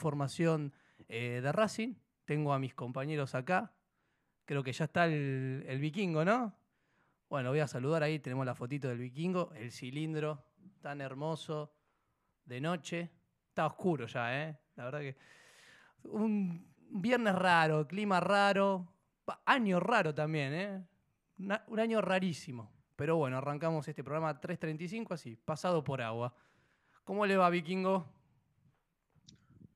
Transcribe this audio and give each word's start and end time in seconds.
formación 0.00 0.72
eh, 1.08 1.40
de 1.42 1.52
Racing. 1.52 1.94
Tengo 2.24 2.52
a 2.52 2.58
mis 2.58 2.74
compañeros 2.74 3.34
acá. 3.36 3.72
Creo 4.44 4.64
que 4.64 4.72
ya 4.72 4.86
está 4.86 5.06
el, 5.06 5.78
vikingo, 5.80 6.24
¿no? 6.24 6.56
Bueno, 7.28 7.50
voy 7.50 7.60
a 7.60 7.68
saludar 7.68 8.02
ahí. 8.02 8.18
Tenemos 8.18 8.44
la 8.44 8.56
fotito 8.56 8.88
del 8.88 8.98
vikingo, 8.98 9.52
el 9.54 9.70
cilindro 9.70 10.44
tan 10.80 11.00
hermoso 11.00 11.72
de 12.44 12.60
noche. 12.60 13.10
Está 13.48 13.66
oscuro 13.66 14.06
ya, 14.06 14.48
¿eh? 14.48 14.58
La 14.74 14.84
verdad 14.86 15.00
que. 15.00 15.16
Un 16.02 16.66
viernes 16.88 17.34
raro, 17.34 17.86
clima 17.86 18.18
raro, 18.18 18.88
año 19.44 19.78
raro 19.78 20.14
también, 20.14 20.54
¿eh? 20.54 20.84
Un 21.68 21.78
año 21.78 22.00
rarísimo. 22.00 22.72
Pero 22.96 23.16
bueno, 23.16 23.38
arrancamos 23.38 23.86
este 23.86 24.02
programa 24.02 24.40
3.35 24.40 25.12
así, 25.12 25.36
pasado 25.36 25.84
por 25.84 26.02
agua. 26.02 26.34
¿Cómo 27.04 27.24
le 27.26 27.36
va, 27.36 27.48
Vikingo? 27.48 28.19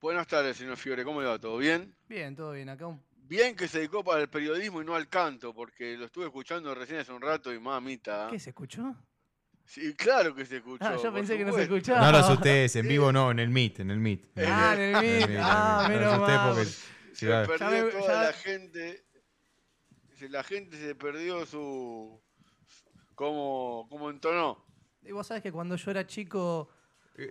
Buenas 0.04 0.26
tardes, 0.26 0.58
señor 0.58 0.76
Fiore, 0.76 1.02
¿cómo 1.02 1.22
le 1.22 1.28
va? 1.28 1.38
¿Todo 1.38 1.56
bien? 1.56 1.96
Bien, 2.06 2.36
todo 2.36 2.52
bien. 2.52 2.68
Acá 2.68 2.86
un... 2.86 3.02
Bien 3.26 3.56
que 3.56 3.66
se 3.66 3.78
dedicó 3.78 4.04
para 4.04 4.20
el 4.20 4.28
periodismo 4.28 4.82
y 4.82 4.84
no 4.84 4.94
al 4.94 5.08
canto, 5.08 5.54
porque 5.54 5.96
lo 5.96 6.04
estuve 6.04 6.26
escuchando 6.26 6.74
recién 6.74 6.98
hace 6.98 7.10
un 7.10 7.22
rato 7.22 7.54
y 7.54 7.58
mamita. 7.58 8.28
¿Qué 8.30 8.38
se 8.38 8.50
escuchó? 8.50 8.94
Sí, 9.64 9.94
claro 9.94 10.34
que 10.34 10.44
se 10.44 10.58
escuchó. 10.58 10.84
Ah, 10.84 10.98
yo 11.02 11.10
pensé 11.10 11.38
que 11.38 11.46
no 11.46 11.54
se 11.54 11.62
escuchaba. 11.62 12.04
No 12.04 12.12
lo 12.12 12.18
asustes, 12.18 12.76
en 12.76 12.86
vivo 12.86 13.12
no, 13.12 13.30
en 13.30 13.38
el 13.38 13.48
Meet, 13.48 13.80
en 13.80 13.90
el 13.92 13.98
Meet. 13.98 14.26
Ah, 14.46 14.74
en 14.76 14.94
el 14.94 15.00
Meet. 15.00 15.38
Ah, 15.40 15.86
menos 15.88 16.20
mal. 16.20 16.48
porque 16.50 16.64
Se 17.14 17.26
perdió 17.26 17.88
toda 17.88 18.06
ya- 18.06 18.22
la 18.24 18.32
gente. 18.34 19.06
La 20.28 20.44
gente 20.44 20.76
se 20.76 20.94
perdió 20.94 21.46
su. 21.46 22.22
¿Cómo, 23.14 23.86
cómo 23.88 24.10
entonó? 24.10 24.66
Y 25.02 25.12
vos 25.12 25.26
sabés 25.26 25.42
que 25.42 25.50
cuando 25.50 25.76
yo 25.76 25.90
era 25.90 26.06
chico... 26.06 26.68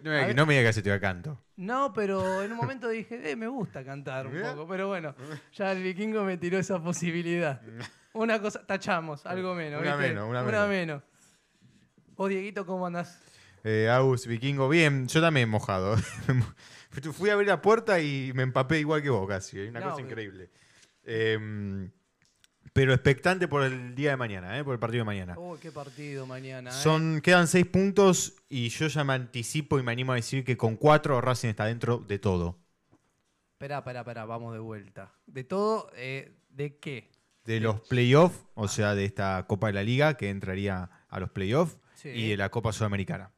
No, 0.01 0.11
A 0.11 0.27
me- 0.27 0.33
no 0.33 0.45
me 0.45 0.53
digas 0.57 0.69
que 0.69 0.73
se 0.73 0.81
te 0.81 0.89
va 0.89 0.99
canto. 0.99 1.41
No, 1.57 1.91
pero 1.93 2.41
en 2.41 2.51
un 2.51 2.57
momento 2.57 2.87
dije, 2.87 3.31
eh, 3.31 3.35
me 3.35 3.47
gusta 3.47 3.83
cantar 3.83 4.27
un 4.27 4.41
poco. 4.41 4.65
Pero 4.67 4.87
bueno, 4.87 5.13
ya 5.53 5.71
el 5.73 5.83
vikingo 5.83 6.23
me 6.23 6.37
tiró 6.37 6.57
esa 6.57 6.81
posibilidad. 6.81 7.61
Una 8.13 8.39
cosa, 8.39 8.65
tachamos, 8.65 9.25
algo 9.25 9.53
menos. 9.55 9.81
Una 9.81 9.95
¿viste? 9.95 10.13
menos, 10.13 10.29
una 10.29 10.67
menos. 10.67 11.01
Vos, 12.15 12.29
Dieguito, 12.29 12.65
¿cómo 12.65 12.85
andás? 12.87 13.19
Eh, 13.63 13.89
Agus, 13.89 14.27
vikingo, 14.27 14.69
bien, 14.69 15.07
yo 15.07 15.19
también 15.19 15.49
mojado. 15.49 15.95
Fui 17.13 17.29
a 17.29 17.33
abrir 17.33 17.47
la 17.49 17.61
puerta 17.61 17.99
y 17.99 18.31
me 18.35 18.43
empapé 18.43 18.79
igual 18.79 19.01
que 19.01 19.09
vos 19.09 19.27
casi, 19.27 19.59
¿eh? 19.59 19.69
una 19.69 19.79
No, 19.79 19.85
cosa 19.87 19.95
pero- 19.97 20.07
increíble. 20.09 20.49
Pero 22.71 22.93
expectante 22.93 23.47
por 23.47 23.63
el 23.63 23.93
día 23.93 24.11
de 24.11 24.17
mañana, 24.17 24.57
¿eh? 24.57 24.63
por 24.63 24.73
el 24.73 24.79
partido 24.79 25.01
de 25.01 25.05
mañana. 25.05 25.37
Uy, 25.37 25.59
qué 25.59 25.71
partido 25.71 26.25
mañana. 26.25 26.69
¿eh? 26.71 26.73
Son, 26.73 27.21
quedan 27.21 27.47
seis 27.47 27.65
puntos 27.67 28.33
y 28.49 28.69
yo 28.69 28.87
ya 28.87 29.03
me 29.03 29.13
anticipo 29.13 29.77
y 29.77 29.83
me 29.83 29.91
animo 29.91 30.11
a 30.13 30.15
decir 30.15 30.43
que 30.43 30.57
con 30.57 30.75
cuatro 30.77 31.21
Racing 31.21 31.49
está 31.49 31.65
dentro 31.65 31.97
de 31.99 32.17
todo. 32.19 32.57
Esperá, 33.53 33.79
esperá, 33.79 33.99
esperá, 33.99 34.25
vamos 34.25 34.53
de 34.53 34.59
vuelta. 34.59 35.13
De 35.27 35.43
todo, 35.43 35.91
eh, 35.95 36.35
¿de 36.49 36.77
qué? 36.79 37.11
De 37.45 37.59
los 37.59 37.81
playoffs, 37.81 38.39
o 38.55 38.67
sea, 38.67 38.95
de 38.95 39.05
esta 39.05 39.45
Copa 39.47 39.67
de 39.67 39.73
la 39.73 39.83
Liga 39.83 40.15
que 40.15 40.29
entraría 40.29 40.89
a 41.09 41.19
los 41.19 41.29
playoffs 41.29 41.77
Sí. 41.95 42.09
y 42.09 42.29
de 42.29 42.37
la 42.37 42.49
Copa 42.49 42.71
Sudamericana. 42.73 43.32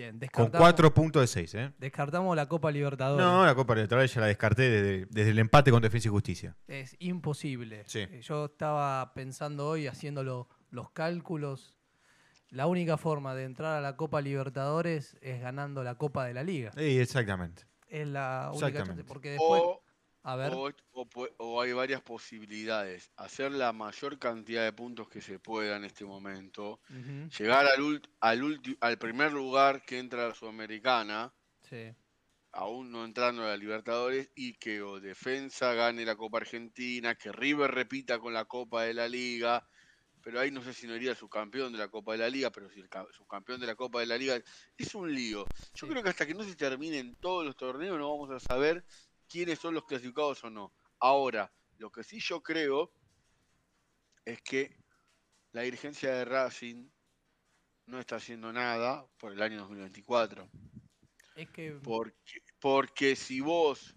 Bien, 0.00 0.18
Con 0.32 0.48
cuatro 0.48 0.94
puntos 0.94 1.20
de 1.20 1.26
seis, 1.26 1.54
¿eh? 1.54 1.72
descartamos 1.78 2.34
la 2.34 2.46
Copa 2.48 2.70
Libertadores. 2.70 3.22
No, 3.26 3.44
la 3.44 3.54
Copa 3.54 3.74
Libertadores 3.74 4.14
ya 4.14 4.22
la 4.22 4.28
descarté 4.28 4.62
desde, 4.70 5.06
desde 5.10 5.30
el 5.32 5.38
empate 5.38 5.70
con 5.70 5.82
Defensa 5.82 6.08
y 6.08 6.10
Justicia. 6.10 6.56
Es 6.68 6.96
imposible. 7.00 7.82
Sí. 7.86 7.98
Eh, 8.00 8.20
Yo 8.22 8.46
estaba 8.46 9.12
pensando 9.12 9.68
hoy, 9.68 9.86
haciendo 9.88 10.24
lo- 10.24 10.48
los 10.70 10.90
cálculos. 10.90 11.76
La 12.48 12.66
única 12.66 12.96
forma 12.96 13.34
de 13.34 13.44
entrar 13.44 13.76
a 13.76 13.80
la 13.82 13.96
Copa 13.96 14.22
Libertadores 14.22 15.18
es 15.20 15.42
ganando 15.42 15.84
la 15.84 15.96
Copa 15.96 16.24
de 16.24 16.32
la 16.32 16.42
Liga. 16.44 16.72
Sí, 16.72 16.98
exactamente. 16.98 17.64
Es 17.86 18.08
la 18.08 18.50
única 18.54 18.82
chance. 18.84 19.04
Porque 19.04 19.30
después. 19.32 19.60
O, 19.62 19.82
a 20.22 20.36
ver. 20.36 20.52
o, 20.52 20.70
o 20.92 21.06
pu- 21.08 21.32
o 21.38 21.60
hay 21.60 21.72
varias 21.72 22.02
posibilidades. 22.02 23.10
Hacer 23.16 23.52
la 23.52 23.72
mayor 23.72 24.18
cantidad 24.18 24.64
de 24.64 24.72
puntos 24.72 25.08
que 25.08 25.20
se 25.20 25.38
pueda 25.38 25.76
en 25.76 25.84
este 25.84 26.04
momento. 26.04 26.80
Llegar 27.38 27.66
al, 27.66 27.80
ult- 27.80 28.08
al, 28.20 28.42
ulti- 28.42 28.76
al 28.80 28.98
primer 28.98 29.32
lugar 29.32 29.82
que 29.82 29.98
entra 29.98 30.28
la 30.28 30.34
Sudamericana. 30.34 31.32
sí. 31.68 31.92
aún 32.52 32.90
no 32.90 33.04
entrando 33.04 33.44
a 33.44 33.48
la 33.50 33.56
Libertadores 33.56 34.28
y 34.34 34.54
que 34.54 34.82
o 34.82 34.98
Defensa 35.00 35.72
gane 35.74 36.04
la 36.04 36.16
Copa 36.16 36.38
Argentina, 36.38 37.14
que 37.14 37.30
River 37.30 37.70
repita 37.70 38.18
con 38.18 38.34
la 38.34 38.44
Copa 38.44 38.82
de 38.82 38.92
la 38.92 39.08
Liga, 39.08 39.64
pero 40.20 40.40
ahí 40.40 40.50
no 40.50 40.60
sé 40.60 40.74
si 40.74 40.88
no 40.88 40.96
iría 40.96 41.14
subcampeón 41.14 41.70
de 41.72 41.78
la 41.78 41.86
Copa 41.88 42.10
de 42.12 42.18
la 42.18 42.28
Liga, 42.28 42.50
pero 42.50 42.68
si 42.68 42.80
el 42.80 42.88
ca- 42.88 43.06
subcampeón 43.12 43.60
de 43.60 43.68
la 43.68 43.76
Copa 43.76 44.00
de 44.00 44.06
la 44.06 44.18
Liga 44.18 44.34
es 44.76 44.94
un 44.96 45.14
lío. 45.14 45.44
Yo 45.74 45.86
Sí. 45.86 45.92
creo 45.92 46.02
que 46.02 46.08
hasta 46.10 46.26
que 46.26 46.34
no 46.34 46.42
se 46.42 46.56
terminen 46.56 47.14
todos 47.20 47.46
los 47.46 47.56
torneos 47.56 47.96
no 47.98 48.10
vamos 48.10 48.30
a 48.32 48.40
saber 48.40 48.84
quiénes 49.30 49.60
son 49.60 49.74
los 49.74 49.84
clasificados 49.84 50.42
o 50.44 50.50
no. 50.50 50.74
Ahora, 50.98 51.50
lo 51.78 51.90
que 51.90 52.02
sí 52.02 52.18
yo 52.20 52.42
creo 52.42 52.92
es 54.24 54.42
que 54.42 54.76
la 55.52 55.62
dirigencia 55.62 56.12
de 56.12 56.24
Racing 56.24 56.90
no 57.86 57.98
está 58.00 58.16
haciendo 58.16 58.52
nada 58.52 59.06
por 59.18 59.32
el 59.32 59.40
año 59.40 59.60
2024. 59.60 60.48
Es 61.36 61.48
que. 61.50 61.72
Porque, 61.82 62.42
porque 62.58 63.16
si 63.16 63.40
vos 63.40 63.96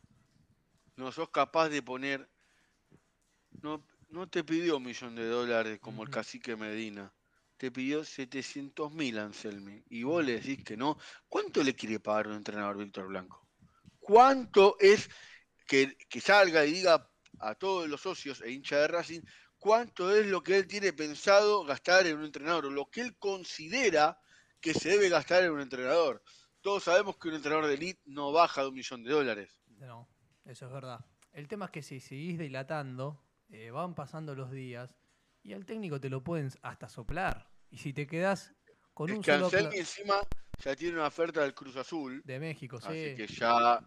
no 0.95 1.11
sos 1.11 1.29
capaz 1.29 1.69
de 1.69 1.81
poner. 1.81 2.29
No, 3.61 3.85
no 4.09 4.27
te 4.29 4.43
pidió 4.43 4.77
un 4.77 4.83
millón 4.83 5.15
de 5.15 5.27
dólares 5.27 5.79
como 5.79 6.03
el 6.03 6.09
cacique 6.09 6.55
Medina. 6.55 7.13
Te 7.57 7.71
pidió 7.71 8.03
700 8.03 8.93
mil, 8.93 9.17
Anselmi. 9.17 9.83
Y 9.89 10.03
vos 10.03 10.23
le 10.23 10.39
decís 10.39 10.63
que 10.63 10.77
no. 10.77 10.97
¿Cuánto 11.27 11.63
le 11.63 11.73
quiere 11.73 11.99
pagar 11.99 12.27
un 12.27 12.35
entrenador 12.35 12.77
Víctor 12.77 13.07
Blanco? 13.07 13.42
¿Cuánto 14.03 14.75
es 14.79 15.09
que, 15.65 15.97
que 16.09 16.19
salga 16.19 16.65
y 16.65 16.73
diga 16.73 17.09
a 17.39 17.55
todos 17.55 17.87
los 17.87 18.01
socios 18.01 18.41
e 18.41 18.51
hinchas 18.51 18.81
de 18.81 18.87
Racing 18.87 19.21
cuánto 19.57 20.13
es 20.13 20.27
lo 20.27 20.43
que 20.43 20.57
él 20.57 20.67
tiene 20.67 20.91
pensado 20.91 21.63
gastar 21.63 22.05
en 22.05 22.17
un 22.17 22.25
entrenador? 22.25 22.65
O 22.65 22.69
lo 22.69 22.87
que 22.87 22.99
él 22.99 23.17
considera 23.17 24.19
que 24.59 24.73
se 24.73 24.89
debe 24.89 25.07
gastar 25.07 25.43
en 25.43 25.51
un 25.51 25.61
entrenador. 25.61 26.21
Todos 26.61 26.83
sabemos 26.83 27.17
que 27.17 27.29
un 27.29 27.35
entrenador 27.35 27.67
de 27.67 27.75
elite 27.75 28.01
no 28.05 28.33
baja 28.33 28.61
de 28.61 28.67
un 28.67 28.75
millón 28.75 29.03
de 29.03 29.11
dólares. 29.11 29.61
No, 29.67 30.09
eso 30.45 30.65
es 30.65 30.71
verdad. 30.71 31.05
El 31.31 31.47
tema 31.47 31.65
es 31.65 31.71
que 31.71 31.81
si 31.81 32.01
seguís 32.01 32.37
dilatando, 32.37 33.23
eh, 33.49 33.71
van 33.71 33.95
pasando 33.95 34.35
los 34.35 34.51
días 34.51 34.97
y 35.43 35.53
al 35.53 35.65
técnico 35.65 35.99
te 35.99 36.09
lo 36.09 36.23
pueden 36.23 36.49
hasta 36.61 36.89
soplar. 36.89 37.49
Y 37.69 37.77
si 37.77 37.93
te 37.93 38.05
quedás 38.05 38.53
con 38.93 39.09
es 39.09 39.15
un 39.15 39.23
que 39.23 39.31
solo 39.31 39.45
Anselmi 39.45 39.77
encima 39.77 40.15
ya 40.63 40.75
tiene 40.75 40.95
una 40.95 41.07
oferta 41.07 41.41
del 41.41 41.53
Cruz 41.53 41.75
Azul, 41.75 42.21
de 42.23 42.39
México, 42.39 42.79
sí. 42.79 42.87
así 42.87 43.15
que 43.15 43.27
ya 43.27 43.81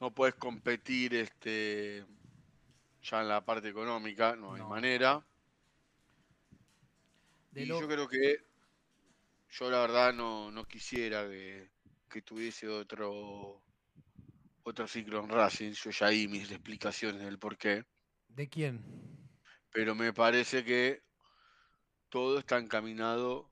no 0.00 0.10
puedes 0.12 0.34
competir 0.36 1.14
este 1.14 2.04
ya 3.02 3.20
en 3.20 3.28
la 3.28 3.44
parte 3.44 3.68
económica, 3.68 4.36
no 4.36 4.54
hay 4.54 4.62
manera. 4.62 5.24
De 7.52 7.62
y 7.62 7.66
lo- 7.66 7.80
yo 7.80 7.88
creo 7.88 8.08
que 8.08 8.38
yo 9.50 9.70
la 9.70 9.80
verdad 9.80 10.12
no, 10.12 10.50
no 10.50 10.64
quisiera 10.64 11.26
que, 11.28 11.68
que 12.10 12.22
tuviese 12.22 12.68
otro 12.68 13.60
otro 14.64 14.86
ciclo 14.86 15.24
en 15.24 15.30
Racing. 15.30 15.72
Yo 15.72 15.90
ya 15.90 16.08
di 16.08 16.28
mis 16.28 16.50
explicaciones 16.50 17.22
del 17.22 17.38
por 17.38 17.56
qué. 17.56 17.84
¿De 18.28 18.48
quién? 18.48 18.82
pero 19.72 19.94
me 19.94 20.12
parece 20.12 20.64
que 20.64 21.02
todo 22.08 22.38
está 22.38 22.58
encaminado 22.58 23.48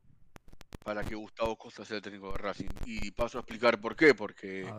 para 0.83 1.05
que 1.05 1.15
Gustavo 1.15 1.57
Costa 1.57 1.85
sea 1.85 1.97
el 1.97 2.03
técnico 2.03 2.33
de 2.33 2.39
Racing. 2.39 2.69
Y 2.85 3.11
paso 3.11 3.39
a 3.39 3.41
explicar 3.41 3.81
por 3.81 3.97
qué, 3.97 4.15
porque 4.15 4.71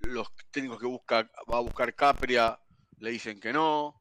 los 0.00 0.28
técnicos 0.50 0.80
que 0.80 0.86
busca, 0.86 1.30
va 1.50 1.58
a 1.58 1.62
buscar 1.62 1.94
Capria 1.94 2.58
le 2.98 3.10
dicen 3.10 3.40
que 3.40 3.52
no, 3.52 3.96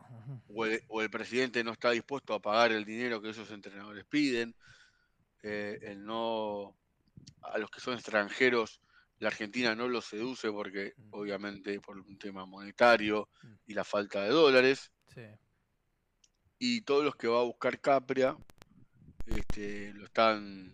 o 0.53 0.65
el, 0.65 0.83
o 0.87 1.01
el 1.01 1.09
presidente 1.09 1.63
no 1.63 1.71
está 1.71 1.91
dispuesto 1.91 2.33
a 2.33 2.41
pagar 2.41 2.71
el 2.71 2.85
dinero 2.85 3.21
que 3.21 3.29
esos 3.29 3.49
entrenadores 3.51 4.05
piden, 4.05 4.55
eh, 5.43 5.79
el 5.81 6.05
no 6.05 6.75
a 7.41 7.57
los 7.57 7.71
que 7.71 7.79
son 7.79 7.95
extranjeros 7.95 8.81
la 9.21 9.27
Argentina 9.27 9.75
no 9.75 9.87
los 9.87 10.05
seduce 10.05 10.51
porque 10.51 10.93
obviamente 11.11 11.79
por 11.79 11.97
un 11.97 12.17
tema 12.17 12.45
monetario 12.47 13.29
y 13.67 13.73
la 13.75 13.83
falta 13.83 14.23
de 14.23 14.29
dólares. 14.29 14.91
Sí. 15.13 15.21
y 16.57 16.81
todos 16.81 17.03
los 17.03 17.15
que 17.17 17.27
va 17.27 17.41
a 17.41 17.43
buscar 17.43 17.81
Capria 17.81 18.37
este, 19.25 19.93
lo 19.93 20.05
están 20.05 20.73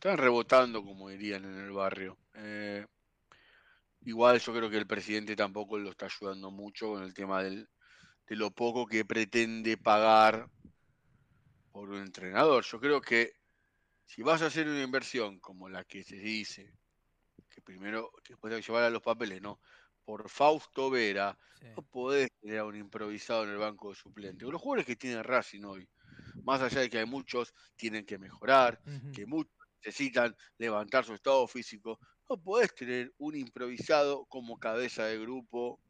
están 0.00 0.16
rebotando 0.16 0.82
como 0.82 1.10
dirían 1.10 1.44
en 1.44 1.58
el 1.58 1.72
barrio 1.72 2.16
Eh, 2.32 2.86
igual 4.00 4.40
yo 4.40 4.54
creo 4.54 4.70
que 4.70 4.78
el 4.78 4.86
presidente 4.86 5.36
tampoco 5.36 5.78
lo 5.78 5.90
está 5.90 6.06
ayudando 6.06 6.50
mucho 6.50 6.88
con 6.88 7.02
el 7.02 7.12
tema 7.12 7.42
del, 7.42 7.68
de 8.26 8.36
lo 8.36 8.50
poco 8.50 8.86
que 8.86 9.04
pretende 9.04 9.76
pagar 9.76 10.48
por 11.70 11.90
un 11.90 12.00
entrenador 12.00 12.64
yo 12.64 12.80
creo 12.80 13.02
que 13.02 13.32
si 14.06 14.22
vas 14.22 14.40
a 14.40 14.46
hacer 14.46 14.66
una 14.68 14.82
inversión 14.82 15.38
como 15.38 15.68
la 15.68 15.84
que 15.84 16.02
se 16.02 16.16
dice 16.16 16.72
que 17.50 17.60
primero 17.60 18.10
que 18.24 18.32
después 18.32 18.54
de 18.54 18.62
llevar 18.62 18.84
a 18.84 18.90
los 18.90 19.02
papeles 19.02 19.42
no 19.42 19.60
por 20.02 20.30
Fausto 20.30 20.88
Vera 20.88 21.36
sí. 21.60 21.66
no 21.76 21.82
podés 21.82 22.30
tener 22.40 22.60
a 22.60 22.64
un 22.64 22.74
improvisado 22.74 23.44
en 23.44 23.50
el 23.50 23.58
banco 23.58 23.90
de 23.90 23.96
suplentes. 23.96 24.48
Los 24.48 24.60
jugadores 24.60 24.86
que 24.86 24.96
tiene 24.96 25.22
Racing 25.22 25.62
hoy, 25.62 25.88
más 26.42 26.62
allá 26.62 26.80
de 26.80 26.90
que 26.90 26.98
hay 26.98 27.06
muchos 27.06 27.54
tienen 27.76 28.04
que 28.06 28.18
mejorar, 28.18 28.80
que 29.14 29.26
muchos 29.26 29.59
necesitan 29.84 30.36
levantar 30.58 31.04
su 31.04 31.14
estado 31.14 31.46
físico, 31.48 31.98
no 32.28 32.42
podés 32.42 32.74
tener 32.74 33.12
un 33.18 33.36
improvisado 33.36 34.26
como 34.26 34.58
cabeza 34.58 35.06
de 35.06 35.18
grupo 35.18 35.82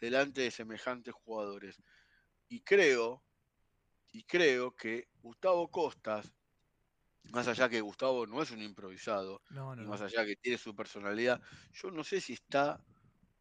delante 0.00 0.42
de 0.42 0.50
semejantes 0.50 1.14
jugadores. 1.14 1.82
Y 2.48 2.62
creo, 2.62 3.24
y 4.12 4.24
creo 4.24 4.74
que 4.76 5.08
Gustavo 5.22 5.70
Costas, 5.70 6.32
más 7.32 7.48
allá 7.48 7.68
que 7.68 7.80
Gustavo 7.80 8.26
no 8.26 8.42
es 8.42 8.50
un 8.50 8.62
improvisado, 8.62 9.42
No, 9.50 9.74
no, 9.74 9.82
y 9.82 9.84
más 9.84 10.00
allá 10.00 10.24
que 10.24 10.36
tiene 10.36 10.58
su 10.58 10.74
personalidad, 10.74 11.40
yo 11.72 11.90
no 11.90 12.04
sé 12.04 12.20
si 12.20 12.32
está 12.34 12.84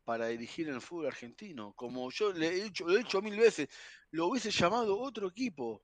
para 0.06 0.28
dirigir 0.28 0.70
en 0.70 0.76
el 0.76 0.82
fútbol 0.82 1.08
argentino. 1.08 1.74
Como 1.76 2.12
yo 2.12 2.34
le 2.34 2.48
he 2.50 2.64
dicho, 2.66 2.86
lo 2.88 2.96
he 2.96 3.00
dicho 3.00 3.22
mil 3.22 3.38
veces, 3.38 3.70
lo 4.12 4.28
hubiese 4.28 4.52
llamado 4.52 5.00
otro 5.00 5.30
equipo. 5.30 5.84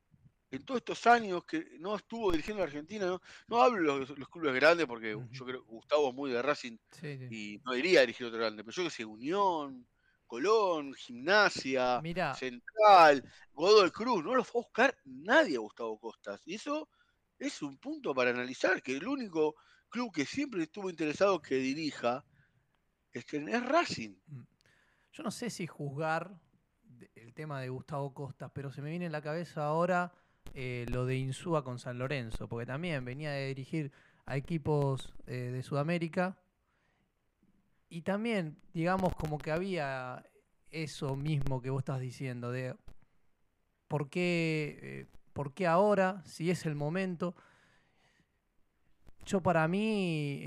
En 0.51 0.65
todos 0.65 0.79
estos 0.79 1.07
años 1.07 1.45
que 1.45 1.65
no 1.79 1.95
estuvo 1.95 2.31
dirigiendo 2.31 2.61
a 2.61 2.65
Argentina, 2.65 3.05
no, 3.05 3.21
no 3.47 3.61
hablo 3.61 3.93
de 3.93 3.99
los, 4.01 4.19
los 4.19 4.29
clubes 4.29 4.53
grandes 4.53 4.85
porque 4.85 5.17
yo 5.31 5.45
creo 5.45 5.63
que 5.63 5.71
Gustavo 5.71 6.09
es 6.09 6.15
muy 6.15 6.31
de 6.31 6.41
Racing 6.41 6.77
Sí, 6.91 7.17
sí. 7.17 7.27
y 7.31 7.61
no 7.63 7.75
iría 7.75 7.99
a 7.99 8.01
dirigir 8.01 8.27
otro 8.27 8.39
grande, 8.39 8.63
pero 8.63 8.75
yo 8.75 8.83
que 8.83 8.89
sé, 8.89 9.05
Unión, 9.05 9.87
Colón, 10.31 10.93
Gimnasia, 10.93 12.01
Central, 12.35 13.21
Godoy 13.53 13.91
Cruz, 13.91 14.23
no 14.23 14.33
lo 14.33 14.43
fue 14.45 14.61
a 14.61 14.63
buscar 14.63 14.97
nadie 15.03 15.57
a 15.57 15.59
Gustavo 15.59 15.99
Costas. 15.99 16.41
Y 16.45 16.55
eso 16.55 16.87
es 17.37 17.61
un 17.61 17.77
punto 17.77 18.13
para 18.13 18.29
analizar, 18.29 18.81
que 18.81 18.95
el 18.95 19.07
único 19.07 19.55
club 19.89 20.13
que 20.13 20.25
siempre 20.25 20.63
estuvo 20.63 20.89
interesado 20.89 21.41
que 21.41 21.55
dirija 21.55 22.23
es, 23.11 23.25
que 23.25 23.37
es 23.37 23.65
Racing. 23.65 24.15
yo 25.11 25.23
no 25.23 25.31
sé 25.31 25.49
si 25.49 25.67
juzgar 25.67 26.39
el 27.15 27.33
tema 27.33 27.59
de 27.59 27.67
Gustavo 27.69 28.13
Costas, 28.13 28.51
pero 28.53 28.71
se 28.71 28.81
me 28.81 28.89
viene 28.89 29.07
en 29.07 29.11
la 29.11 29.21
cabeza 29.21 29.65
ahora 29.65 30.13
eh, 30.53 30.85
lo 30.89 31.05
de 31.05 31.15
Insúa 31.15 31.63
con 31.63 31.79
San 31.79 31.97
Lorenzo, 31.97 32.49
porque 32.49 32.65
también 32.65 33.05
venía 33.05 33.31
de 33.31 33.47
dirigir 33.47 33.91
a 34.25 34.35
equipos 34.35 35.13
eh, 35.25 35.51
de 35.51 35.63
Sudamérica 35.63 36.37
y 37.87 38.01
también, 38.01 38.57
digamos, 38.73 39.15
como 39.15 39.37
que 39.37 39.51
había 39.51 40.25
eso 40.69 41.15
mismo 41.15 41.61
que 41.61 41.69
vos 41.69 41.81
estás 41.81 41.99
diciendo, 42.01 42.51
de 42.51 42.75
por 43.87 44.09
qué, 44.09 44.79
eh, 44.81 45.05
por 45.33 45.53
qué 45.53 45.67
ahora, 45.67 46.21
si 46.25 46.51
es 46.51 46.65
el 46.65 46.75
momento. 46.75 47.35
Yo 49.25 49.41
para 49.41 49.67
mí 49.67 50.41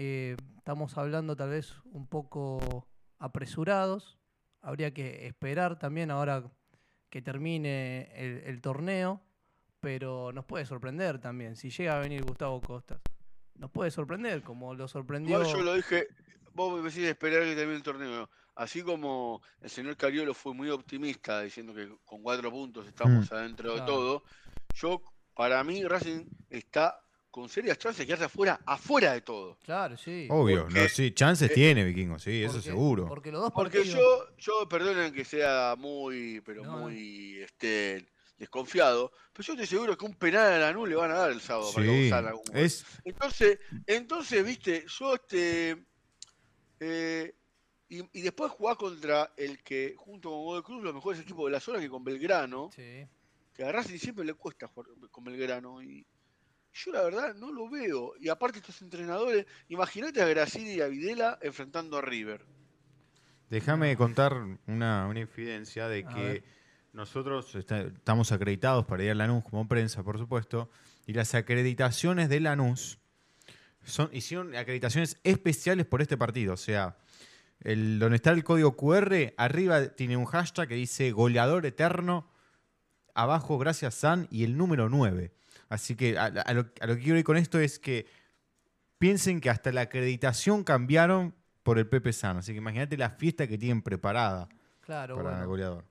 estamos 0.57 0.99
hablando 0.99 1.37
tal 1.37 1.51
vez 1.51 1.75
un 1.85 2.07
poco 2.07 2.89
apresurados. 3.19 4.19
Habría 4.61 4.93
que 4.93 5.27
esperar 5.27 5.79
también 5.79 6.11
ahora 6.11 6.51
que 7.09 7.23
termine 7.23 8.11
el 8.17 8.61
torneo, 8.61 9.23
pero 9.85 10.33
nos 10.33 10.47
puede 10.47 10.65
sorprender 10.65 11.21
también. 11.21 11.57
Si 11.57 11.69
llega 11.71 11.97
a 11.97 12.01
venir 12.01 12.25
Gustavo 12.25 12.61
Costas, 12.63 13.01
nos 13.57 13.71
puede 13.71 13.91
sorprender, 13.91 14.43
como 14.43 14.75
lo 14.75 14.89
sorprendió. 14.89 15.41
Igual 15.43 15.57
yo 15.57 15.63
lo 15.63 15.75
dije, 15.75 16.09
vos 16.55 16.75
me 16.81 16.89
decís 16.89 17.05
esperar 17.05 17.43
que 17.43 17.55
termine 17.55 17.77
el 17.77 17.83
torneo. 17.83 18.31
Así 18.57 18.83
como 18.83 19.43
el 19.61 19.69
señor 19.69 19.97
Cariolo 19.97 20.33
fue 20.33 20.55
muy 20.55 20.71
optimista 20.71 21.43
diciendo 21.43 21.75
que 21.75 21.89
con 22.05 22.23
cuatro 22.23 22.51
puntos 22.51 22.87
estamos 22.87 23.31
adentro 23.31 23.71
de 23.71 23.77
Claro. 23.77 23.93
todo, 23.93 24.23
yo, 24.75 25.03
para 25.35 25.63
mí, 25.65 25.85
Racing 25.85 26.25
está 26.49 26.99
con 27.31 27.49
serias 27.49 27.77
chances 27.79 27.99
de 27.99 28.07
quedarse 28.07 28.25
afuera, 28.27 28.61
afuera 28.65 29.13
de 29.13 29.21
todo. 29.21 29.59
Claro, 29.65 29.97
sí. 29.97 30.29
Obvio, 30.31 30.63
Porque- 30.65 30.81
no, 30.83 30.89
sí, 30.89 31.11
chances 31.13 31.51
eh, 31.51 31.55
tiene 31.55 31.85
Vikingo, 31.85 32.19
sí, 32.21 32.43
eso 32.45 32.53
Porque- 32.55 32.69
seguro. 32.69 33.07
Porque 33.09 33.33
los 33.33 33.41
dos 33.43 33.53
Porque 33.53 33.79
partidos. 33.79 33.99
yo, 33.99 34.37
yo, 34.63 34.69
perdonen 34.69 35.13
que 35.13 35.25
sea 35.25 35.75
muy, 35.77 36.41
pero 36.43 36.63
no. 36.65 36.79
muy 36.79 37.39
este, 37.43 38.07
desconfiado, 38.39 39.13
pero 39.33 39.47
yo 39.47 39.53
estoy 39.55 39.67
seguro 39.67 39.97
que 39.97 40.05
un 40.05 40.15
penal 40.15 40.53
a 40.53 40.59
Lanús 40.59 40.89
le 40.89 40.97
van 40.97 41.11
a 41.11 41.15
dar 41.15 41.31
el 41.31 41.41
sábado 41.41 41.73
para 41.73 41.87
que 41.87 41.93
Sí, 41.93 42.01
Gonzalo 42.11 42.29
haga 42.29 42.37
un 42.37 42.45
gol. 42.45 42.57
es, 42.57 42.85
Entonces, 43.05 43.59
entonces, 43.87 44.45
viste, 44.45 44.85
yo 44.89 45.15
este. 45.15 45.85
eh, 46.81 47.35
y, 47.89 47.99
y 48.19 48.23
después 48.23 48.51
jugás 48.51 48.77
contra 48.77 49.33
el 49.37 49.63
que, 49.63 49.95
junto 49.97 50.31
con 50.31 50.39
Godoy 50.45 50.63
Cruz, 50.63 50.83
los 50.83 50.95
mejores 50.95 51.21
equipos 51.21 51.45
de 51.47 51.53
la 51.53 51.61
zona 51.61 51.79
que 51.81 51.89
con 51.89 52.03
Belgrano, 52.03 52.71
Sí. 52.75 53.07
que 53.55 53.65
a 53.65 53.71
Racing 53.71 53.99
siempre 53.99 54.25
le 54.25 54.35
cuesta 54.35 54.67
jugar 54.69 54.91
con 55.11 55.23
Belgrano. 55.25 55.83
Y 55.83 56.05
yo 56.73 56.93
la 56.93 57.03
verdad 57.03 57.35
no 57.37 57.53
lo 57.53 57.69
veo. 57.69 58.15
Y 58.19 58.29
aparte 58.31 58.59
estos 58.59 58.83
entrenadores, 58.83 59.47
imagínate 59.69 60.21
a 60.23 60.27
Gracini 60.27 60.73
y 60.75 60.81
a 60.81 60.89
Videla 60.89 61.39
enfrentando 61.43 61.99
a 61.99 62.01
River. 62.03 62.45
Déjame 63.51 63.97
contar 63.97 64.33
una, 64.67 65.07
una 65.07 65.21
infidencia 65.21 65.87
de 65.87 66.05
A 66.05 66.09
que 66.09 66.21
ver. 66.23 66.45
Nosotros 66.95 67.55
está- 67.55 67.83
estamos 67.83 68.33
acreditados 68.33 68.87
para 68.87 69.03
ir 69.05 69.11
a 69.11 69.15
Lanús 69.15 69.45
como 69.45 69.69
prensa, 69.69 70.03
por 70.03 70.17
supuesto, 70.19 70.71
y 71.07 71.13
las 71.13 71.35
acreditaciones 71.35 72.29
de 72.29 72.41
Lanús 72.41 72.99
son, 73.85 74.09
hicieron 74.13 74.55
acreditaciones 74.57 75.19
especiales 75.25 75.85
por 75.87 76.01
este 76.01 76.17
partido. 76.17 76.55
O 76.55 76.57
sea, 76.57 76.97
el, 77.61 77.99
donde 77.99 78.17
está 78.17 78.31
el 78.31 78.43
código 78.45 78.77
QR, 78.77 79.35
arriba 79.37 79.89
tiene 79.89 80.17
un 80.17 80.25
hashtag 80.25 80.69
que 80.69 80.75
dice 80.77 81.11
goleador 81.13 81.67
eterno, 81.67 82.31
abajo 83.15 83.59
gracias 83.59 83.95
San 83.95 84.27
y 84.31 84.45
el 84.45 84.57
número 84.57 84.89
9. 84.89 85.33
Así 85.69 85.97
que 85.97 86.17
a, 86.17 86.27
a 86.27 86.55
lo, 86.55 86.71
a 86.81 86.87
lo 86.87 86.97
que 86.97 87.03
quiero 87.03 87.19
ir 87.19 87.25
con 87.25 87.37
esto 87.37 87.59
es 87.59 87.79
que 87.79 88.07
piensen 88.99 89.41
que 89.41 89.51
hasta 89.51 89.73
la 89.73 89.83
acreditación 89.83 90.65
cambiaron 90.65 91.35
por 91.63 91.79
el 91.79 91.87
Pepe 91.87 92.13
San. 92.13 92.37
Así 92.39 92.53
que 92.53 92.59
imagínate 92.59 92.97
la 92.97 93.11
fiesta 93.11 93.47
que 93.47 93.59
tienen 93.59 93.83
preparada 93.83 94.49
Claro, 94.83 95.17
para 95.17 95.41
el 95.41 95.47
goleador. 95.47 95.85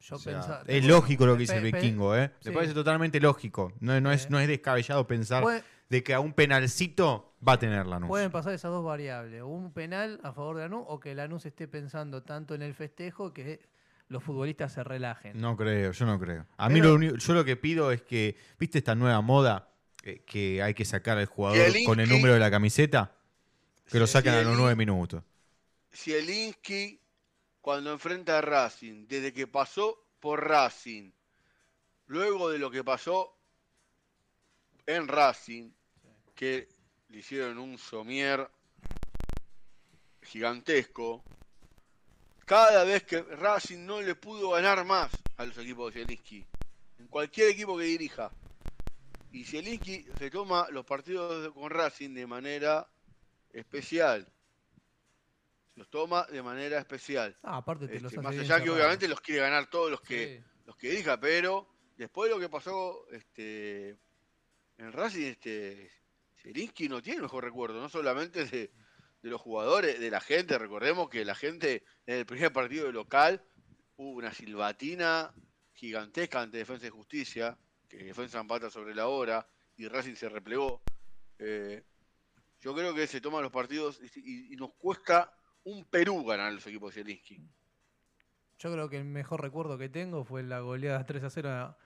Yo 0.00 0.16
O 0.16 0.18
sea, 0.18 0.32
pensaba- 0.34 0.62
es 0.66 0.84
lógico 0.84 1.26
lo 1.26 1.32
que 1.34 1.40
dice 1.40 1.56
el 1.56 1.64
vikingo, 1.72 2.14
¿eh? 2.16 2.30
sí. 2.40 2.50
Me 2.50 2.54
parece 2.54 2.74
totalmente 2.74 3.18
lógico. 3.20 3.72
No, 3.80 4.00
no 4.00 4.12
es, 4.12 4.24
Eh. 4.24 4.28
no 4.30 4.38
es 4.38 4.46
descabellado 4.48 5.06
pensar 5.06 5.42
puede- 5.42 5.64
de 5.88 6.02
que 6.04 6.14
a 6.14 6.20
un 6.20 6.32
penalcito 6.32 7.34
va 7.46 7.54
a 7.54 7.58
tener 7.58 7.86
Lanús. 7.86 8.08
Pueden 8.08 8.30
pasar 8.30 8.52
esas 8.54 8.70
dos 8.70 8.84
variables, 8.84 9.42
un 9.42 9.72
penal 9.72 10.20
a 10.22 10.32
favor 10.32 10.56
de 10.56 10.62
Lanús 10.62 10.84
o 10.86 11.00
que 11.00 11.14
Lanús 11.14 11.46
esté 11.46 11.66
pensando 11.66 12.22
tanto 12.22 12.54
en 12.54 12.62
el 12.62 12.74
festejo 12.74 13.32
que 13.32 13.60
los 14.08 14.22
futbolistas 14.22 14.72
se 14.72 14.84
relajen. 14.84 15.40
No 15.40 15.56
creo, 15.56 15.90
yo 15.92 16.06
no 16.06 16.18
creo. 16.20 16.46
A 16.56 16.68
mí 16.68 16.80
lo 16.80 16.94
único- 16.94 17.16
yo 17.16 17.34
lo 17.34 17.44
que 17.44 17.56
pido 17.56 17.90
es 17.90 18.02
que, 18.02 18.36
¿viste 18.58 18.78
esta 18.78 18.94
nueva 18.94 19.20
moda 19.22 19.68
eh, 20.04 20.22
que 20.24 20.62
hay 20.62 20.74
que 20.74 20.84
sacar 20.84 21.18
al 21.18 21.26
jugador 21.26 21.66
con 21.84 21.98
el 21.98 22.08
número 22.08 22.34
de 22.34 22.38
la 22.38 22.50
camiseta? 22.50 23.12
Que 23.90 23.98
lo 23.98 24.06
Sí, 24.06 24.12
saquen 24.14 24.34
a 24.34 24.42
los 24.42 24.56
nueve 24.56 24.76
minutos. 24.76 25.22
Zielinski, 25.92 27.00
cuando 27.66 27.90
enfrenta 27.90 28.38
a 28.38 28.40
Racing, 28.40 29.08
desde 29.08 29.32
que 29.32 29.48
pasó 29.48 30.06
por 30.20 30.48
Racing, 30.48 31.10
luego 32.06 32.48
de 32.48 32.60
lo 32.60 32.70
que 32.70 32.84
pasó 32.84 33.36
en 34.86 35.08
Racing, 35.08 35.72
que 36.36 36.68
le 37.08 37.18
hicieron 37.18 37.58
un 37.58 37.76
somier 37.76 38.48
gigantesco, 40.22 41.24
cada 42.44 42.84
vez 42.84 43.02
que 43.02 43.20
Racing 43.22 43.84
no 43.84 44.00
le 44.00 44.14
pudo 44.14 44.50
ganar 44.50 44.84
más 44.84 45.10
a 45.36 45.44
los 45.44 45.58
equipos 45.58 45.92
de 45.92 46.04
Zielinski, 46.04 46.46
en 47.00 47.08
cualquier 47.08 47.48
equipo 47.48 47.76
que 47.76 47.82
dirija. 47.82 48.30
Y 49.32 49.42
Zielinski 49.42 50.06
se 50.16 50.30
toma 50.30 50.68
los 50.70 50.86
partidos 50.86 51.52
con 51.52 51.68
Racing 51.68 52.14
de 52.14 52.28
manera 52.28 52.88
especial. 53.52 54.32
Los 55.76 55.88
toma 55.90 56.24
de 56.26 56.42
manera 56.42 56.78
especial. 56.78 57.38
Ah, 57.42 57.58
aparte 57.58 57.86
te 57.86 58.00
los 58.00 58.12
Este, 58.12 58.18
hace 58.18 58.20
más 58.20 58.36
allá 58.38 58.62
que 58.64 58.70
obviamente 58.70 59.06
los 59.08 59.20
quiere 59.20 59.42
ganar 59.42 59.68
todos 59.70 59.90
los 59.90 60.00
que, 60.00 60.42
Sí. 60.44 60.60
los 60.64 60.76
que 60.76 60.90
dirija, 60.90 61.20
pero 61.20 61.68
después 61.96 62.28
de 62.28 62.34
lo 62.34 62.40
que 62.40 62.48
pasó 62.48 63.06
este, 63.12 63.90
en 64.78 64.92
Racing, 64.92 65.26
este, 65.26 65.92
no 66.88 67.02
tiene 67.02 67.16
el 67.16 67.22
mejor 67.22 67.44
recuerdo, 67.44 67.80
no 67.80 67.88
solamente 67.88 68.44
de, 68.46 68.72
de 69.22 69.30
los 69.30 69.40
jugadores, 69.40 70.00
de 70.00 70.10
la 70.10 70.20
gente. 70.20 70.58
Recordemos 70.58 71.08
que 71.10 71.24
la 71.24 71.34
gente 71.34 71.84
en 72.06 72.16
el 72.18 72.26
primer 72.26 72.52
partido 72.52 72.86
de 72.86 72.92
local 72.92 73.44
hubo 73.96 74.12
una 74.12 74.32
silbatina 74.32 75.34
gigantesca 75.74 76.40
ante 76.40 76.58
Defensa 76.58 76.86
y 76.86 76.90
Justicia, 76.90 77.58
que 77.88 77.98
Defensa 77.98 78.40
empata 78.40 78.70
sobre 78.70 78.94
la 78.94 79.08
hora 79.08 79.46
y 79.76 79.88
Racing 79.88 80.14
se 80.14 80.28
replegó. 80.30 80.82
Eh, 81.38 81.82
yo 82.60 82.74
creo 82.74 82.94
que 82.94 83.06
se 83.06 83.20
toman 83.20 83.42
los 83.42 83.52
partidos 83.52 84.00
y, 84.14 84.20
y- 84.20 84.52
y 84.54 84.56
nos 84.56 84.72
cuesta 84.74 85.35
un 85.66 85.84
Perú 85.84 86.24
ganar 86.24 86.52
los 86.52 86.66
equipos 86.66 86.94
de 86.94 87.02
Zielinski. 87.02 87.40
Yo 88.58 88.72
creo 88.72 88.88
que 88.88 88.98
el 88.98 89.04
mejor 89.04 89.42
recuerdo 89.42 89.76
que 89.76 89.88
tengo 89.88 90.24
fue 90.24 90.42
la 90.42 90.60
goleada 90.60 91.04
3 91.04 91.24
a 91.24 91.30
0 91.30 91.50
a- 91.50 91.78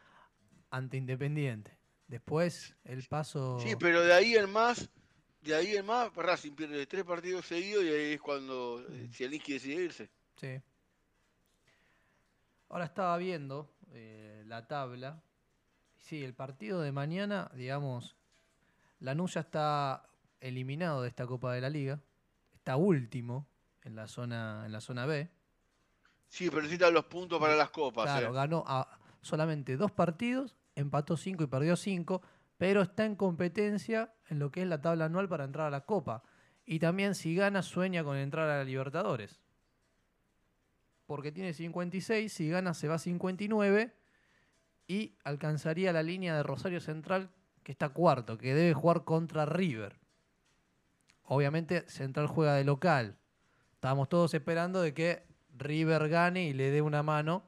ante 0.70 0.96
Independiente. 0.98 1.76
Después 2.06 2.76
el 2.84 3.02
paso. 3.08 3.58
Sí, 3.60 3.74
pero 3.78 4.02
de 4.02 4.12
ahí 4.12 4.34
en 4.36 4.50
más, 4.50 4.90
de 5.40 5.54
ahí 5.54 5.76
en 5.76 5.86
más, 5.86 6.14
Racing 6.14 6.52
pierde 6.52 6.86
tres 6.86 7.04
partidos 7.04 7.46
seguidos 7.46 7.82
y 7.84 7.88
ahí 7.88 8.12
es 8.14 8.20
cuando 8.20 8.84
eh, 8.88 9.08
Zielinski 9.12 9.54
decide 9.54 9.82
irse. 9.84 10.10
Sí. 10.36 10.60
Ahora 12.68 12.84
estaba 12.84 13.16
viendo 13.16 13.72
eh, 13.92 14.42
la 14.46 14.66
tabla. 14.66 15.22
Sí, 15.96 16.22
el 16.22 16.34
partido 16.34 16.80
de 16.82 16.92
mañana, 16.92 17.50
digamos, 17.54 18.16
Lanús 19.00 19.34
ya 19.34 19.40
está 19.40 20.08
eliminado 20.40 21.02
de 21.02 21.08
esta 21.08 21.26
Copa 21.26 21.52
de 21.54 21.60
la 21.60 21.70
Liga. 21.70 22.00
Está 22.54 22.76
último 22.76 23.46
en 23.82 23.96
la 23.96 24.06
zona, 24.06 24.62
en 24.66 24.72
la 24.72 24.80
zona 24.80 25.06
B. 25.06 25.30
Sí, 26.28 26.48
pero 26.48 26.62
necesitan 26.62 26.94
los 26.94 27.06
puntos 27.06 27.40
para 27.40 27.56
las 27.56 27.70
copas. 27.70 28.04
Claro, 28.04 28.28
eh. 28.28 28.32
ganó 28.32 28.64
a 28.66 28.98
solamente 29.20 29.76
dos 29.76 29.90
partidos, 29.90 30.56
empató 30.74 31.16
cinco 31.16 31.44
y 31.44 31.46
perdió 31.48 31.76
cinco, 31.76 32.22
pero 32.56 32.82
está 32.82 33.04
en 33.04 33.16
competencia 33.16 34.12
en 34.28 34.38
lo 34.38 34.50
que 34.50 34.62
es 34.62 34.68
la 34.68 34.80
tabla 34.80 35.06
anual 35.06 35.28
para 35.28 35.44
entrar 35.44 35.66
a 35.66 35.70
la 35.70 35.86
Copa. 35.86 36.22
Y 36.64 36.78
también 36.78 37.14
si 37.14 37.34
gana 37.34 37.62
sueña 37.62 38.04
con 38.04 38.16
entrar 38.16 38.48
a 38.48 38.58
la 38.58 38.64
Libertadores. 38.64 39.40
Porque 41.06 41.32
tiene 41.32 41.52
56, 41.52 42.32
si 42.32 42.48
gana 42.48 42.74
se 42.74 42.86
va 42.86 42.94
a 42.94 42.98
59 42.98 43.96
y 44.86 45.16
alcanzaría 45.24 45.92
la 45.92 46.02
línea 46.02 46.36
de 46.36 46.42
Rosario 46.42 46.80
Central 46.80 47.30
que 47.62 47.72
está 47.72 47.88
cuarto, 47.88 48.38
que 48.38 48.54
debe 48.54 48.74
jugar 48.74 49.04
contra 49.04 49.46
River. 49.46 49.98
Obviamente 51.24 51.88
Central 51.88 52.26
juega 52.26 52.54
de 52.54 52.64
local. 52.64 53.16
Estábamos 53.80 54.10
todos 54.10 54.34
esperando 54.34 54.82
de 54.82 54.92
que 54.92 55.22
River 55.56 56.10
gane 56.10 56.44
y 56.44 56.52
le 56.52 56.70
dé 56.70 56.82
una 56.82 57.02
mano 57.02 57.44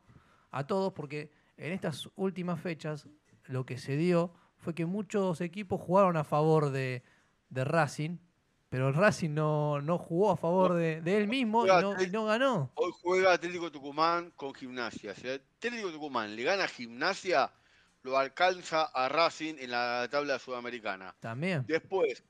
a 0.50 0.66
todos 0.66 0.90
porque 0.94 1.30
en 1.58 1.72
estas 1.74 2.08
últimas 2.16 2.58
fechas 2.58 3.06
lo 3.48 3.66
que 3.66 3.76
se 3.76 3.98
dio 3.98 4.32
fue 4.56 4.74
que 4.74 4.86
muchos 4.86 5.42
equipos 5.42 5.78
jugaron 5.78 6.16
a 6.16 6.24
favor 6.24 6.70
de, 6.70 7.02
de 7.50 7.64
Racing, 7.64 8.16
pero 8.70 8.88
el 8.88 8.94
Racing 8.94 9.34
no, 9.34 9.82
no 9.82 9.98
jugó 9.98 10.30
a 10.30 10.38
favor 10.38 10.72
de, 10.72 11.02
de 11.02 11.18
él 11.18 11.28
mismo 11.28 11.66
y 11.66 11.68
no, 11.68 11.92
y 11.92 11.96
tres- 11.96 12.12
no 12.12 12.24
ganó. 12.24 12.70
Hoy 12.76 12.92
juega 13.02 13.34
Atlético 13.34 13.70
Tucumán 13.70 14.32
con 14.34 14.54
Gimnasia. 14.54 15.14
Si 15.14 15.28
Atlético 15.28 15.90
Tucumán 15.92 16.34
le 16.34 16.44
gana 16.44 16.64
a 16.64 16.68
Gimnasia, 16.68 17.52
lo 18.04 18.16
alcanza 18.16 18.84
a 18.84 19.06
Racing 19.10 19.56
en 19.58 19.70
la 19.70 20.08
tabla 20.10 20.38
sudamericana. 20.38 21.14
También. 21.20 21.66
Después, 21.66 22.24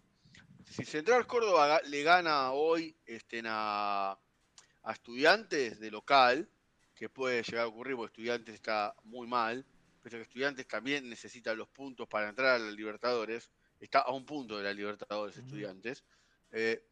si 0.64 0.84
Central 0.84 1.26
Córdoba 1.26 1.80
le 1.84 2.02
gana 2.02 2.52
hoy 2.52 2.96
este, 3.06 3.42
a, 3.46 4.18
a 4.82 4.92
Estudiantes 4.92 5.78
de 5.80 5.90
local, 5.90 6.48
que 6.94 7.08
puede 7.08 7.42
llegar 7.42 7.64
a 7.64 7.68
ocurrir 7.68 7.96
porque 7.96 8.12
Estudiantes 8.12 8.54
está 8.54 8.94
muy 9.04 9.26
mal, 9.26 9.66
pese 10.02 10.16
a 10.16 10.18
que 10.18 10.24
Estudiantes 10.24 10.66
también 10.66 11.08
necesita 11.08 11.54
los 11.54 11.68
puntos 11.68 12.08
para 12.08 12.28
entrar 12.28 12.56
a 12.56 12.58
la 12.58 12.70
Libertadores, 12.70 13.50
está 13.80 14.00
a 14.00 14.12
un 14.12 14.24
punto 14.24 14.58
de 14.58 14.64
la 14.64 14.72
Libertadores. 14.72 15.36
Estudiantes. 15.36 16.04
Eh, 16.50 16.84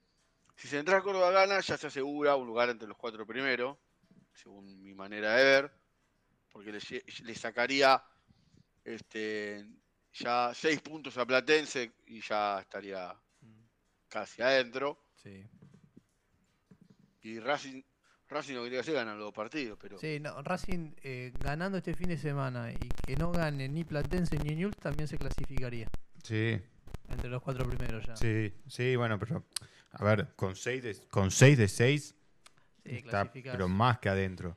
si 0.56 0.68
Central 0.68 1.02
Córdoba 1.02 1.30
gana, 1.30 1.60
ya 1.60 1.76
se 1.76 1.86
asegura 1.86 2.36
un 2.36 2.46
lugar 2.46 2.68
entre 2.68 2.88
los 2.88 2.96
cuatro 2.96 3.26
primeros, 3.26 3.78
según 4.34 4.82
mi 4.82 4.94
manera 4.94 5.36
de 5.36 5.44
ver, 5.44 5.72
porque 6.50 6.72
le 6.72 7.34
sacaría 7.34 8.02
este, 8.84 9.66
ya 10.12 10.52
seis 10.54 10.80
puntos 10.80 11.16
a 11.16 11.26
Platense 11.26 11.92
y 12.06 12.20
ya 12.20 12.60
estaría 12.60 13.14
casi 14.10 14.42
adentro. 14.42 14.98
Sí. 15.22 15.46
Y 17.22 17.38
Racing, 17.38 17.82
Racing 18.28 18.54
lo 18.54 18.62
que 18.64 18.70
tiene 18.70 18.76
que 18.76 18.80
hacer 18.80 18.94
ganar 18.94 19.16
los 19.16 19.26
dos 19.26 19.34
partidos, 19.34 19.78
pero 19.80 19.98
Sí, 19.98 20.18
no, 20.20 20.42
Racing 20.42 20.92
eh, 21.02 21.32
ganando 21.38 21.78
este 21.78 21.94
fin 21.94 22.08
de 22.08 22.18
semana 22.18 22.72
y 22.72 22.88
que 23.06 23.16
no 23.16 23.30
gane 23.32 23.68
ni 23.68 23.84
Platense 23.84 24.38
ni 24.38 24.54
Newell's 24.54 24.76
también 24.78 25.06
se 25.08 25.18
clasificaría 25.18 25.88
Sí, 26.22 26.60
entre 27.08 27.28
los 27.28 27.42
cuatro 27.42 27.66
primeros 27.68 28.06
ya. 28.06 28.16
sí, 28.16 28.52
sí, 28.68 28.96
bueno, 28.96 29.18
pero 29.18 29.44
a 29.92 30.04
ver, 30.04 30.28
con 30.36 30.56
6 30.56 30.82
de, 30.82 30.96
con 31.10 31.30
seis 31.30 31.58
de 31.58 31.68
6 31.68 32.14
Sí, 32.84 32.96
está 32.96 33.30
pero 33.30 33.68
más 33.68 33.98
que 33.98 34.08
adentro. 34.08 34.56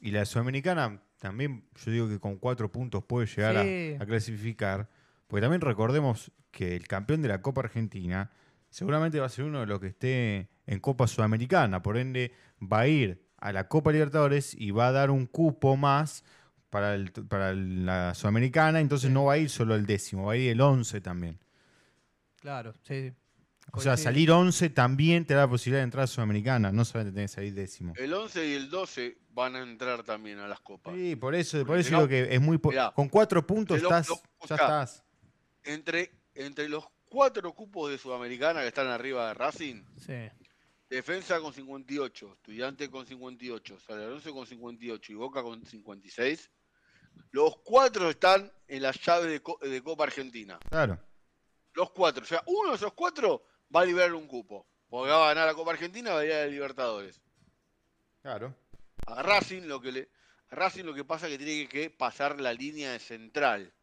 Y 0.00 0.10
la 0.10 0.24
Sudamericana 0.24 1.02
también, 1.18 1.64
yo 1.84 1.92
digo 1.92 2.08
que 2.08 2.18
con 2.18 2.36
4 2.36 2.70
puntos 2.70 3.04
puede 3.04 3.26
llegar 3.26 3.56
a, 3.56 4.06
clasificar, 4.06 4.88
porque 5.26 5.42
también 5.42 5.60
recordemos 5.60 6.30
que 6.50 6.76
el 6.76 6.86
campeón 6.86 7.20
de 7.22 7.28
la 7.28 7.42
Copa 7.42 7.60
Argentina 7.62 8.30
seguramente 8.70 9.20
va 9.20 9.26
a 9.26 9.30
ser 9.30 9.44
uno 9.44 9.60
de 9.60 9.66
los 9.66 9.80
que 9.80 9.88
esté 9.88 10.48
en 10.66 10.80
Copa 10.80 11.06
Sudamericana, 11.06 11.82
por 11.82 11.96
ende 11.96 12.32
va 12.60 12.80
a 12.80 12.86
ir 12.88 13.22
a 13.38 13.52
la 13.52 13.68
Copa 13.68 13.92
Libertadores 13.92 14.54
y 14.54 14.70
va 14.72 14.88
a 14.88 14.92
dar 14.92 15.10
un 15.10 15.26
cupo 15.26 15.76
más 15.76 16.24
para, 16.70 16.94
el- 16.94 17.12
para 17.12 17.54
la 17.54 18.14
Sudamericana, 18.14 18.80
entonces 18.80 19.08
Sí. 19.08 19.14
no 19.14 19.24
va 19.24 19.34
a 19.34 19.38
ir 19.38 19.48
solo 19.48 19.74
el 19.74 19.86
décimo, 19.86 20.26
va 20.26 20.32
a 20.32 20.36
ir 20.36 20.50
el 20.50 20.60
11 20.60 21.00
también. 21.00 21.38
Claro, 22.40 22.74
sí. 22.82 23.12
O 23.72 23.80
sea, 23.80 23.96
salir 23.98 24.30
11 24.30 24.70
también 24.70 25.26
te 25.26 25.34
da 25.34 25.40
la 25.42 25.48
posibilidad 25.48 25.80
de 25.80 25.84
entrar 25.84 26.04
a 26.04 26.06
Sudamericana, 26.06 26.72
no 26.72 26.84
solamente 26.86 27.14
tenés 27.14 27.30
que 27.32 27.34
salir 27.36 27.54
décimo. 27.54 27.92
el 27.96 28.12
11 28.14 28.46
y 28.48 28.54
el 28.54 28.70
12 28.70 29.18
van 29.30 29.56
a 29.56 29.62
entrar 29.62 30.02
también 30.04 30.38
a 30.38 30.48
las 30.48 30.60
copas. 30.60 30.94
Sí, 30.94 31.16
por 31.16 31.34
eso, 31.34 31.64
por 31.66 31.78
eso 31.78 31.90
no- 31.92 31.98
digo 31.98 32.08
que 32.08 32.34
es 32.34 32.40
muy... 32.40 32.58
Mirá, 32.64 32.92
con 32.92 33.08
cuatro 33.08 33.46
puntos 33.46 33.80
lo- 33.82 33.88
estás, 33.88 34.08
lo- 34.08 34.20
ya 34.48 34.54
estás. 34.56 35.04
Entre, 35.64 36.10
entre 36.34 36.68
los 36.68 36.84
cuatro 37.08 37.52
cupos 37.54 37.90
de 37.90 37.98
Sudamericana 37.98 38.60
que 38.60 38.68
están 38.68 38.86
arriba 38.88 39.28
de 39.28 39.34
Racing, 39.34 39.82
Sí. 39.98 40.28
Defensa 40.88 41.38
con 41.40 41.52
58, 41.52 42.32
Estudiante 42.34 42.90
con 42.90 43.04
58, 43.04 43.78
San 43.80 43.98
Lorenzo 43.98 44.32
con 44.32 44.46
58 44.46 45.12
y 45.12 45.14
Boca 45.16 45.42
con 45.42 45.64
56. 45.64 46.50
Los 47.32 47.58
cuatro 47.58 48.08
están 48.08 48.50
en 48.68 48.82
la 48.82 48.92
llave 48.92 49.26
de, 49.28 49.42
Co- 49.42 49.58
de 49.60 49.82
Copa 49.82 50.04
Argentina. 50.04 50.58
Claro. 50.70 50.98
Los 51.74 51.90
cuatro. 51.90 52.22
O 52.22 52.26
sea, 52.26 52.42
uno 52.46 52.70
de 52.70 52.76
esos 52.76 52.94
cuatro 52.94 53.44
va 53.74 53.82
a 53.82 53.84
liberar 53.84 54.14
un 54.14 54.26
cupo. 54.26 54.66
Porque 54.88 55.10
va 55.10 55.26
a 55.26 55.34
ganar 55.34 55.46
la 55.46 55.54
Copa 55.54 55.72
Argentina, 55.72 56.14
va 56.14 56.20
a 56.20 56.24
ir 56.24 56.32
a 56.32 56.38
la 56.40 56.46
Libertadores. 56.46 57.20
Claro. 58.22 58.54
A 59.06 59.22
Racing 59.22 59.62
lo 59.64 59.80
que 59.82 59.92
le, 59.92 60.08
a 60.50 60.54
Racing 60.54 60.84
lo 60.84 60.94
que 60.94 61.04
pasa 61.04 61.26
es 61.28 61.36
que 61.36 61.44
tiene 61.44 61.68
que 61.68 61.90
pasar 61.90 62.40
la 62.40 62.54
línea 62.54 62.92
de 62.92 62.98
central. 62.98 63.74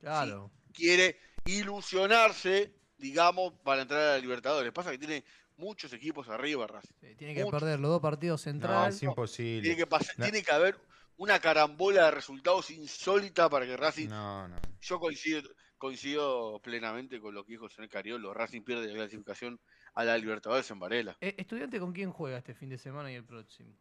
Claro. 0.00 0.50
Quiere 0.74 1.18
ilusionarse, 1.46 2.72
digamos, 2.98 3.52
para 3.64 3.82
entrar 3.82 4.00
a 4.00 4.12
la 4.12 4.18
Libertadores. 4.18 4.72
Pasa 4.72 4.90
que 4.90 4.98
tiene 4.98 5.24
muchos 5.56 5.92
equipos 5.92 6.28
arriba 6.28 6.66
Racing. 6.66 6.94
Sí, 7.00 7.14
tiene 7.16 7.34
que 7.34 7.44
Mucho. 7.44 7.58
perder 7.58 7.80
los 7.80 7.90
dos 7.90 8.02
partidos 8.02 8.40
No, 8.46 8.52
central. 8.52 8.88
es 8.90 9.02
imposible. 9.02 9.62
Tiene 9.62 9.76
que, 9.76 9.86
pasar- 9.86 10.16
tiene 10.16 10.42
que 10.42 10.52
haber 10.52 10.78
una 11.16 11.38
carambola 11.38 12.04
de 12.06 12.10
resultados 12.10 12.70
insólita 12.70 13.48
para 13.48 13.64
que 13.66 13.76
Racing. 13.76 14.08
No, 14.08 14.48
no. 14.48 14.56
Yo 14.82 15.00
coincido, 15.00 15.42
coincido 15.78 16.60
plenamente 16.62 17.20
con 17.20 17.34
lo 17.34 17.44
que 17.44 17.52
dijo 17.52 17.64
el 17.66 17.70
señor 17.70 17.88
Cariolo. 17.90 18.34
Racing 18.34 18.62
pierde 18.62 18.88
la 18.88 18.94
clasificación 18.94 19.58
a 19.94 20.04
la 20.04 20.18
Libertadores 20.18 20.70
en 20.70 20.78
Varela. 20.78 21.16
Eh, 21.20 21.34
¿Estudiante 21.38 21.80
con 21.80 21.92
quién 21.92 22.10
juega 22.12 22.36
este 22.38 22.54
fin 22.54 22.68
de 22.68 22.76
semana 22.78 23.10
y 23.10 23.14
el 23.14 23.24
próximo? 23.24 23.72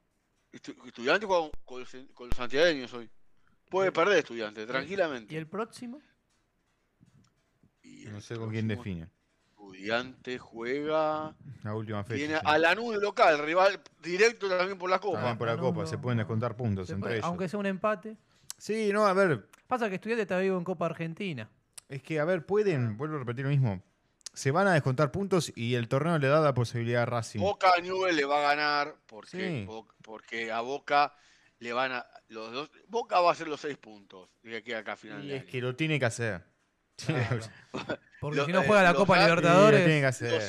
Estu- 0.54 0.76
estudiante 0.88 1.28
con, 1.28 1.52
con 1.66 1.82
los, 1.82 1.90
con 2.14 2.30
los 2.30 2.38
santiagueños 2.38 2.94
hoy. 2.94 3.10
Puede 3.70 3.92
perder 3.92 4.20
estudiante, 4.20 4.66
tranquilamente. 4.66 5.34
¿Y 5.34 5.38
el 5.38 5.48
próximo? 5.48 6.00
No 8.12 8.22
sé 8.22 8.36
con 8.36 8.50
quién 8.52 8.68
define. 8.68 9.10
Estudiante 9.52 10.38
juega. 10.38 11.36
La 11.64 11.74
última 11.76 12.04
fecha. 12.04 12.18
Tiene 12.18 12.36
sí. 12.36 12.42
a 12.46 12.58
Lanús 12.58 12.96
local, 12.98 13.40
rival 13.46 13.82
directo 14.02 14.48
también 14.48 14.78
por 14.78 14.90
la 14.90 15.00
Copa. 15.00 15.18
También 15.18 15.38
por 15.38 15.48
la 15.48 15.58
Copa, 15.58 15.82
no, 15.82 15.88
se 15.88 15.98
pueden 15.98 16.18
descontar 16.20 16.56
puntos 16.56 16.90
entre 16.90 17.02
puede- 17.02 17.14
ellos. 17.16 17.26
aunque 17.26 17.50
sea 17.50 17.60
un 17.60 17.66
empate. 17.66 18.18
Sí, 18.58 18.92
no, 18.94 19.06
a 19.06 19.14
ver, 19.14 19.48
Pasa 19.68 19.90
que 19.90 19.96
Estudiante 19.96 20.22
está 20.22 20.38
vivo 20.40 20.58
en 20.58 20.64
Copa 20.64 20.86
Argentina. 20.86 21.50
es 21.90 22.02
que, 22.04 22.20
a 22.20 22.26
ver, 22.26 22.46
pueden, 22.46 22.98
vuelvo 22.98 23.16
a 23.16 23.20
repetir 23.20 23.44
lo 23.46 23.50
mismo, 23.52 23.82
se 24.34 24.52
van 24.52 24.68
a 24.68 24.74
descontar 24.74 25.12
puntos 25.12 25.52
y 25.56 25.76
el 25.76 25.88
torneo 25.88 26.18
le 26.20 26.28
da 26.28 26.40
la 26.42 26.54
posibilidad 26.54 27.02
a 27.04 27.06
Racing. 27.06 27.40
Boca 27.40 27.72
a 27.76 27.82
Newell 27.82 28.16
le 28.16 28.26
va 28.26 28.38
a 28.40 28.56
ganar 28.56 28.96
porque, 29.08 29.66
Sí. 29.68 29.68
Porque 30.04 30.52
a 30.52 30.62
Boca 30.62 31.14
le 31.60 31.74
van 31.74 31.92
a 31.94 32.06
los 32.30 32.52
dos 32.52 32.72
Boca 32.88 33.20
va 33.22 33.30
a 33.30 33.32
hacer 33.34 33.48
los 33.48 33.62
seis 33.62 33.78
puntos 33.78 34.30
de 34.44 34.58
aquí 34.58 34.74
a 34.74 34.80
acá 34.80 34.94
a 34.94 34.96
final 34.98 35.24
Y 35.24 35.28
de 35.30 35.36
es 35.38 35.42
año. 35.44 35.52
que 35.52 35.62
lo 35.62 35.76
tiene 35.76 36.00
que 36.00 36.06
hacer. 36.06 36.44
Claro. 36.98 37.40
Porque 38.22 38.38
Lo- 38.38 38.46
si 38.46 38.52
no 38.54 38.62
eh, 38.62 38.68
juega 38.68 38.84
la 38.84 38.94
Copa 38.94 39.16
lo 39.18 39.22
Libertadores. 39.24 39.86
tiene 39.86 40.00
que 40.00 40.06
hacer. 40.06 40.42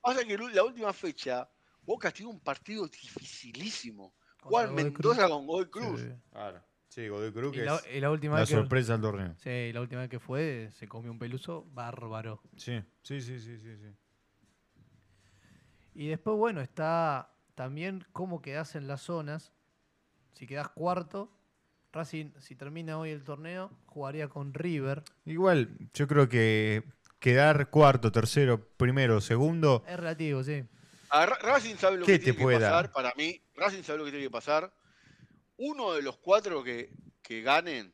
pasa 0.00 0.24
que 0.24 0.36
la 0.38 0.62
última 0.64 0.92
fecha 0.92 1.48
Boca 1.82 2.10
tiene 2.10 2.30
un 2.30 2.40
partido 2.40 2.86
dificilísimo. 2.86 4.14
Juan 4.42 4.74
Mendoza 4.74 5.28
con 5.28 5.46
Godoy 5.46 5.70
Cruz. 5.70 6.00
Sí. 6.00 6.08
Claro. 6.30 6.62
Sí, 6.88 7.08
Godoy 7.08 7.32
Cruz 7.32 7.54
Y 7.54 7.58
que 7.60 7.64
la, 7.64 7.76
es 7.76 7.96
y 7.96 8.00
la 8.00 8.10
última 8.10 8.34
la 8.34 8.40
vez 8.40 8.48
que, 8.48 8.54
sorpresa 8.56 8.92
del 8.92 9.00
torneo. 9.02 9.34
sí, 9.38 9.72
la 9.72 9.80
última 9.80 10.00
vez 10.02 10.10
que 10.10 10.18
fue 10.18 10.70
se 10.72 10.88
comió 10.88 11.10
un 11.10 11.18
peluso 11.18 11.64
bárbaro. 11.72 12.42
Sí, 12.56 12.82
sí, 13.02 13.20
sí, 13.20 13.38
sí, 13.40 13.58
sí. 13.58 13.76
sí. 13.76 13.94
Y 15.94 16.08
después, 16.08 16.36
bueno, 16.36 16.60
está 16.60 17.32
también 17.54 18.06
cómo 18.12 18.40
quedás 18.42 18.74
en 18.74 18.86
las 18.86 19.02
zonas. 19.02 19.52
Si 20.32 20.46
quedás 20.46 20.68
cuarto, 20.70 21.30
Racing, 21.92 22.30
si 22.38 22.54
termina 22.54 22.98
hoy 22.98 23.10
el 23.10 23.24
torneo, 23.24 23.70
jugaría 23.86 24.28
con 24.28 24.54
River. 24.54 25.02
Igual, 25.24 25.76
yo 25.92 26.06
creo 26.06 26.28
que 26.28 26.84
quedar 27.18 27.68
cuarto, 27.70 28.12
tercero, 28.12 28.64
primero, 28.76 29.20
segundo, 29.20 29.84
Es 29.86 29.96
relativo, 29.98 30.42
sí. 30.44 30.64
A 31.10 31.26
Racing 31.26 31.74
sabe 31.76 31.96
lo 31.98 32.06
¿Qué 32.06 32.12
que 32.20 32.32
tiene 32.32 32.38
que 32.38 32.44
pasar. 32.44 32.60
dar? 32.70 32.92
Para 32.92 33.12
mí, 33.16 33.40
Racing 33.56 33.82
sabe 33.82 33.98
lo 33.98 34.04
que 34.04 34.12
tiene 34.12 34.26
que 34.26 34.30
pasar. 34.30 34.72
Uno 35.56 35.92
de 35.92 36.02
los 36.02 36.16
cuatro 36.18 36.62
que, 36.62 36.92
que 37.22 37.42
ganen. 37.42 37.92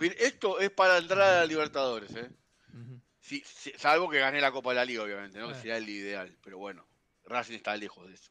Esto 0.00 0.58
es 0.58 0.70
para 0.70 0.98
entrar 0.98 1.20
a 1.22 1.38
la 1.40 1.46
Libertadores, 1.46 2.14
¿eh? 2.16 2.30
Sí, 3.20 3.42
sí, 3.46 3.72
salvo 3.76 4.08
que 4.08 4.18
gane 4.18 4.40
la 4.40 4.50
Copa 4.50 4.70
de 4.70 4.76
la 4.76 4.84
Liga, 4.84 5.02
obviamente, 5.04 5.38
¿no? 5.38 5.44
Que 5.46 5.52
Claro. 5.52 5.60
sería 5.60 5.76
el 5.76 5.88
ideal. 5.88 6.36
Pero 6.42 6.58
bueno, 6.58 6.86
Racing 7.24 7.54
está 7.54 7.76
lejos 7.76 8.08
de 8.08 8.14
eso. 8.14 8.30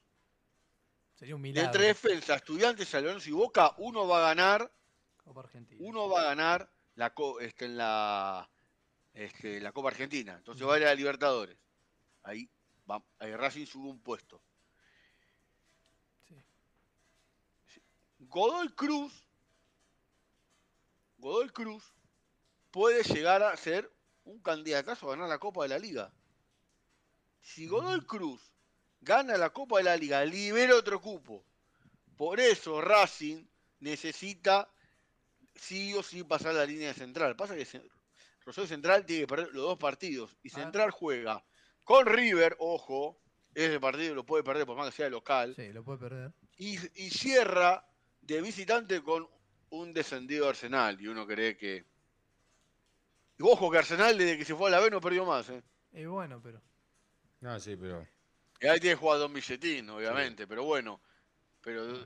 Sería 1.16 1.36
un 1.36 1.42
De 1.42 1.50
milagro. 1.50 1.68
entre 1.72 1.88
defensa, 1.88 2.36
Estudiantes, 2.36 2.88
San 2.90 3.04
Lorenzo 3.06 3.30
y 3.30 3.34
Boca, 3.34 3.74
uno 3.78 4.08
va 4.08 4.20
a 4.20 4.34
ganar, 4.36 4.72
Argentina. 5.36 5.80
uno 5.84 6.10
va 6.10 6.22
a 6.22 6.26
ganar 6.26 6.70
la 6.96 7.14
este, 7.42 7.66
en 7.66 7.78
la, 7.78 8.50
este, 9.14 9.62
la 9.62 9.72
Copa 9.72 9.90
Argentina. 9.90 10.36
Entonces 10.36 10.68
va 10.68 10.76
a 10.76 10.80
ir 10.80 10.88
a 10.88 10.96
Libertadores. 10.96 11.58
Ahí, 12.24 12.50
va, 12.90 13.04
ahí 13.20 13.36
Racing 13.36 13.66
sube 13.66 13.90
un 13.90 14.00
puesto. 14.00 14.42
Sí. 16.28 17.82
Godoy 18.20 18.70
Cruz, 18.70 19.28
Godoy 21.20 21.50
Cruz 21.50 21.94
puede 22.72 23.04
llegar 23.04 23.44
a 23.44 23.56
ser 23.56 23.92
un 24.26 24.40
candidatazo 24.40 25.08
a 25.08 25.12
ganar 25.12 25.30
la 25.30 25.40
Copa 25.40 25.64
de 25.64 25.70
la 25.70 25.80
Liga. 25.80 26.12
Si 27.42 27.68
Godoy 27.68 28.02
Cruz 28.02 28.52
gana 29.02 29.38
la 29.38 29.52
Copa 29.52 29.78
de 29.78 29.84
la 29.84 29.96
Liga, 29.96 30.26
libera 30.26 30.76
otro 30.76 31.00
cupo. 31.00 31.44
Por 32.18 32.40
eso 32.40 32.82
Racing 32.82 33.46
necesita 33.80 34.70
sí 35.58 35.94
o 35.94 36.04
sí 36.04 36.24
pasar 36.24 36.54
la 36.56 36.66
línea 36.66 36.94
central. 36.94 37.36
Pasa 37.36 37.56
que 37.56 37.66
Rosario 38.46 38.68
Central 38.68 39.06
tiene 39.06 39.22
que 39.24 39.28
perder 39.28 39.48
los 39.54 39.64
dos 39.64 39.78
partidos 39.78 40.36
y 40.44 40.50
Ah. 40.50 40.54
Central 40.56 40.92
juega 40.92 41.44
con 41.84 42.06
River, 42.06 42.56
ojo, 42.60 43.20
ese 43.54 43.80
partido 43.80 44.16
lo 44.16 44.26
puede 44.26 44.44
perder 44.44 44.66
por 44.66 44.78
más 44.78 44.90
que 44.90 44.96
sea 44.98 45.10
local, 45.10 45.54
Sí, 45.56 45.72
lo 45.74 45.84
puede 45.84 46.00
perder. 46.00 46.32
y, 46.58 46.76
y 46.96 47.10
cierra 47.10 47.86
de 48.22 48.42
visitante 48.42 49.02
con 49.02 49.28
un 49.70 49.94
descendido 49.94 50.48
Arsenal. 50.50 51.00
Y 51.02 51.08
uno 51.08 51.26
cree 51.28 51.58
que. 51.58 51.86
Y 53.38 53.44
ojo 53.44 53.70
que 53.70 53.78
Arsenal 53.80 54.18
desde 54.18 54.38
que 54.38 54.46
se 54.46 54.56
fue 54.56 54.70
a 54.70 54.72
la 54.72 54.80
B 54.80 54.90
no 54.90 55.00
perdió 55.02 55.26
más. 55.26 55.50
¿eh? 55.50 55.62
Y 55.94 56.06
bueno, 56.06 56.42
pero. 56.42 56.62
No, 57.42 57.60
sí, 57.60 57.76
pero. 57.76 58.08
Y 58.60 58.68
ahí 58.68 58.80
tiene 58.80 58.96
que 58.96 59.00
jugar 59.00 59.20
Don 59.20 59.34
Billetín, 59.34 59.90
obviamente, 59.90 60.48
pero 60.48 60.64
bueno. 60.64 61.02
Pero 61.62 62.06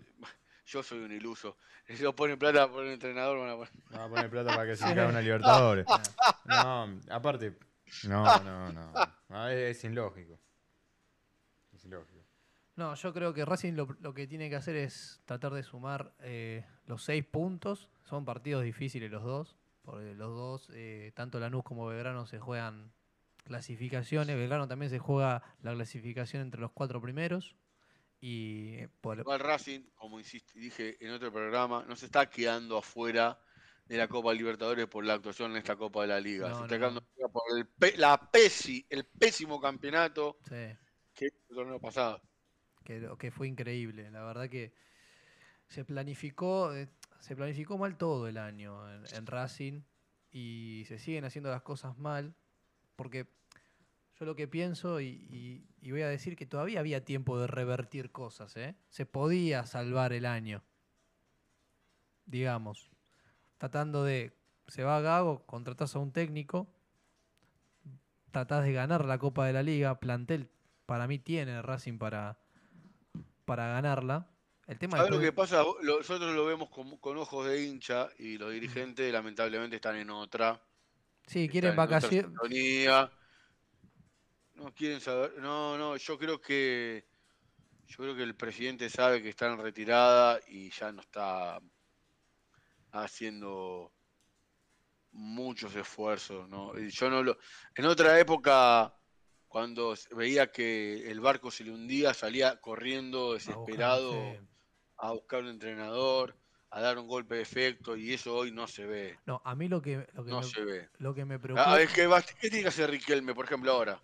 yo 0.72 0.82
soy 0.84 1.00
un 1.00 1.12
iluso. 1.12 1.58
Si 1.88 2.04
lo 2.04 2.16
ponen 2.16 2.40
plata 2.40 2.70
por 2.72 2.86
el 2.86 2.94
entrenador, 2.94 3.38
van 3.40 3.50
a 3.50 3.56
poner- 3.56 3.72
Va 3.94 4.06
a 4.06 4.10
poner 4.10 4.30
plata 4.30 4.56
para 4.56 4.66
que 4.66 4.75
se 4.78 4.84
caiga 4.86 5.08
una 5.08 5.20
Libertadores. 5.22 5.86
No, 6.46 7.00
aparte. 7.10 7.58
No, 8.08 8.24
no, 8.44 8.72
no. 8.72 8.94
No, 9.28 9.48
es, 9.50 9.78
es 9.78 9.84
ilógico. 9.84 10.40
Es 11.74 11.84
ilógico. 11.84 12.22
No, 12.78 12.96
yo 12.96 13.13
creo 13.13 13.34
que 13.34 13.44
Racing 13.44 13.74
lo, 13.74 13.88
lo 14.00 14.13
que 14.13 14.28
tiene 14.28 14.50
que 14.50 14.56
hacer 14.56 14.75
es 14.78 15.22
tratar 15.25 15.51
de 15.54 15.63
sumar 15.63 16.13
eh, 16.20 16.63
los 16.86 17.04
seis 17.04 17.25
puntos. 17.25 17.90
Son 18.06 18.24
partidos 18.24 18.63
difíciles 18.63 19.12
los 19.12 19.24
dos. 19.24 19.58
Porque 19.84 20.13
los 20.16 20.30
dos, 20.30 20.70
eh, 20.74 21.12
tanto 21.16 21.40
Lanús 21.40 21.63
como 21.63 21.88
Belgrano, 21.88 22.25
se 22.28 22.40
juegan 22.40 22.92
clasificaciones. 23.44 24.38
Belgrano 24.38 24.68
también 24.68 24.90
se 24.90 25.00
juega 25.00 25.44
la 25.62 25.74
clasificación 25.74 26.44
entre 26.44 26.62
los 26.62 26.72
cuatro 26.72 27.01
primeros. 27.01 27.56
Y 28.22 28.86
por, 29.01 29.18
Igual 29.18 29.40
Racing, 29.40 29.82
como 29.96 30.20
insistí, 30.20 30.60
dije 30.60 31.04
en 31.04 31.12
otro 31.12 31.34
programa, 31.34 31.84
no 31.88 31.96
se 31.96 32.06
está 32.06 32.30
quedando 32.30 32.78
afuera 32.78 33.40
de 33.88 33.98
la 33.98 34.08
Copa 34.08 34.32
Libertadores 34.34 34.88
por 34.88 35.04
la 35.04 35.16
actuación 35.16 35.51
en 35.51 35.58
esta 35.58 35.75
Copa 35.75 36.04
de 36.04 36.08
la 36.08 36.20
Liga. 36.20 36.50
No, 36.50 36.58
se 36.60 36.63
está 36.63 36.75
no, 36.75 36.80
quedando 36.80 37.01
no. 37.01 37.08
afuera 37.08 37.28
por 37.30 37.58
el, 37.58 37.66
pe- 37.68 37.98
la 37.98 38.32
pesi, 38.32 38.86
el 38.90 39.06
pésimo 39.06 39.60
campeonato 39.60 40.38
sí, 40.48 40.78
que 41.16 41.25
el 41.25 41.56
torneo 41.56 41.80
pasado. 41.80 42.22
que, 42.84 43.32
fue 43.32 43.48
increíble. 43.48 44.12
La 44.12 44.24
verdad 44.24 44.50
que 44.50 44.72
se 45.68 45.84
planificó, 45.84 46.74
eh, 46.75 46.90
se 47.20 47.36
planificó 47.36 47.78
mal 47.80 47.98
todo 47.98 48.28
el 48.28 48.38
año 48.38 48.88
en, 48.94 49.04
en 49.16 49.25
Racing 49.25 49.82
y 50.32 50.84
se 50.88 51.00
siguen 51.00 51.25
haciendo 51.25 51.50
las 51.50 51.63
cosas 51.63 51.98
mal 51.98 52.36
porque 52.96 53.28
yo 54.22 54.25
lo 54.28 54.36
que 54.36 54.48
pienso 54.48 55.01
y, 55.01 55.08
y- 55.32 55.66
y 55.82 55.92
voy 55.92 56.04
a 56.04 56.08
decir 56.08 56.36
que 56.36 56.46
todavía 56.46 56.80
había 56.80 57.04
tiempo 57.04 57.40
de 57.40 57.48
revertir 57.48 58.12
cosas, 58.12 58.56
¿eh? 58.56 58.75
Se 58.90 59.08
podía 59.08 59.66
salvar 59.66 60.13
el 60.13 60.28
año, 60.28 60.63
digamos, 62.25 62.92
tratando 63.58 64.04
de, 64.04 64.38
se 64.68 64.84
va 64.84 64.98
a 64.98 65.01
Gago, 65.01 65.44
contratás 65.48 65.96
a 65.96 66.00
un 66.00 66.12
técnico, 66.12 66.70
tratás 68.30 68.63
de 68.63 68.74
ganar 68.74 69.06
la 69.06 69.18
Copa 69.18 69.48
de 69.48 69.54
la 69.54 69.63
Liga, 69.63 70.00
plantel 70.00 70.51
para 70.86 71.08
mí 71.08 71.18
tiene 71.18 71.60
Racing 71.63 71.98
para, 71.98 72.38
para 73.46 73.70
ganarla. 73.70 74.28
El 74.68 74.78
tema 74.78 74.98
¿Sabes 74.98 75.12
lo 75.13 75.20
que 75.20 75.34
pasa? 75.34 75.63
Nosotros 75.82 76.36
lo 76.36 76.46
vemos 76.46 76.70
con, 76.70 76.96
con 76.98 77.18
ojos 77.18 77.48
de 77.48 77.66
hincha 77.66 78.10
y 78.20 78.38
los 78.38 78.51
dirigentes 78.51 79.12
lamentablemente 79.12 79.78
están 79.78 79.96
en 79.96 80.12
otra. 80.12 80.62
Sí, 81.25 81.50
quieren 81.50 81.75
vacaciones. 81.75 82.32
No 84.62 84.74
quieren 84.74 85.01
saber. 85.01 85.34
No, 85.39 85.77
no, 85.77 85.98
yo 85.98 86.18
creo 86.18 86.39
que. 86.39 87.06
Yo 87.88 87.98
creo 87.98 88.15
que 88.15 88.24
el 88.24 88.36
presidente 88.36 88.89
sabe 88.89 89.22
que 89.22 89.30
está 89.30 89.48
en 89.48 89.58
retirada 89.58 90.39
y 90.48 90.70
ya 90.70 90.91
no 90.91 91.01
está 91.01 91.60
haciendo 92.91 93.91
muchos 95.12 95.75
esfuerzos, 95.75 96.48
¿no? 96.48 96.77
Y 96.79 96.90
Yo 96.90 97.09
no 97.09 97.24
lo. 97.24 97.38
En 97.75 97.85
otra 97.85 98.18
época, 98.20 98.96
cuando 99.48 99.96
veía 100.16 100.51
que 100.51 101.09
el 101.12 101.20
barco 101.20 101.51
se 101.51 101.64
le 101.64 101.72
hundía, 101.72 102.14
salía 102.14 102.62
corriendo 102.62 103.33
desesperado 103.33 104.14
a 104.98 105.12
buscar 105.12 105.42
un 105.42 105.50
entrenador, 105.50 106.38
a 106.70 106.79
dar 106.79 106.98
un 106.98 107.07
golpe 107.07 107.35
de 107.35 107.42
efecto, 107.42 107.98
y 107.98 108.14
eso 108.14 108.35
hoy 108.35 108.51
no 108.51 108.68
se 108.68 108.85
ve. 108.85 109.20
No, 109.25 109.42
a 109.44 109.55
mí 109.55 109.68
lo 109.68 109.81
que, 109.81 110.07
lo 110.14 110.24
que, 110.24 110.31
No 110.31 110.42
me, 110.42 110.48
se 110.48 110.64
ve. 110.64 110.90
lo 111.00 111.14
que 111.14 111.25
me 111.25 111.40
preocupa. 111.40 111.74
Ah, 111.74 111.81
es 111.81 111.92
que 111.92 112.07
¿Qué 112.40 112.50
tiene 112.50 112.62
que 112.64 112.70
hacer 112.70 112.90
Riquelme, 112.90 113.33
por 113.33 113.46
ejemplo, 113.46 113.72
ahora? 113.72 114.01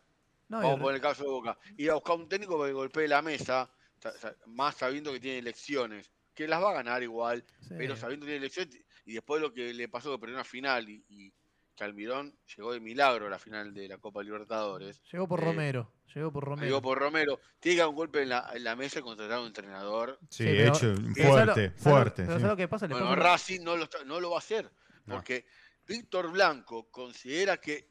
No, 0.49 0.57
Vamos 0.61 0.79
poner 0.79 0.95
el 0.95 1.01
caso 1.01 1.23
de 1.23 1.29
Boca. 1.29 1.57
Ir 1.77 1.91
a 1.91 1.95
buscar 1.95 2.15
un 2.15 2.29
técnico 2.29 2.57
para 2.57 2.69
que 2.69 2.73
golpee 2.73 3.07
la 3.07 3.21
mesa, 3.21 3.69
sa- 3.99 4.11
sa- 4.17 4.35
más 4.45 4.75
sabiendo 4.75 5.11
que 5.11 5.19
tiene 5.19 5.39
elecciones, 5.39 6.09
que 6.33 6.47
las 6.47 6.61
va 6.63 6.69
a 6.71 6.75
ganar 6.75 7.03
igual, 7.03 7.43
sí. 7.61 7.73
pero 7.77 7.95
sabiendo 7.97 8.25
que 8.25 8.31
tiene 8.31 8.45
elecciones, 8.45 8.79
y 9.05 9.13
después 9.13 9.41
lo 9.41 9.53
que 9.53 9.73
le 9.73 9.89
pasó 9.89 10.11
que 10.11 10.19
perdió 10.19 10.35
una 10.35 10.43
final 10.45 10.87
y, 10.89 11.03
y 11.09 11.33
que 11.75 11.83
Almirón 11.83 12.35
llegó 12.55 12.73
de 12.73 12.79
milagro 12.79 13.27
a 13.27 13.29
la 13.29 13.39
final 13.39 13.73
de 13.73 13.87
la 13.87 13.97
Copa 13.97 14.23
Libertadores. 14.23 15.01
Llegó 15.11 15.27
por 15.27 15.41
eh, 15.41 15.45
Romero. 15.45 15.91
Llegó 16.15 16.31
por 16.31 16.43
Romero. 16.45 16.65
Llegó 16.65 16.81
por 16.81 16.97
Romero, 16.97 17.39
tiene 17.59 17.75
que 17.75 17.79
dar 17.81 17.89
un 17.89 17.95
golpe 17.95 18.21
en 18.23 18.29
la, 18.29 18.49
en 18.53 18.63
la 18.63 18.75
mesa 18.75 18.99
y 18.99 19.01
contratar 19.03 19.37
a 19.37 19.41
un 19.41 19.47
entrenador. 19.47 20.17
Sí, 20.29 20.43
Sí, 20.43 20.49
pero- 20.49 20.73
hecho, 20.73 20.95
Pero 21.13 21.29
¿sabes 21.33 21.45
lo- 21.45 21.53
fuerte, 21.53 21.71
fuerte. 21.71 22.21
pero 22.23 22.37
sí. 22.37 22.41
¿sabes 22.41 22.47
lo 22.47 22.57
que 22.57 22.67
pasa? 22.67 22.87
Bueno, 22.87 23.15
Racing 23.15 23.61
no 23.63 23.75
lo, 23.75 23.83
está- 23.83 24.03
no 24.05 24.19
lo 24.19 24.29
va 24.31 24.37
a 24.37 24.39
hacer, 24.39 24.71
No. 25.05 25.15
porque 25.15 25.45
Víctor 25.85 26.31
Blanco 26.31 26.89
considera 26.89 27.57
que 27.57 27.89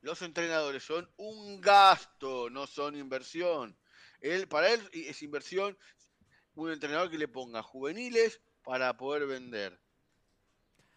los 0.00 0.22
entrenadores 0.22 0.82
son 0.84 1.08
un 1.16 1.60
gasto, 1.60 2.50
no 2.50 2.66
son 2.66 2.96
inversión. 2.96 3.76
Él, 4.20 4.48
para 4.48 4.72
él 4.72 4.80
es 4.92 5.22
inversión 5.22 5.76
un 6.54 6.70
entrenador 6.72 7.10
que 7.10 7.18
le 7.18 7.28
ponga 7.28 7.62
juveniles 7.62 8.40
para 8.64 8.96
poder 8.96 9.26
vender. 9.26 9.78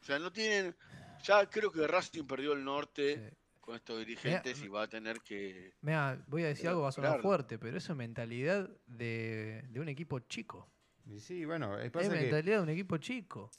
O 0.01 0.03
sea, 0.05 0.17
no 0.19 0.31
tienen. 0.31 0.75
Ya 1.23 1.47
creo 1.47 1.71
que 1.71 1.85
Racing 1.87 2.25
perdió 2.25 2.53
el 2.53 2.63
norte 2.63 3.15
Sí. 3.29 3.37
con 3.59 3.75
estos 3.75 3.99
dirigentes 3.99 4.59
y 4.63 4.67
va 4.67 4.83
a 4.83 4.87
tener 4.87 5.21
que. 5.21 5.73
Mirá, 5.81 6.23
voy 6.27 6.43
a 6.43 6.47
decir 6.47 6.67
algo, 6.67 6.81
va 6.81 6.89
a 6.89 6.93
sonar 6.93 7.21
fuerte, 7.21 7.59
pero 7.59 7.77
eso 7.77 7.93
es 7.93 7.97
mentalidad 7.97 8.67
de, 8.87 9.63
de 9.69 9.79
un 9.79 9.87
equipo 9.89 10.19
chico. 10.19 10.67
Y 11.05 11.19
Sí, 11.19 11.45
bueno, 11.45 11.79
eh, 11.79 11.87
Es 11.87 11.91
que, 11.91 12.09
mentalidad 12.09 12.57
de 12.57 12.63
un 12.63 12.69
equipo 12.69 12.97
chico. 12.97 13.51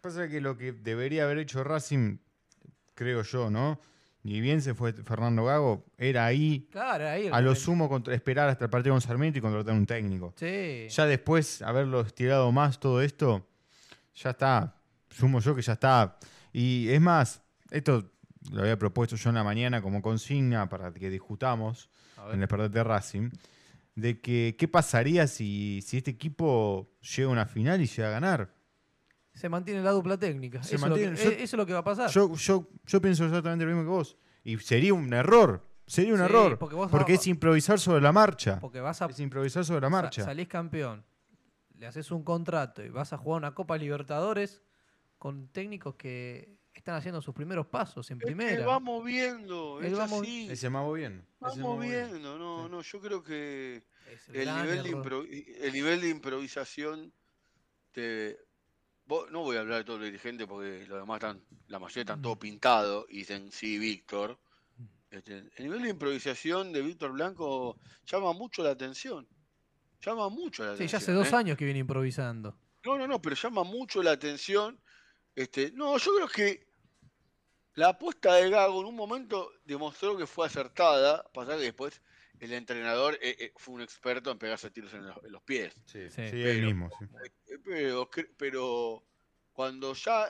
pasa 0.00 0.28
que 0.28 0.40
lo 0.40 0.56
que 0.56 0.72
debería 0.72 1.24
haber 1.24 1.38
hecho 1.38 1.62
Racing, 1.62 2.18
creo 2.94 3.22
yo, 3.22 3.50
¿no? 3.50 3.80
Ni 4.22 4.40
bien 4.40 4.60
se 4.60 4.74
fue 4.74 4.92
Fernando 4.92 5.44
Gago, 5.46 5.86
era 5.96 6.26
ahí, 6.26 6.68
Claro, 6.70 7.08
ahí. 7.08 7.28
a 7.32 7.40
lo 7.40 7.54
sumo, 7.54 7.88
contra- 7.88 8.14
esperar 8.14 8.48
hasta 8.50 8.64
el 8.66 8.70
partido 8.70 8.92
con 8.94 9.00
Sarmiento 9.00 9.38
y 9.38 9.42
contratar 9.42 9.74
un 9.74 9.86
técnico. 9.86 10.34
Sí. 10.36 10.86
Ya 10.90 11.06
después, 11.06 11.62
haberlo 11.62 12.02
estirado 12.02 12.52
más 12.52 12.78
todo 12.80 13.00
esto, 13.00 13.48
ya 14.14 14.30
está. 14.30 14.76
Sumo 15.10 15.40
yo 15.40 15.54
que 15.56 15.62
ya 15.62 15.72
está. 15.72 16.18
Y 16.52 16.88
es 16.90 17.00
más, 17.00 17.42
esto 17.70 18.10
lo 18.52 18.60
había 18.60 18.78
propuesto 18.78 19.16
yo 19.16 19.30
en 19.30 19.36
la 19.36 19.44
mañana 19.44 19.80
como 19.80 20.02
consigna 20.02 20.68
para 20.68 20.92
que 20.92 21.08
discutamos 21.08 21.88
en 22.28 22.34
el 22.34 22.40
Despertar 22.40 22.70
de 22.70 22.84
Racing, 22.84 23.30
de 23.94 24.20
que 24.20 24.54
qué 24.58 24.68
pasaría 24.68 25.26
si, 25.26 25.80
si 25.82 25.96
este 25.96 26.10
equipo 26.10 26.90
llega 27.16 27.28
a 27.28 27.32
una 27.32 27.46
final 27.46 27.80
y 27.80 27.86
llega 27.86 28.08
a 28.08 28.12
ganar. 28.12 28.52
Se 29.34 29.48
mantiene 29.48 29.82
la 29.82 29.92
dupla 29.92 30.18
técnica. 30.18 30.62
Se 30.62 30.74
eso, 30.76 30.84
es 30.86 30.90
lo 30.90 30.96
que- 30.96 31.06
mantiene- 31.10 31.24
yo- 31.24 31.30
eh, 31.30 31.42
eso 31.42 31.56
es 31.56 31.58
lo 31.58 31.66
que 31.66 31.72
va 31.72 31.78
a 31.80 31.84
pasar. 31.84 32.10
Yo, 32.10 32.34
yo, 32.34 32.68
yo 32.86 33.00
pienso 33.00 33.24
exactamente 33.24 33.64
lo 33.64 33.70
mismo 33.70 33.84
que 33.84 33.88
vos. 33.96 34.16
Y 34.44 34.58
sería 34.58 34.92
un 34.94 35.12
error. 35.12 35.66
Sería 35.86 36.12
un 36.12 36.18
Sí, 36.20 36.24
error. 36.24 36.58
porque 36.58 36.74
vos 36.76 36.90
Porque 36.90 37.12
no- 37.14 37.18
es 37.18 37.26
improvisar 37.26 37.78
sobre 37.80 38.00
la 38.00 38.12
marcha. 38.12 38.60
Porque 38.60 38.80
vas 38.80 39.00
a 39.02 39.06
Es 39.06 39.18
improvisar 39.20 39.64
sobre 39.64 39.80
la 39.80 39.86
sa- 39.86 39.90
marcha. 39.90 40.24
salís 40.24 40.46
campeón, 40.48 41.04
le 41.76 41.86
haces 41.86 42.10
un 42.10 42.22
contrato 42.22 42.84
y 42.84 42.90
vas 42.90 43.12
a 43.12 43.18
jugar 43.18 43.38
una 43.38 43.54
Copa 43.54 43.76
Libertadores 43.76 44.62
con 45.18 45.48
técnicos 45.48 45.96
que 45.96 46.56
están 46.74 46.94
haciendo 46.94 47.20
sus 47.20 47.34
primeros 47.34 47.66
pasos 47.66 48.10
en 48.10 48.18
primera. 48.18 48.64
va 48.66 48.78
moviendo, 48.78 49.80
Él 49.80 49.92
es 49.92 49.98
va 49.98 50.04
así. 50.04 50.48
Ese 50.50 50.70
mago 50.70 50.92
bien. 50.92 51.26
Va 51.42 51.48
mago 51.56 51.78
bien. 51.78 52.08
moviendo, 52.08 52.38
no, 52.38 52.64
Sí. 52.64 52.70
no, 52.70 52.82
yo 52.82 53.00
creo 53.00 53.22
que. 53.22 53.82
El 54.32 54.48
nivel, 54.54 54.82
de 54.82 55.56
el 55.66 55.72
nivel 55.72 56.00
de 56.00 56.08
improvisación 56.08 57.12
te 57.92 58.38
no 59.30 59.40
voy 59.42 59.56
a 59.56 59.60
hablar 59.60 59.78
de 59.78 59.84
todos 59.84 60.00
los 60.00 60.06
dirigentes 60.06 60.46
porque 60.46 60.86
los 60.86 61.00
demás 61.00 61.16
están 61.16 61.42
la 61.68 61.78
mayoría 61.78 62.02
están 62.02 62.22
todo 62.22 62.34
Mm. 62.36 62.38
pintado 62.38 63.06
y 63.08 63.18
dicen 63.18 63.50
sí 63.52 63.78
Víctor 63.78 64.38
Este, 65.10 65.38
el 65.56 65.64
nivel 65.64 65.82
de 65.82 65.88
improvisación 65.90 66.72
de 66.72 66.82
Víctor 66.82 67.12
Blanco 67.12 67.76
llama 68.06 68.32
mucho 68.32 68.62
la 68.62 68.70
atención 68.70 69.26
llama 70.00 70.28
mucho 70.28 70.62
la 70.64 70.70
Sí, 70.70 70.74
atención 70.84 70.88
ya 70.88 70.98
hace 70.98 71.12
dos 71.12 71.32
¿eh? 71.32 71.36
años 71.36 71.56
que 71.58 71.64
viene 71.64 71.80
improvisando. 71.80 72.56
no 72.84 72.96
no 72.98 73.06
no 73.06 73.20
pero 73.20 73.36
llama 73.36 73.64
mucho 73.64 74.02
la 74.02 74.12
atención 74.12 74.80
este 75.34 75.72
no 75.72 75.96
yo 75.98 76.14
creo 76.14 76.28
que 76.28 76.70
la 77.74 77.90
apuesta 77.90 78.34
de 78.34 78.50
Gago 78.50 78.80
en 78.80 78.86
un 78.88 78.96
momento 78.96 79.50
demostró 79.64 80.16
que 80.16 80.26
fue 80.26 80.46
acertada 80.46 81.24
pasa 81.32 81.56
que 81.56 81.62
después 81.62 82.00
el 82.40 82.52
entrenador 82.54 83.18
eh, 83.22 83.36
eh, 83.38 83.52
fue 83.56 83.74
un 83.74 83.82
experto 83.82 84.30
en 84.30 84.38
pegarse 84.38 84.70
tiros 84.70 84.92
en 84.94 85.06
los- 85.06 85.22
en 85.24 85.32
los 85.32 85.42
pies 85.42 85.74
Sí, 85.86 86.08
Sí. 86.10 86.28
sí, 86.30 86.42
él 86.42 86.56
Pero- 86.56 86.66
mismo. 86.66 86.90
sí. 86.98 87.04
Eh, 87.72 88.06
Pero, 88.36 89.04
cuando 89.52 89.92
ya. 89.94 90.28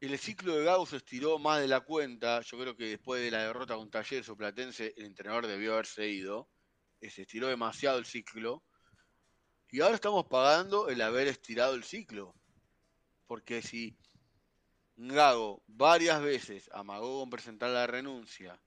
el 0.00 0.18
ciclo 0.18 0.56
de 0.56 0.64
Gago 0.64 0.86
se 0.86 0.96
estiró 0.98 1.38
más 1.38 1.60
de 1.60 1.68
la 1.68 1.80
cuenta. 1.80 2.40
Yo 2.42 2.58
creo 2.58 2.76
que 2.76 2.84
después 2.88 3.20
de 3.22 3.30
la 3.30 3.42
derrota 3.44 3.74
con 3.76 3.90
Talleres 3.90 4.28
o 4.28 4.36
Platense, 4.36 4.94
el 4.96 5.04
entrenador 5.06 5.46
debió 5.46 5.72
haberse 5.74 6.06
ido. 6.08 6.48
Se 7.00 7.22
estiró 7.22 7.48
demasiado 7.48 7.98
el 7.98 8.04
ciclo. 8.06 8.62
Y 9.70 9.80
ahora 9.80 9.94
estamos 9.96 10.26
pagando 10.26 10.88
el 10.88 11.00
haber 11.02 11.28
estirado 11.28 11.74
el 11.74 11.84
ciclo. 11.84 12.34
Porque 13.26 13.62
si 13.62 13.96
Gago 14.96 15.62
varias 15.66 16.22
veces 16.22 16.70
amagó 16.72 17.20
con 17.20 17.30
presentar 17.30 17.70
la 17.70 17.86
renuncia 17.86 18.58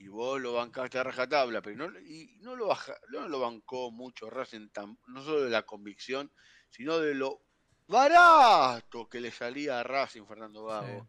y 0.00 0.08
vos 0.08 0.40
lo 0.40 0.54
bancaste 0.54 0.98
a 0.98 1.02
rajatabla, 1.02 1.60
pero 1.60 1.76
no, 1.76 2.00
y 2.00 2.38
no, 2.40 2.56
lo, 2.56 2.68
baja, 2.68 2.94
no 3.10 3.28
lo 3.28 3.38
bancó 3.38 3.90
mucho 3.90 4.30
Racing, 4.30 4.70
tam- 4.70 4.98
no 5.08 5.22
solo 5.22 5.42
de 5.42 5.50
la 5.50 5.66
convicción, 5.66 6.32
sino 6.70 6.98
de 6.98 7.14
lo 7.14 7.42
barato 7.86 9.10
que 9.10 9.20
le 9.20 9.30
salía 9.30 9.78
a 9.78 9.82
Racing 9.82 10.24
Fernando 10.24 10.64
Gago. 10.64 11.06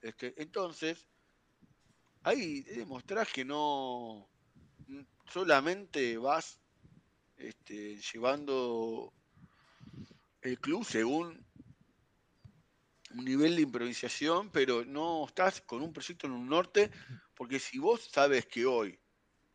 Este, 0.00 0.40
entonces, 0.40 1.08
ahí 2.22 2.62
demostrás 2.62 3.32
que 3.32 3.44
no 3.44 4.30
n- 4.86 5.04
solamente 5.32 6.16
vas 6.16 6.60
este, 7.38 7.96
llevando 7.96 9.12
el 10.42 10.60
club 10.60 10.84
según 10.84 11.44
un 13.18 13.24
nivel 13.24 13.56
de 13.56 13.62
improvisación, 13.62 14.50
pero 14.50 14.84
no 14.84 15.26
estás 15.26 15.60
con 15.62 15.82
un 15.82 15.92
proyecto 15.92 16.26
en 16.26 16.32
un 16.34 16.48
norte, 16.48 16.90
porque 17.34 17.58
si 17.58 17.78
vos 17.78 18.08
sabes 18.10 18.46
que 18.46 18.64
hoy 18.64 18.98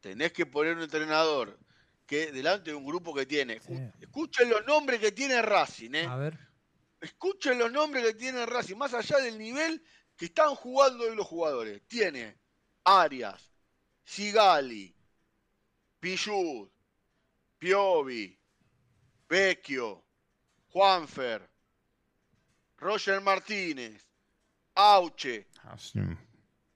tenés 0.01 0.33
que 0.33 0.45
poner 0.45 0.75
un 0.75 0.83
entrenador 0.83 1.57
que 2.05 2.31
delante 2.31 2.71
de 2.71 2.75
un 2.75 2.85
grupo 2.85 3.13
que 3.13 3.25
tiene, 3.25 3.59
Sí. 3.61 3.73
escuchen 4.01 4.49
los 4.49 4.65
nombres 4.65 4.99
que 4.99 5.13
tiene 5.13 5.41
Racing, 5.41 5.95
¿eh? 5.95 6.05
A 6.05 6.17
ver. 6.17 6.37
Escuchen 6.99 7.57
los 7.57 7.71
nombres 7.71 8.05
que 8.05 8.13
tiene 8.13 8.45
Racing, 8.45 8.75
más 8.75 8.93
allá 8.93 9.17
del 9.19 9.37
nivel 9.37 9.81
que 10.17 10.25
están 10.25 10.55
jugando 10.55 11.05
hoy 11.05 11.15
los 11.15 11.25
jugadores. 11.25 11.81
Tiene 11.87 12.37
Arias, 12.83 13.49
Sigali, 14.03 14.93
Pichud, 15.99 16.69
Piovi, 17.59 18.37
Vecchio, 19.29 20.05
Juanfer, 20.67 21.49
Roger 22.83 23.21
Martínez, 23.21 24.05
Auche. 24.75 25.47
Ah, 25.63 25.77
sí. 25.77 25.99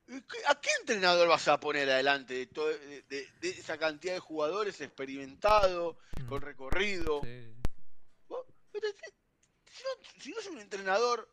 ¿Y 0.07 0.21
qué- 0.21 0.45
¿A 0.47 0.59
qué 0.61 0.69
entrenador 0.79 1.27
vas 1.27 1.47
a 1.49 1.59
poner 1.59 1.89
adelante 1.89 2.33
de, 2.33 2.45
to- 2.47 2.65
de- 2.67 3.01
de- 3.03 3.27
de 3.41 3.49
esa 3.49 3.77
cantidad 3.77 4.13
de 4.13 4.19
jugadores 4.19 4.79
experimentados, 4.79 5.97
Mm. 6.21 6.27
con 6.29 6.41
recorrido? 6.41 7.21
Sí. 7.23 7.53
Pero 8.71 8.87
si- 8.89 9.83
no, 9.83 10.21
si 10.21 10.29
no 10.31 10.39
es 10.39 10.47
un 10.47 10.59
entrenador 10.59 11.27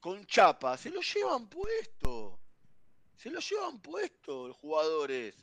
con 0.00 0.24
chapa, 0.26 0.76
se 0.76 0.90
lo 0.90 1.00
llevan 1.00 1.48
puesto. 1.48 2.38
Se 3.16 3.30
lo 3.30 3.40
llevan 3.40 3.80
puesto 3.80 4.48
los 4.48 4.56
jugadores. 4.56 5.34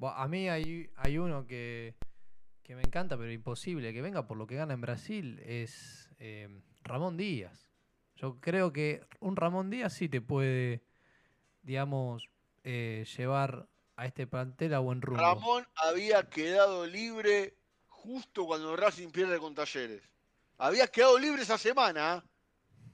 A 0.00 0.26
mí 0.26 0.48
hay, 0.48 0.90
hay 0.96 1.18
uno 1.18 1.46
que, 1.46 1.94
que 2.64 2.74
me 2.74 2.82
encanta, 2.82 3.16
pero 3.16 3.30
imposible 3.30 3.92
que 3.92 4.02
venga 4.02 4.26
por 4.26 4.36
lo 4.38 4.46
que 4.46 4.56
gana 4.56 4.74
en 4.74 4.80
Brasil, 4.80 5.38
es 5.44 6.08
eh, 6.18 6.48
Ramón 6.82 7.16
Díaz. 7.16 7.68
Yo 8.16 8.38
creo 8.40 8.72
que 8.72 9.06
un 9.20 9.36
Ramón 9.36 9.70
Díaz 9.70 9.94
sí 9.94 10.08
te 10.08 10.20
puede, 10.20 10.82
digamos, 11.62 12.28
eh, 12.64 13.04
llevar 13.16 13.68
a 13.96 14.06
este 14.06 14.26
plantel 14.26 14.74
a 14.74 14.78
buen 14.78 15.02
rumbo. 15.02 15.20
Ramón 15.20 15.66
había 15.74 16.28
quedado 16.28 16.86
libre 16.86 17.56
justo 17.88 18.46
cuando 18.46 18.76
Racing 18.76 19.10
pierde 19.10 19.38
con 19.38 19.54
Talleres. 19.54 20.02
Había 20.58 20.86
quedado 20.86 21.18
libre 21.18 21.42
esa 21.42 21.58
semana. 21.58 22.14
¿ah? 22.14 22.24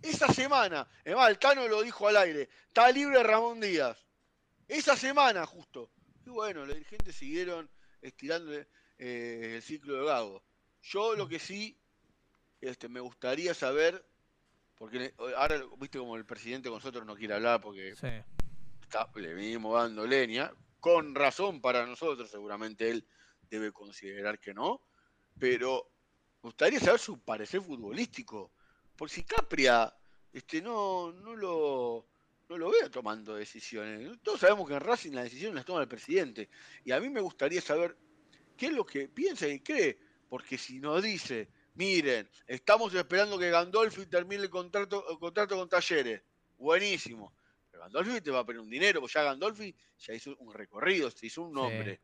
Esa 0.02 0.32
semana. 0.32 0.88
Es 1.04 1.14
más, 1.14 1.30
el 1.30 1.38
Tano 1.38 1.66
lo 1.68 1.82
dijo 1.82 2.08
al 2.08 2.16
aire. 2.16 2.48
Está 2.66 2.90
libre 2.90 3.22
Ramón 3.22 3.60
Díaz. 3.60 3.98
Esa 4.66 4.96
semana 4.96 5.46
justo. 5.46 5.90
Y 6.24 6.30
bueno, 6.30 6.66
los 6.66 6.74
dirigentes 6.74 7.16
siguieron 7.16 7.70
estirando 8.02 8.52
eh, 8.52 9.52
el 9.56 9.62
ciclo 9.62 9.94
de 9.94 10.04
Gago. 10.06 10.42
Yo 10.82 11.14
lo 11.14 11.28
que 11.28 11.38
sí 11.38 11.78
este, 12.60 12.88
me 12.88 13.00
gustaría 13.00 13.54
saber, 13.54 14.04
porque 14.78 15.12
ahora, 15.36 15.60
viste 15.78 15.98
como 15.98 16.16
el 16.16 16.24
presidente 16.24 16.68
con 16.68 16.78
nosotros 16.78 17.04
no 17.04 17.16
quiere 17.16 17.34
hablar 17.34 17.60
porque 17.60 17.94
Sí. 17.96 18.06
está- 18.82 19.10
le 19.16 19.34
venimos 19.34 19.74
dando 19.74 20.06
leña, 20.06 20.52
con 20.80 21.14
razón 21.14 21.60
para 21.60 21.84
nosotros, 21.84 22.30
seguramente 22.30 22.88
él 22.90 23.06
debe 23.50 23.72
considerar 23.72 24.38
que 24.38 24.54
no, 24.54 24.82
pero 25.38 25.90
me 26.42 26.48
gustaría 26.48 26.78
saber 26.78 27.00
su 27.00 27.20
parecer 27.20 27.60
futbolístico, 27.60 28.52
por 28.96 29.10
si 29.10 29.24
Capria 29.24 29.92
este, 30.32 30.62
no, 30.62 31.10
no, 31.12 31.34
lo, 31.34 32.06
no 32.48 32.58
lo 32.58 32.70
veo 32.70 32.90
tomando 32.90 33.34
decisiones. 33.34 34.20
Todos 34.22 34.40
sabemos 34.40 34.68
que 34.68 34.74
en 34.74 34.80
Racing 34.80 35.12
las 35.12 35.24
decisiones 35.24 35.54
las 35.56 35.64
toma 35.64 35.80
el 35.80 35.88
presidente, 35.88 36.50
y 36.84 36.92
a 36.92 37.00
mí 37.00 37.08
me 37.08 37.20
gustaría 37.20 37.60
saber 37.60 37.96
qué 38.56 38.66
es 38.66 38.72
lo 38.72 38.84
que 38.84 39.08
piensa 39.08 39.48
y 39.48 39.60
cree, 39.60 39.98
porque 40.28 40.58
si 40.58 40.78
nos 40.78 41.02
dice, 41.02 41.48
miren, 41.78 42.28
estamos 42.46 42.92
esperando 42.92 43.38
que 43.38 43.50
Gandolfi 43.50 44.06
termine 44.06 44.42
el 44.42 44.50
contrato, 44.50 45.08
el 45.10 45.18
contrato 45.18 45.56
con 45.56 45.68
Talleres, 45.68 46.20
buenísimo. 46.56 47.32
Pero 47.70 47.84
Gandolfi 47.84 48.20
te 48.20 48.32
va 48.32 48.40
a 48.40 48.44
poner 48.44 48.60
un 48.60 48.68
dinero, 48.68 49.00
porque 49.00 49.14
ya 49.14 49.22
Gandolfi 49.22 49.74
ya 50.00 50.12
hizo 50.12 50.34
un 50.40 50.52
recorrido, 50.52 51.08
se 51.10 51.26
hizo 51.26 51.42
un 51.42 51.52
nombre. 51.52 52.00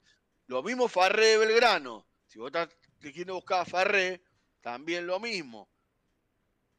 Lo 0.46 0.62
mismo 0.62 0.86
Farré 0.88 1.26
de 1.26 1.38
Belgrano. 1.38 2.06
Si 2.26 2.38
vos 2.38 2.48
estás 2.48 2.68
queriendo 3.00 3.34
buscar 3.34 3.62
a 3.62 3.64
Farré, 3.64 4.22
también 4.60 5.06
lo 5.06 5.18
mismo. 5.18 5.68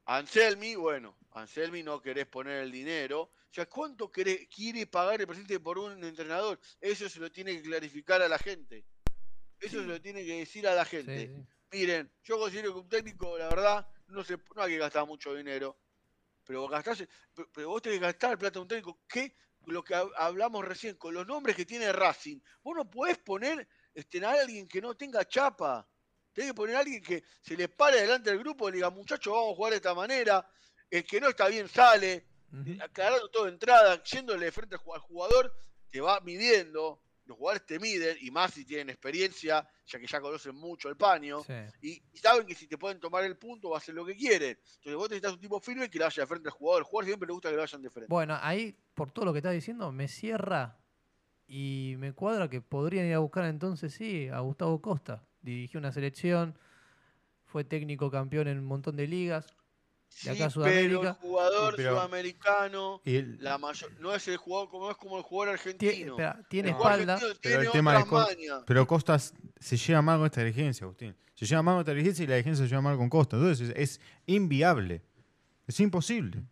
Anselmi, 0.06 0.76
bueno, 0.76 1.18
Anselmi 1.32 1.84
no 1.84 2.02
querés 2.02 2.28
poner 2.28 2.64
el 2.64 2.72
dinero. 2.72 3.22
O 3.24 3.54
sea, 3.56 3.66
¿cuánto 3.66 4.12
querés- 4.12 4.48
quiere 4.54 4.86
pagar 4.88 5.20
el 5.20 5.28
presidente 5.28 5.60
por 5.60 5.80
un 5.80 6.04
entrenador? 6.04 6.60
Eso 6.80 7.10
se 7.10 7.20
lo 7.20 7.32
tiene 7.32 7.56
que 7.56 7.64
clarificar 7.64 8.22
a 8.22 8.28
la 8.30 8.38
gente. 8.38 8.86
Eso 9.60 9.80
se 9.82 9.86
lo 9.88 10.00
tiene 10.02 10.24
que 10.26 10.38
decir 10.38 10.68
a 10.68 10.76
la 10.76 10.86
Sí, 10.86 10.98
gente. 10.98 11.28
sí. 11.28 11.46
Miren, 11.76 12.10
yo 12.24 12.40
considero 12.40 12.72
que 12.74 12.80
un 12.80 12.88
técnico, 12.88 13.38
la 13.38 13.50
verdad, 13.50 13.86
no, 14.08 14.24
se, 14.24 14.38
no 14.56 14.62
hay 14.64 14.72
que 14.72 14.78
gastar 14.78 15.06
mucho 15.06 15.34
dinero. 15.36 15.78
Pero 16.46 16.62
vos, 16.62 16.72
gastás- 16.72 17.06
pero, 17.34 17.50
pero 17.52 17.68
vos 17.70 17.82
tenés 17.82 18.00
que 18.00 18.06
gastar 18.06 18.38
plata 18.38 18.54
de 18.60 18.62
un 18.62 18.68
técnico. 18.70 19.02
¿Qué? 19.10 19.36
Lo 19.66 19.84
que 19.84 19.94
hab- 19.94 20.14
hablamos 20.16 20.64
recién, 20.64 20.96
con 20.96 21.14
los 21.14 21.28
nombres 21.28 21.54
que 21.54 21.66
tiene 21.66 21.92
Racing. 21.92 22.40
Vos 22.64 22.78
no 22.78 22.90
podés 22.90 23.18
poner 23.18 23.68
este, 23.94 24.24
a 24.26 24.32
alguien 24.32 24.70
que 24.70 24.80
no 24.80 24.96
tenga 24.96 25.26
chapa. 25.28 25.86
Tenés 26.32 26.52
que 26.52 26.56
poner 26.56 26.78
a 26.78 26.80
alguien 26.80 27.02
que 27.04 27.26
se 27.42 27.58
le 27.58 27.68
pare 27.68 28.00
delante 28.02 28.30
del 28.30 28.40
grupo 28.40 28.70
y 28.70 28.72
le 28.72 28.76
diga, 28.78 28.90
muchachos, 28.90 29.34
vamos 29.34 29.52
a 29.52 29.56
jugar 29.58 29.72
de 29.72 29.78
esta 29.78 29.94
manera. 29.94 30.50
El 30.90 31.04
que 31.04 31.20
no 31.20 31.28
está 31.28 31.50
bien 31.50 31.68
sale. 31.68 32.26
Ujú. 32.54 32.78
Aclarando 32.82 33.28
todo 33.30 33.46
de 33.46 33.52
entrada, 33.52 34.02
yéndole 34.04 34.46
de 34.46 34.52
frente 34.54 34.76
al 34.76 35.00
jugador, 35.02 35.54
te 35.90 36.00
va 36.00 36.22
midiendo. 36.22 37.02
Los 37.26 37.38
jugadores 37.38 37.66
te 37.66 37.80
miden, 37.80 38.18
y 38.22 38.30
más 38.30 38.54
si 38.54 38.66
tienen 38.66 38.90
experiencia, 38.90 39.68
ya 39.88 40.00
que 40.00 40.06
ya 40.08 40.22
conocen 40.22 40.56
mucho 40.56 40.90
el 40.90 40.96
paño 40.96 41.44
Sí. 41.44 41.54
y, 41.82 42.04
y 42.14 42.18
saben 42.20 42.46
que 42.46 42.54
si 42.54 42.68
te 42.68 42.78
pueden 42.78 43.00
tomar 43.00 43.24
el 43.24 43.36
punto 43.38 43.72
va 43.72 43.78
a 43.78 43.80
hacer 43.80 43.96
lo 43.96 44.06
que 44.06 44.16
quieren. 44.16 44.58
Entonces 44.78 44.96
vos 44.96 45.10
necesitas 45.10 45.34
un 45.34 45.40
tipo 45.40 45.60
firme 45.60 45.90
que 45.90 45.98
le 45.98 46.06
vaya 46.06 46.22
de 46.24 46.28
frente 46.28 46.50
al 46.50 46.54
jugador. 46.54 46.82
El 46.82 46.86
jugador 46.86 47.06
siempre 47.06 47.28
le 47.28 47.34
gusta 47.34 47.50
que 47.50 47.56
le 47.56 47.62
vayan 47.62 47.82
de 47.82 47.90
frente. 47.90 48.08
Bueno, 48.10 48.38
ahí, 48.42 48.78
por 48.94 49.12
todo 49.12 49.26
lo 49.26 49.34
que 49.34 49.40
estás 49.40 49.54
diciendo, 49.54 49.92
me 49.92 50.08
cierra 50.08 50.78
y 51.48 51.96
me 51.98 52.14
cuadra 52.14 52.50
que 52.50 52.62
podrían 52.62 53.06
ir 53.08 53.14
a 53.16 53.20
buscar 53.20 53.46
entonces, 53.46 53.94
sí, 53.94 54.28
a 54.30 54.40
Gustavo 54.40 54.82
Costa. 54.82 55.24
Dirigió 55.42 55.80
una 55.80 55.92
selección, 55.92 56.58
fue 57.46 57.64
técnico 57.64 58.10
campeón 58.12 58.48
en 58.48 58.60
un 58.60 58.66
montón 58.66 58.96
de 58.96 59.08
ligas. 59.08 59.48
Sí, 60.18 60.30
acá 60.30 60.48
pero 60.64 61.02
el 61.04 61.12
jugador 61.16 61.72
Sí, 61.72 61.78
pero- 61.78 61.92
sudamericano 61.96 63.02
Y 63.04 63.16
el- 63.18 63.38
la 63.44 63.58
mayor, 63.58 63.92
no 64.00 64.16
es 64.16 64.26
el 64.30 64.38
jugador 64.38 64.70
como 64.70 64.90
es 64.90 64.96
como 64.98 65.18
el 65.18 65.24
jugador 65.24 65.54
argentino. 65.56 66.14
espera, 66.14 66.40
tiene 66.50 66.70
espalda. 66.70 67.14
argentino 67.16 67.40
Pero 67.42 67.62
el 67.62 67.72
tema 67.72 67.98
de 67.98 68.06
Costa-. 68.06 68.64
Pero 68.66 68.88
Costas 68.88 69.34
se 69.60 69.76
lleva 69.76 70.02
mal 70.02 70.18
con 70.20 70.26
esta 70.28 70.42
dirigencia, 70.42 70.86
Agustín. 70.86 71.14
Se 71.34 71.46
lleva 71.46 71.62
mal 71.64 71.74
con 71.76 71.80
esta 71.82 71.92
dirigencia 71.92 72.24
y 72.24 72.28
la 72.28 72.36
dirigencia 72.36 72.64
se 72.66 72.70
lleva 72.70 72.82
mal 72.82 72.96
con 72.98 73.10
Costa. 73.10 73.36
Entonces 73.36 73.70
es, 73.72 73.76
es 73.76 74.02
inviable. 74.26 75.02
Es 75.68 75.80
imposible. 75.82 76.44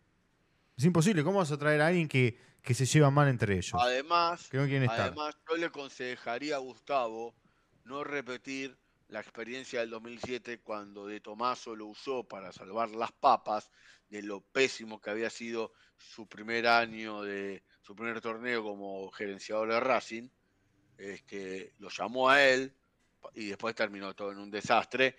Es 0.76 0.84
imposible. 0.84 1.24
¿Cómo 1.24 1.38
vas 1.38 1.50
a 1.50 1.56
traer 1.58 1.80
a 1.80 1.86
alguien 1.86 2.06
que, 2.06 2.38
que 2.60 2.74
se 2.74 2.84
lleva 2.84 3.10
mal 3.10 3.28
entre 3.28 3.54
ellos? 3.56 3.72
Además, 3.80 4.46
Que 4.50 4.58
no 4.58 4.64
quieren 4.64 4.82
estar. 4.82 5.00
Además, 5.00 5.38
yo 5.48 5.56
le 5.56 5.66
aconsejaría 5.66 6.56
a 6.56 6.58
Gustavo 6.58 7.34
no 7.84 8.04
repetir 8.04 8.76
la 9.08 9.20
experiencia 9.20 9.80
del 9.80 9.90
2007 9.90 10.60
cuando 10.60 11.06
De 11.06 11.20
Tomaso 11.20 11.76
lo 11.76 11.86
usó 11.86 12.24
para 12.24 12.52
salvar 12.52 12.90
las 12.90 13.12
papas 13.12 13.70
de 14.08 14.22
lo 14.22 14.40
pésimo 14.40 15.00
que 15.00 15.10
había 15.10 15.30
sido 15.30 15.72
su 15.96 16.26
primer 16.26 16.66
año 16.66 17.22
de 17.22 17.62
su 17.82 17.94
primer 17.94 18.20
torneo 18.20 18.62
como 18.62 19.10
gerenciador 19.10 19.68
de 19.68 19.80
Racing. 19.80 20.28
Este, 20.96 21.72
lo 21.78 21.88
llamó 21.88 22.30
a 22.30 22.42
él 22.42 22.74
y 23.34 23.46
después 23.48 23.74
terminó 23.74 24.14
todo 24.14 24.32
en 24.32 24.38
un 24.38 24.50
desastre. 24.50 25.16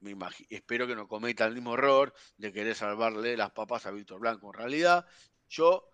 Me 0.00 0.14
imagi- 0.14 0.46
espero 0.50 0.86
que 0.86 0.94
no 0.94 1.08
cometa 1.08 1.44
el 1.46 1.54
mismo 1.54 1.74
error 1.74 2.12
de 2.36 2.52
querer 2.52 2.74
salvarle 2.74 3.36
las 3.36 3.52
papas 3.52 3.86
a 3.86 3.90
Víctor 3.90 4.20
Blanco. 4.20 4.48
En 4.48 4.58
realidad, 4.58 5.06
yo 5.48 5.88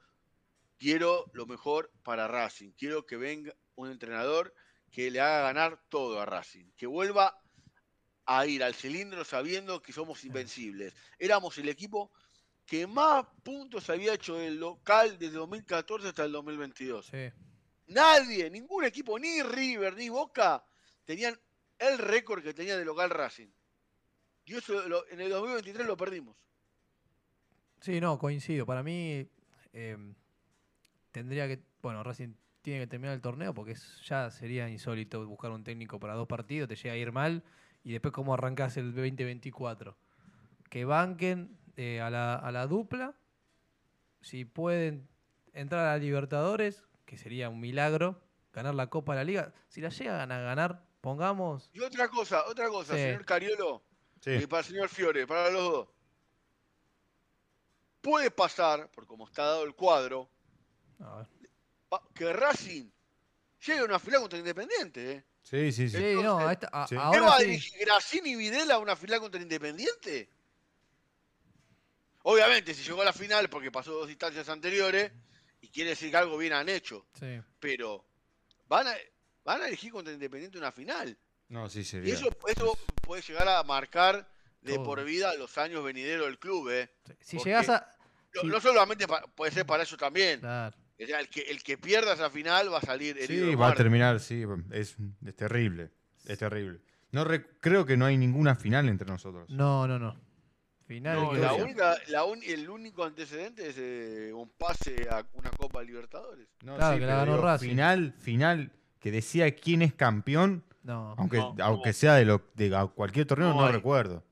quiero 0.79 1.31
lo 1.33 1.47
mejor 1.47 1.93
para 2.03 2.27
Racing. 2.29 2.73
Quiero 2.73 3.07
que 3.07 3.17
venga 3.17 3.55
un 3.77 3.91
entrenador 3.91 4.55
que 4.91 5.11
le 5.11 5.21
haga 5.21 5.43
ganar 5.43 5.81
todo 5.89 6.21
a 6.21 6.27
Racing. 6.27 6.65
Que 6.77 6.87
vuelva 6.87 7.41
a 8.27 8.47
ir 8.47 8.63
al 8.63 8.75
cilindro 8.75 9.25
sabiendo 9.25 9.81
que 9.83 9.93
somos 9.93 10.25
invencibles. 10.25 10.95
Éramos 11.19 11.57
el 11.59 11.69
equipo 11.69 12.11
que 12.67 12.87
más 12.87 13.27
puntos 13.43 13.89
había 13.91 14.15
hecho 14.15 14.39
el 14.41 14.57
local 14.59 15.19
desde 15.19 15.35
2014 15.39 16.09
hasta 16.09 16.25
el 16.25 16.33
2022. 16.33 17.07
Sí. 17.07 17.31
Nadie, 17.89 18.49
ningún 18.51 18.85
equipo, 18.85 19.19
ni 19.19 19.43
River, 19.43 19.97
ni 19.97 20.09
Boca, 20.09 20.65
tenían 21.05 21.39
el 21.79 21.99
récord 21.99 22.43
que 22.43 22.55
tenía 22.55 22.77
de 22.77 22.85
local 22.85 23.11
Racing. 23.11 23.49
Y 24.45 24.55
eso 24.55 24.89
lo- 24.89 25.07
en 25.09 25.21
el 25.21 25.31
2023 25.31 25.87
lo 25.87 25.97
perdimos. 25.97 26.37
Sí, 27.81 28.01
no, 28.01 28.19
coincido. 28.19 28.67
Para 28.67 28.83
mí 28.83 29.27
eh, 29.73 29.97
tendría 31.11 31.49
que, 31.49 31.61
bueno, 31.83 32.03
Racing 32.05 32.35
tiene 32.63 32.81
que 32.81 32.87
terminar 32.87 33.15
el 33.15 33.21
torneo 33.21 33.55
porque 33.55 33.73
es- 33.73 34.01
ya 34.07 34.31
sería 34.31 34.69
insólito 34.69 35.27
buscar 35.27 35.51
un 35.51 35.65
técnico 35.65 35.99
para 35.99 36.15
dos 36.15 36.27
partidos, 36.29 36.69
te 36.69 36.77
llega 36.77 36.95
a 36.95 36.97
ir 36.97 37.13
mal 37.13 37.43
y 37.83 37.93
después 37.93 38.13
cómo 38.13 38.35
arrancas 38.35 38.77
el 38.77 38.95
2024. 38.95 39.97
Que 40.69 40.85
banquen 40.85 41.57
eh, 41.77 42.01
a, 42.01 42.11
la, 42.11 42.35
a 42.35 42.53
la 42.53 42.67
dupla, 42.67 43.15
si 44.21 44.45
pueden 44.45 45.09
entrar 45.55 45.87
a 45.87 45.93
la 45.93 45.99
Libertadores, 45.99 46.85
que 47.07 47.17
sería 47.17 47.49
un 47.49 47.59
milagro, 47.61 48.21
ganar 48.53 48.75
la 48.75 48.89
Copa 48.89 49.13
de 49.15 49.19
la 49.21 49.25
Liga. 49.25 49.55
Si 49.69 49.81
la 49.81 49.89
llegan 49.89 50.31
a 50.31 50.41
ganar, 50.41 50.85
pongamos... 51.01 51.71
Y 51.73 51.81
otra 51.81 52.09
cosa, 52.09 52.45
otra 52.47 52.69
cosa, 52.69 52.95
Sí. 52.95 53.01
señor 53.01 53.25
Cariolo, 53.25 53.83
Sí. 54.21 54.33
y 54.33 54.47
para 54.47 54.61
el 54.61 54.67
señor 54.67 54.89
Fiore, 54.91 55.27
para 55.27 55.51
los 55.51 55.63
dos. 55.73 55.89
Puede 58.03 58.31
pasar, 58.31 58.91
por 58.91 59.07
como 59.07 59.27
está 59.27 59.45
dado 59.45 59.65
el 59.65 59.75
cuadro, 59.75 60.29
a 61.01 61.17
ver. 61.17 61.27
Que 62.15 62.33
Racing 62.33 62.91
llegue 63.67 63.81
a 63.81 63.85
una 63.85 63.99
final 63.99 64.21
contra 64.21 64.39
Independiente. 64.39 65.13
¿eh? 65.13 65.25
Sí, 65.43 65.73
sí, 65.73 65.89
sí. 65.89 65.97
Sí, 65.97 66.15
no, 66.23 66.39
a 66.39 66.53
esta- 66.53 66.69
a- 66.73 66.87
Sí. 66.87 66.95
¿Qué 66.95 67.01
ahora 67.01 67.21
va 67.23 67.37
a 67.37 67.39
sí. 67.41 67.47
dirigir 67.47 67.79
Grassini 67.81 68.31
y 68.31 68.37
Videla 68.37 68.75
a 68.75 68.79
una 68.79 68.97
final 68.97 69.21
contra 69.21 69.41
Independiente? 69.41 70.29
Obviamente, 72.23 72.75
si 72.75 72.83
llegó 72.83 73.01
a 73.03 73.07
la 73.07 73.13
final 73.13 73.49
porque 73.49 73.71
pasó 73.71 73.93
dos 73.93 74.11
instancias 74.11 74.49
anteriores 74.49 75.11
y 75.63 75.69
quiere 75.69 75.91
decir 75.91 76.11
que 76.11 76.17
algo 76.19 76.37
bien 76.37 76.53
han 76.53 76.69
hecho, 76.69 77.07
Sí. 77.19 77.41
pero 77.59 78.05
van 78.69 78.87
a, 78.89 78.95
van 79.45 79.63
a 79.63 79.67
elegir 79.69 79.91
contra 79.91 80.13
Independiente 80.13 80.59
una 80.59 80.71
final. 80.73 81.17
No, 81.49 81.69
sí, 81.69 81.81
Y 81.81 81.85
sería. 81.85 82.15
eso, 82.15 82.29
eso 82.47 82.79
puede 83.03 83.23
llegar 83.23 83.49
a 83.49 83.63
marcar 83.65 84.29
de 84.61 84.75
Todo. 84.75 84.85
por 84.85 85.05
vida 85.05 85.35
los 85.35 85.57
años 85.59 85.83
venideros 85.83 86.27
del 86.27 86.39
club. 86.39 86.69
¿eh? 86.71 86.91
Si 87.21 87.37
Porque- 87.37 87.51
llegas 87.51 87.69
a... 87.71 87.97
No, 88.35 88.43
Sí. 88.43 88.47
no 88.47 88.61
solamente 88.61 89.07
puede 89.35 89.51
ser 89.51 89.67
para 89.67 89.83
ellos 89.83 89.99
también. 89.99 90.39
Claro. 90.41 90.77
O 91.03 91.07
sea, 91.07 91.21
el, 91.21 91.29
que, 91.29 91.41
el 91.43 91.63
que 91.63 91.79
pierda 91.79 92.13
esa 92.15 92.29
final 92.31 92.73
va 92.73 92.79
a 92.79 92.83
salir 92.83 93.17
herido. 93.19 93.49
Sí, 93.49 93.55
va 93.55 93.71
a 93.71 93.75
terminar, 93.75 94.21
sí. 94.21 94.45
Es, 94.71 94.97
es 95.25 95.35
terrible. 95.37 95.91
Es 96.27 96.39
terrible. 96.39 96.81
No 97.13 97.27
creo 97.61 97.87
que 97.87 97.97
no 97.97 98.05
hay 98.05 98.17
ninguna 98.17 98.55
final 98.55 98.89
entre 98.89 99.09
nosotros. 99.09 99.49
No, 99.51 99.87
no, 99.89 99.99
no. 99.99 100.15
Final 100.87 101.15
No, 101.17 101.33
la 101.35 101.53
única, 101.55 101.97
la 102.09 102.25
un- 102.25 102.43
el 102.43 102.69
único 102.69 103.05
antecedente 103.05 103.69
es 103.69 103.77
eh, 103.79 104.33
un 104.35 104.49
pase 104.51 105.07
a 105.11 105.25
una 105.35 105.51
Copa 105.51 105.83
Libertadores. 105.83 106.49
No, 106.65 106.77
Claro, 106.77 106.99
que 106.99 107.07
la 107.07 107.17
ganó 107.17 107.33
digo, 107.35 107.45
Racing. 107.45 107.69
Final, 107.69 108.15
final, 108.19 108.73
que 108.99 109.11
decía 109.13 109.55
quién 109.55 109.83
es 109.83 109.95
campeón, 109.95 110.65
No. 110.83 111.15
aunque, 111.17 111.39
No, 111.39 111.55
aunque 111.61 111.93
sea 111.93 112.15
de, 112.17 112.25
lo, 112.25 112.43
de 112.55 112.71
cualquier 112.95 113.25
torneo, 113.27 113.55
No 113.55 113.67
hay. 113.67 113.73
recuerdo. 113.73 114.25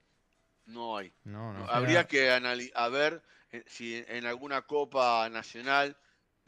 No 0.66 0.96
hay. 0.98 1.12
No, 1.24 1.52
no. 1.52 1.60
No, 1.60 1.66
sea- 1.66 1.76
Habría 1.76 2.06
que 2.08 2.30
anali- 2.30 2.72
a 2.74 2.88
ver 2.88 3.22
eh, 3.52 3.64
si 3.66 4.04
en 4.08 4.26
alguna 4.26 4.62
Copa 4.62 5.28
Nacional 5.30 5.96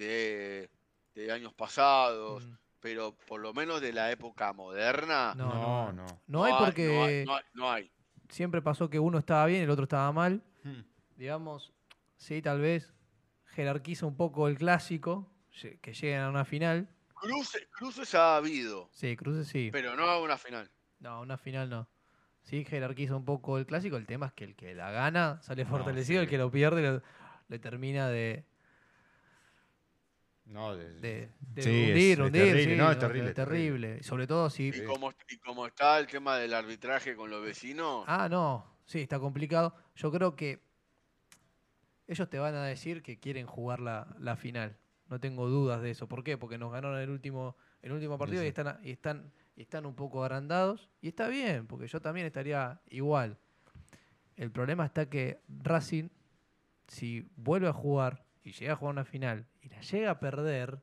de, 0.07 0.71
de 1.15 1.33
años 1.33 1.53
pasados, 1.55 2.45
Mm. 2.45 2.53
pero 2.81 3.15
por 3.27 3.41
lo 3.41 3.53
menos 3.53 3.81
de 3.81 3.93
la 3.93 4.11
época 4.11 4.53
moderna. 4.53 5.35
No, 5.37 5.49
No, 5.49 5.93
no. 5.93 6.05
no. 6.05 6.23
No 6.27 6.45
hay 6.45 6.55
porque 6.59 6.89
No 6.89 7.05
hay, 7.05 7.25
no 7.25 7.35
hay, 7.37 7.43
no 7.55 7.71
hay. 7.71 7.93
siempre 8.29 8.63
pasó 8.63 8.89
que 8.89 8.99
uno 8.99 9.19
estaba 9.19 9.47
bien 9.47 9.61
y 9.61 9.65
el 9.65 9.71
otro 9.71 9.85
estaba 9.85 10.11
mal. 10.13 10.43
Hmm. 10.65 10.81
Digamos, 11.17 11.73
sí, 12.17 12.41
tal 12.41 12.61
vez 12.61 12.95
jerarquiza 13.47 14.07
un 14.07 14.17
poco 14.17 14.49
el 14.49 14.57
clásico, 14.57 15.31
que 15.83 15.93
lleguen 15.93 16.21
a 16.21 16.29
una 16.31 16.45
final. 16.45 16.89
Cruces, 17.15 17.69
cruces 17.71 18.15
ha 18.15 18.37
habido, 18.37 18.89
Sí, 18.93 19.15
cruces 19.17 19.47
sí. 19.49 19.69
pero 19.71 19.95
no 19.97 20.05
a 20.05 20.21
una 20.23 20.39
final. 20.39 20.71
No, 21.01 21.21
una 21.21 21.37
final 21.37 21.69
no. 21.69 21.89
Sí, 22.45 22.65
jerarquiza 22.65 23.15
un 23.17 23.27
poco 23.27 23.59
el 23.59 23.67
clásico. 23.67 23.97
El 23.99 24.07
tema 24.07 24.27
es 24.27 24.33
que 24.33 24.45
el 24.45 24.57
que 24.57 24.75
la 24.75 24.91
gana 24.91 25.39
sale 25.43 25.65
No, 25.65 25.71
fortalecido, 25.71 26.21
sí. 26.21 26.25
el 26.25 26.31
que 26.31 26.39
lo 26.39 26.51
pierde 26.51 26.81
lo- 26.83 27.03
le 27.49 27.59
termina 27.59 28.09
de, 28.09 28.47
No, 30.51 30.77
de- 30.77 30.95
de, 31.01 31.31
de 31.41 31.63
Sí, 31.63 31.69
es- 31.71 31.89
hundir, 31.89 32.13
es 32.13 32.19
hundir. 32.19 32.43
terrible, 32.43 32.65
sí, 32.75 32.77
no, 32.79 32.91
es 32.91 32.97
no, 32.97 33.01
terrible, 33.01 33.35
terrible. 33.35 34.03
Sobre 34.03 34.27
todo 34.27 34.51
si. 34.51 34.69
Y 34.69 34.85
como, 34.85 35.13
y 35.29 35.39
como 35.39 35.67
está 35.67 35.99
el 35.99 36.07
tema 36.09 36.37
del 36.39 36.53
arbitraje 36.55 37.15
con 37.15 37.31
los 37.31 37.43
vecinos, 37.43 38.05
Ah, 38.09 38.29
no, 38.29 38.67
sí, 38.85 39.01
está 39.01 39.21
complicado. 39.21 39.75
Yo 39.95 40.11
creo 40.11 40.35
que 40.35 40.61
ellos 42.09 42.29
te 42.29 42.39
van 42.39 42.55
a 42.57 42.65
decir 42.65 43.03
que 43.03 43.19
quieren 43.21 43.47
jugar 43.47 43.81
la, 43.81 44.15
la 44.19 44.37
final. 44.37 44.77
No 45.09 45.21
tengo 45.21 45.49
dudas 45.49 45.83
de 45.83 45.91
eso. 45.91 46.09
¿Por 46.09 46.25
qué? 46.25 46.37
Porque 46.37 46.59
nos 46.59 46.73
ganaron 46.73 46.99
el 46.99 47.11
último, 47.11 47.57
el 47.83 47.93
último 47.93 48.19
partido 48.19 48.41
sí. 48.41 48.47
y 48.47 48.49
están, 48.49 48.79
y 48.83 48.91
están, 48.91 49.33
y 49.57 49.63
están 49.63 49.87
un 49.87 49.95
poco 49.95 50.23
agrandados. 50.25 50.89
Y 51.01 51.09
está 51.09 51.29
bien, 51.29 51.67
porque 51.67 51.87
yo 51.87 52.01
también 52.01 52.27
estaría 52.27 52.81
igual. 52.89 53.39
El 54.37 54.51
problema 54.51 54.87
está 54.87 55.09
que 55.09 55.41
Racing, 55.49 56.09
si 56.89 57.29
vuelve 57.37 57.69
a 57.69 57.73
jugar 57.73 58.25
y 58.43 58.53
llega 58.53 58.73
a 58.73 58.77
jugar 58.77 58.93
una 58.95 59.05
final 59.05 59.47
y 59.61 59.69
la 59.69 59.81
llega 59.81 60.11
a 60.13 60.21
perder, 60.21 60.81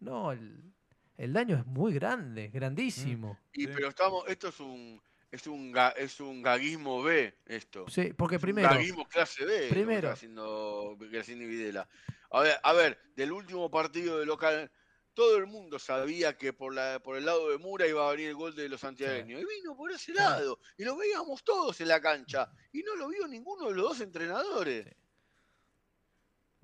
no, 0.00 0.32
el, 0.32 0.72
el 1.16 1.32
daño 1.32 1.56
es 1.56 1.66
muy 1.66 1.92
grande, 1.94 2.48
grandísimo. 2.48 3.38
y, 3.52 3.62
Sí. 3.62 3.66
pero 3.74 3.88
estamos, 3.88 4.24
esto 4.28 4.48
es 4.48 4.60
un, 4.60 5.00
es 5.30 5.46
un, 5.46 5.72
ga- 5.72 5.94
es 5.96 6.20
un 6.20 6.42
gaguismo 6.42 7.02
B, 7.02 7.34
esto. 7.46 7.86
Sí, 7.88 8.12
porque 8.16 8.36
Es 8.36 8.42
un 8.42 8.46
primero, 8.46 8.68
gaguismo 8.68 9.08
clase 9.08 9.44
B. 9.44 9.68
primero. 9.68 10.10
haciendo 10.10 10.96
Graciani 10.98 11.44
Videla. 11.46 11.88
A 12.30 12.40
ver, 12.40 12.56
a 12.62 12.72
ver, 12.72 12.98
del 13.16 13.32
último 13.32 13.70
partido 13.70 14.18
de 14.18 14.26
local, 14.26 14.70
todo 15.14 15.38
el 15.38 15.46
mundo 15.46 15.78
sabía 15.78 16.36
que 16.36 16.52
por, 16.52 16.74
la, 16.74 17.00
por 17.02 17.16
el 17.16 17.24
lado 17.24 17.48
de 17.50 17.56
Mura 17.58 17.86
iba 17.86 18.06
a 18.06 18.10
venir 18.12 18.28
el 18.28 18.34
gol 18.34 18.54
de 18.54 18.68
los 18.68 18.80
santiagueños. 18.82 19.40
Y 19.40 19.44
vino 19.46 19.74
por 19.74 19.90
ese 19.90 20.12
lado. 20.12 20.58
Y 20.76 20.84
lo 20.84 20.94
veíamos 20.96 21.42
todos 21.42 21.80
en 21.80 21.88
la 21.88 22.00
cancha. 22.02 22.50
Y 22.72 22.82
no 22.82 22.94
lo 22.96 23.08
vio 23.08 23.26
ninguno 23.26 23.68
de 23.68 23.74
los 23.76 23.82
dos 23.84 24.00
entrenadores. 24.02 24.84
Sí. 24.84 24.92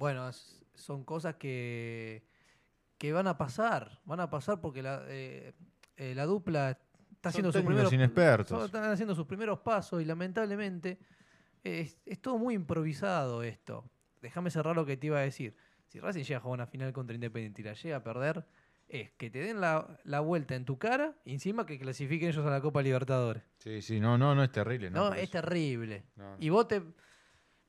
Bueno, 0.02 0.28
es- 0.28 0.60
son 0.74 1.04
cosas 1.04 1.36
que, 1.36 2.24
que 2.98 3.12
van 3.12 3.28
a 3.28 3.38
pasar, 3.38 4.00
van 4.04 4.18
a 4.18 4.28
pasar 4.28 4.60
porque 4.60 4.82
la, 4.82 5.04
eh, 5.06 5.52
eh, 5.96 6.12
la 6.16 6.26
dupla 6.26 6.70
está 6.70 7.30
Son 7.30 7.46
haciendo 7.46 7.52
sus 7.52 7.62
primeros 7.62 7.92
inexpertos. 7.92 8.64
están 8.64 8.82
haciendo 8.90 9.14
sus 9.14 9.26
primeros 9.26 9.60
pasos 9.60 10.02
y 10.02 10.04
lamentablemente 10.04 10.98
es, 11.62 11.96
es 12.04 12.20
todo 12.20 12.36
muy 12.36 12.54
improvisado 12.54 13.44
esto. 13.44 13.88
Déjame 14.20 14.50
cerrar 14.50 14.74
lo 14.74 14.84
que 14.84 14.96
te 14.96 15.06
iba 15.06 15.18
a 15.18 15.22
decir. 15.22 15.54
Si 15.86 16.00
Racing 16.00 16.24
llega 16.24 16.38
a 16.38 16.40
jugar 16.40 16.56
una 16.58 16.66
final 16.66 16.92
contra 16.92 17.14
Independiente 17.14 17.62
y 17.62 17.64
la 17.64 17.74
llega 17.74 17.96
a 17.98 18.02
perder, 18.02 18.44
es 18.88 19.12
que 19.12 19.30
te 19.30 19.38
den 19.38 19.60
la, 19.60 20.00
la 20.02 20.18
vuelta 20.18 20.56
en 20.56 20.64
tu 20.64 20.78
cara 20.78 21.14
y 21.24 21.34
encima 21.34 21.64
que 21.64 21.78
clasifiquen 21.78 22.30
ellos 22.30 22.44
a 22.44 22.50
la 22.50 22.60
Copa 22.60 22.82
Libertadores. 22.82 23.44
Sí, 23.58 23.80
sí, 23.82 24.00
no, 24.00 24.18
no, 24.18 24.34
no 24.34 24.42
es 24.42 24.50
terrible. 24.50 24.90
No, 24.90 25.10
No, 25.10 25.14
es 25.14 25.30
terrible. 25.30 26.06
No, 26.16 26.32
no. 26.32 26.36
Y 26.40 26.48
vos 26.48 26.66
te, 26.66 26.82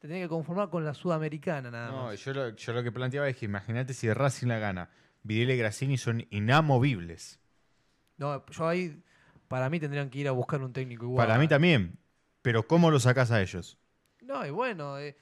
te 0.04 0.10
tenés 0.10 0.24
que 0.26 0.28
conformar 0.28 0.70
con 0.70 0.84
la 0.84 0.94
sudamericana 0.94 1.72
nada 1.72 1.88
No, 1.90 2.04
más. 2.08 2.20
yo 2.26 2.34
lo, 2.34 2.50
yo 2.50 2.74
lo 2.74 2.84
que 2.84 2.92
planteaba 2.92 3.30
es 3.30 3.38
que 3.38 3.46
imagínate 3.46 3.94
si 3.94 4.12
Racing 4.12 4.48
la 4.48 4.60
gana. 4.60 4.90
Videla 5.24 5.54
y 5.54 5.58
Grassini 5.58 5.98
son 5.98 6.28
inamovibles. 6.30 7.40
No, 8.18 8.46
yo 8.48 8.68
ahí, 8.68 9.02
para 9.48 9.70
mí 9.70 9.80
tendrían 9.80 10.10
que 10.10 10.20
ir 10.20 10.28
a 10.28 10.32
buscar 10.32 10.62
un 10.62 10.74
técnico 10.74 11.06
igual. 11.06 11.26
Para 11.26 11.40
mí 11.40 11.48
también. 11.48 11.98
Pero 12.42 12.68
¿cómo 12.68 12.92
lo 12.92 13.00
sacás 13.00 13.32
a 13.32 13.42
ellos? 13.42 13.78
No, 14.24 14.46
y 14.46 14.50
bueno, 14.50 15.00
eh, 15.00 15.16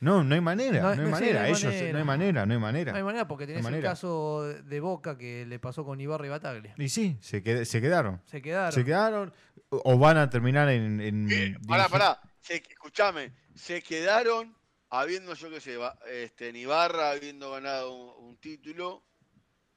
No, 0.00 0.24
no 0.24 0.34
hay 0.34 0.40
manera. 0.40 0.80
No, 0.80 0.86
No, 0.86 0.90
hay 0.92 0.98
no, 0.98 1.04
sí, 1.04 1.10
manera. 1.12 1.40
no 1.40 1.44
hay 1.44 1.50
ellos, 1.52 1.64
manera. 1.64 1.92
no 1.92 1.98
hay 1.98 2.04
manera, 2.04 2.46
no 2.46 2.52
hay 2.54 2.60
manera. 2.60 2.92
no 2.92 2.98
hay 2.98 3.04
manera 3.04 3.28
porque 3.28 3.46
tenés 3.46 3.58
el 3.58 3.64
manera. 3.64 3.90
caso 3.90 4.42
de 4.64 4.80
Boca 4.80 5.18
que 5.18 5.44
le 5.44 5.58
pasó 5.58 5.84
con 5.84 6.00
Ibarra 6.00 6.24
y 6.24 6.30
Bataglia. 6.30 6.74
Y 6.78 6.88
sí, 6.88 7.18
se, 7.20 7.44
qued- 7.44 7.64
se 7.66 7.82
quedaron. 7.82 8.22
Se 8.24 8.40
quedaron. 8.40 8.72
Se 8.72 8.84
quedaron 8.86 9.34
o 9.68 9.98
van 9.98 10.16
a 10.16 10.30
terminar 10.30 10.70
en. 10.70 10.98
en 11.02 11.30
Eh, 11.30 11.56
pará, 11.68 11.88
pará. 11.90 12.20
Escuchame, 12.48 13.32
se 13.56 13.82
quedaron 13.82 14.56
habiendo, 14.90 15.34
yo 15.34 15.50
qué 15.50 15.60
sé, 15.60 15.78
este, 16.06 16.48
en 16.48 16.56
Ibarra 16.56 17.10
habiendo 17.10 17.50
ganado 17.50 17.92
un, 17.92 18.28
un 18.28 18.36
título, 18.36 19.04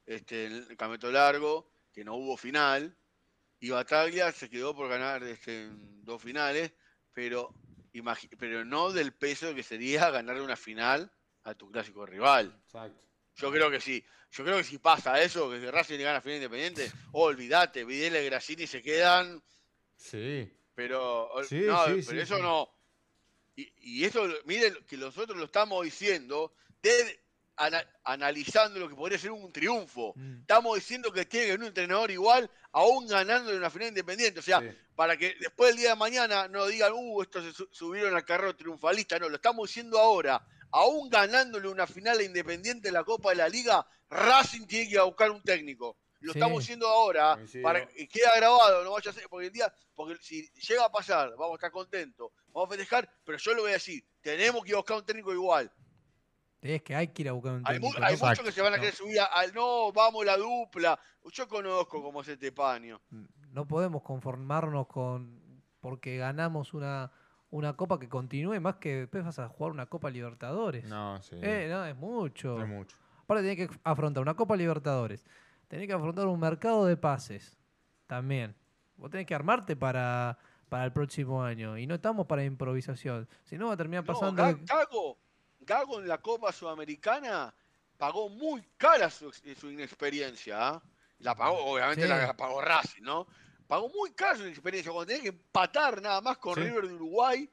este, 0.06 0.46
en 0.46 0.52
el 0.52 0.66
campeonato 0.76 1.10
largo, 1.10 1.70
que 1.92 2.04
no 2.04 2.14
hubo 2.14 2.36
final, 2.36 2.96
y 3.58 3.70
Bataglia 3.70 4.32
se 4.32 4.48
quedó 4.48 4.74
por 4.74 4.88
ganar 4.88 5.22
este, 5.24 5.64
en 5.64 6.04
dos 6.04 6.22
finales, 6.22 6.72
pero, 7.12 7.54
pero 8.38 8.64
no 8.64 8.92
del 8.92 9.12
peso 9.12 9.54
que 9.54 9.62
sería 9.62 10.10
ganarle 10.10 10.42
una 10.42 10.56
final 10.56 11.12
a 11.44 11.54
tu 11.54 11.70
clásico 11.70 12.06
rival. 12.06 12.54
Exacto. 12.64 13.00
Yo 13.36 13.50
creo 13.50 13.70
que 13.70 13.80
sí. 13.80 14.04
Yo 14.32 14.44
creo 14.44 14.58
que 14.58 14.64
si 14.64 14.78
pasa 14.78 15.20
eso, 15.20 15.50
que 15.50 15.70
Racing 15.70 15.98
le 15.98 16.04
gana 16.04 16.20
final 16.20 16.36
independiente, 16.36 16.92
olvídate, 17.12 17.84
Videla 17.84 18.20
y 18.20 18.26
Grassini 18.26 18.66
se 18.66 18.80
quedan 18.80 19.42
Sí. 19.96 20.50
pero, 20.74 21.30
Sí, 21.48 21.62
no, 21.62 21.84
sí, 21.86 21.92
pero 21.92 22.02
sí, 22.02 22.18
eso 22.20 22.38
no. 22.38 22.79
Y, 23.60 23.72
y 24.00 24.04
eso, 24.04 24.26
miren 24.44 24.74
que 24.86 24.96
nosotros 24.96 25.36
lo 25.38 25.44
estamos 25.44 25.84
diciendo 25.84 26.52
ana- 27.56 27.84
analizando 28.04 28.80
lo 28.80 28.88
que 28.88 28.94
podría 28.94 29.18
ser 29.18 29.30
un 29.32 29.52
triunfo. 29.52 30.12
Mm. 30.16 30.40
Estamos 30.40 30.76
diciendo 30.76 31.12
que 31.12 31.26
tiene 31.26 31.54
un 31.54 31.64
entrenador 31.64 32.10
igual, 32.10 32.50
aún 32.72 33.06
ganando 33.06 33.50
en 33.50 33.58
una 33.58 33.70
final 33.70 33.88
independiente. 33.88 34.40
O 34.40 34.42
sea, 34.42 34.60
Sí. 34.60 34.68
para 34.94 35.16
que 35.16 35.36
después 35.38 35.70
del 35.70 35.78
día 35.80 35.90
de 35.90 35.96
mañana 35.96 36.48
no 36.48 36.66
digan, 36.66 36.92
uh, 36.94 37.22
estos 37.22 37.44
se 37.44 37.52
su- 37.52 37.68
subieron 37.70 38.14
al 38.16 38.24
carro 38.24 38.56
triunfalista. 38.56 39.18
No, 39.18 39.28
lo 39.28 39.36
estamos 39.36 39.68
diciendo 39.68 39.98
ahora. 39.98 40.42
Aún 40.72 41.10
ganándole 41.10 41.68
una 41.68 41.86
final 41.86 42.22
independiente 42.22 42.88
en 42.88 42.94
la 42.94 43.04
Copa 43.04 43.30
de 43.30 43.36
la 43.36 43.48
Liga, 43.48 43.84
Racing 44.08 44.66
tiene 44.66 44.86
que 44.86 44.92
ir 44.92 44.98
a 45.00 45.04
buscar 45.04 45.30
un 45.30 45.42
técnico. 45.42 45.98
Lo 46.20 46.32
Sí. 46.32 46.38
estamos 46.38 46.58
diciendo 46.60 46.86
ahora 46.86 47.34
Coincido. 47.34 47.62
para 47.62 47.86
que 47.86 48.06
quede 48.08 48.24
grabado, 48.36 48.84
no 48.84 48.92
vaya 48.92 49.10
a 49.10 49.14
ser, 49.14 49.26
porque 49.28 49.46
el 49.46 49.52
día, 49.52 49.72
porque 49.94 50.16
si 50.20 50.48
llega 50.50 50.84
a 50.84 50.92
pasar, 50.92 51.30
vamos 51.30 51.52
a 51.52 51.54
estar 51.54 51.70
contentos, 51.70 52.30
vamos 52.52 52.68
a 52.68 52.70
festejar, 52.70 53.10
pero 53.24 53.38
yo 53.38 53.54
lo 53.54 53.62
voy 53.62 53.70
a 53.70 53.74
decir, 53.74 54.04
tenemos 54.20 54.62
que 54.62 54.70
ir 54.70 54.74
a 54.74 54.78
buscar 54.78 54.98
un 54.98 55.04
técnico 55.04 55.32
igual. 55.32 55.70
Es 56.60 56.82
que 56.82 56.94
hay 56.94 57.08
que 57.08 57.22
ir 57.22 57.28
a 57.30 57.32
buscar 57.32 57.52
un 57.54 57.62
Hay, 57.64 57.78
mu- 57.80 57.86
técnico. 57.88 58.06
hay 58.06 58.16
¿no? 58.18 58.26
muchos 58.26 58.44
que 58.44 58.52
se 58.52 58.60
van 58.60 58.74
a 58.74 58.78
querer 58.78 58.94
subir 58.94 59.18
al 59.18 59.54
no, 59.54 59.90
vamos 59.92 60.26
la 60.26 60.36
dupla. 60.36 61.00
Yo 61.32 61.48
conozco 61.48 62.02
cómo 62.02 62.20
es 62.20 62.28
este 62.28 62.52
paño. 62.52 63.00
No 63.52 63.66
podemos 63.66 64.02
conformarnos 64.02 64.86
con 64.88 65.40
porque 65.80 66.18
ganamos 66.18 66.74
una, 66.74 67.10
una 67.48 67.74
copa 67.76 67.98
que 67.98 68.10
continúe 68.10 68.60
más 68.60 68.76
que 68.76 68.94
después 68.96 69.24
vas 69.24 69.38
a 69.38 69.48
jugar 69.48 69.72
una 69.72 69.86
Copa 69.86 70.10
Libertadores. 70.10 70.84
No, 70.84 71.22
sí. 71.22 71.36
Eh, 71.40 71.66
no, 71.70 71.86
es 71.86 71.96
mucho. 71.96 72.60
es 72.60 72.68
mucho. 72.68 72.94
Aparte 73.24 73.42
tenés 73.48 73.68
que 73.68 73.78
afrontar 73.82 74.22
una 74.22 74.34
Copa 74.34 74.54
Libertadores. 74.56 75.24
Tenés 75.70 75.86
que 75.86 75.92
afrontar 75.92 76.26
un 76.26 76.40
mercado 76.40 76.84
de 76.84 76.96
pases. 76.96 77.56
También. 78.08 78.56
Vos 78.96 79.08
tenés 79.08 79.24
que 79.26 79.36
armarte 79.36 79.76
para, 79.76 80.36
para 80.68 80.84
el 80.84 80.92
próximo 80.92 81.42
año. 81.44 81.78
Y 81.78 81.86
no 81.86 81.94
estamos 81.94 82.26
para 82.26 82.42
improvisación. 82.44 83.28
Si 83.44 83.56
no 83.56 83.68
va 83.68 83.74
a 83.74 83.76
terminar 83.76 84.04
pasando. 84.04 84.42
Ga- 84.42 84.58
Gago, 84.66 85.16
Gago 85.60 86.00
en 86.00 86.08
la 86.08 86.18
Copa 86.18 86.50
Sudamericana 86.52 87.54
pagó 87.96 88.28
muy 88.28 88.62
cara 88.76 89.08
su, 89.10 89.32
su 89.32 89.70
inexperiencia. 89.70 90.56
¿ah? 90.70 90.82
La 91.20 91.36
pagó, 91.36 91.58
obviamente 91.64 92.02
Sí. 92.02 92.08
la 92.08 92.36
pagó 92.36 92.60
Racing, 92.60 93.02
¿no? 93.02 93.28
Pagó 93.68 93.88
muy 93.90 94.10
cara 94.12 94.34
su 94.36 94.42
inexperiencia. 94.42 94.90
Cuando 94.90 95.06
tenés 95.06 95.22
que 95.22 95.28
empatar 95.28 96.02
nada 96.02 96.20
más 96.20 96.38
con 96.38 96.56
Sí. 96.56 96.62
River 96.62 96.88
de 96.88 96.94
Uruguay, 96.94 97.48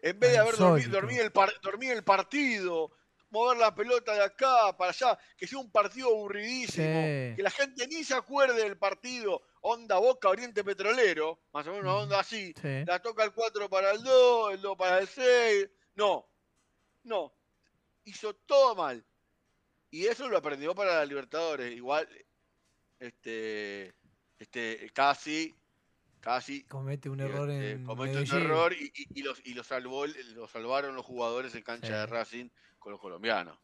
en 0.00 0.20
vez 0.20 0.30
de 0.30 0.38
haber 0.38 0.56
dormido 0.56 1.24
el, 1.24 1.32
par- 1.32 1.52
dormido 1.62 1.94
el 1.94 2.04
partido, 2.04 2.92
mover 3.36 3.58
la 3.58 3.74
pelota 3.74 4.14
de 4.14 4.22
acá 4.24 4.76
para 4.76 4.90
allá, 4.90 5.18
que 5.36 5.46
sea 5.46 5.58
un 5.58 5.70
partido 5.70 6.08
aburridísimo, 6.08 6.86
Sí. 6.86 7.36
que 7.36 7.42
la 7.42 7.50
gente 7.50 7.86
ni 7.88 8.02
se 8.04 8.14
acuerde 8.14 8.62
del 8.62 8.76
partido, 8.78 9.42
onda 9.60 9.98
Boca 9.98 10.28
Oriente 10.28 10.64
Petrolero, 10.64 11.40
más 11.52 11.66
o 11.66 11.70
menos 11.70 11.84
una 11.84 11.94
onda 11.96 12.20
así, 12.20 12.52
Sí. 12.60 12.84
la 12.86 13.00
toca 13.00 13.24
el 13.24 13.32
4 13.32 13.68
para 13.68 13.90
el 13.92 14.02
2, 14.02 14.52
el 14.54 14.60
2 14.60 14.76
para 14.76 14.98
el 14.98 15.08
6. 15.08 15.68
No, 15.94 16.26
no. 17.04 17.32
Hizo 18.04 18.34
todo 18.34 18.74
mal. 18.76 19.04
Y 19.90 20.06
eso 20.06 20.28
lo 20.28 20.36
aprendió 20.36 20.74
para 20.74 20.94
la 20.96 21.04
Libertadores. 21.06 21.72
Igual, 21.74 22.08
este, 23.00 23.94
este, 24.38 24.90
casi, 24.92 25.54
casi 26.20 26.64
Comete 26.64 27.08
un 27.08 27.20
error 27.20 27.50
este, 27.50 27.70
en. 27.72 27.84
comete 27.84 28.18
un 28.18 28.42
error 28.42 28.72
y, 28.72 28.92
y- 28.94 29.20
y 29.20 29.22
los, 29.22 29.40
y 29.44 29.54
lo, 29.54 29.62
salvó, 29.64 30.06
lo 30.06 30.48
salvaron 30.48 30.94
los 30.94 31.04
jugadores 31.04 31.54
en 31.54 31.62
cancha 31.62 31.86
Sí. 31.86 31.92
de 31.92 32.06
Racing 32.06 32.48
con 32.86 32.92
los 32.92 33.00
colombianos. 33.00 33.58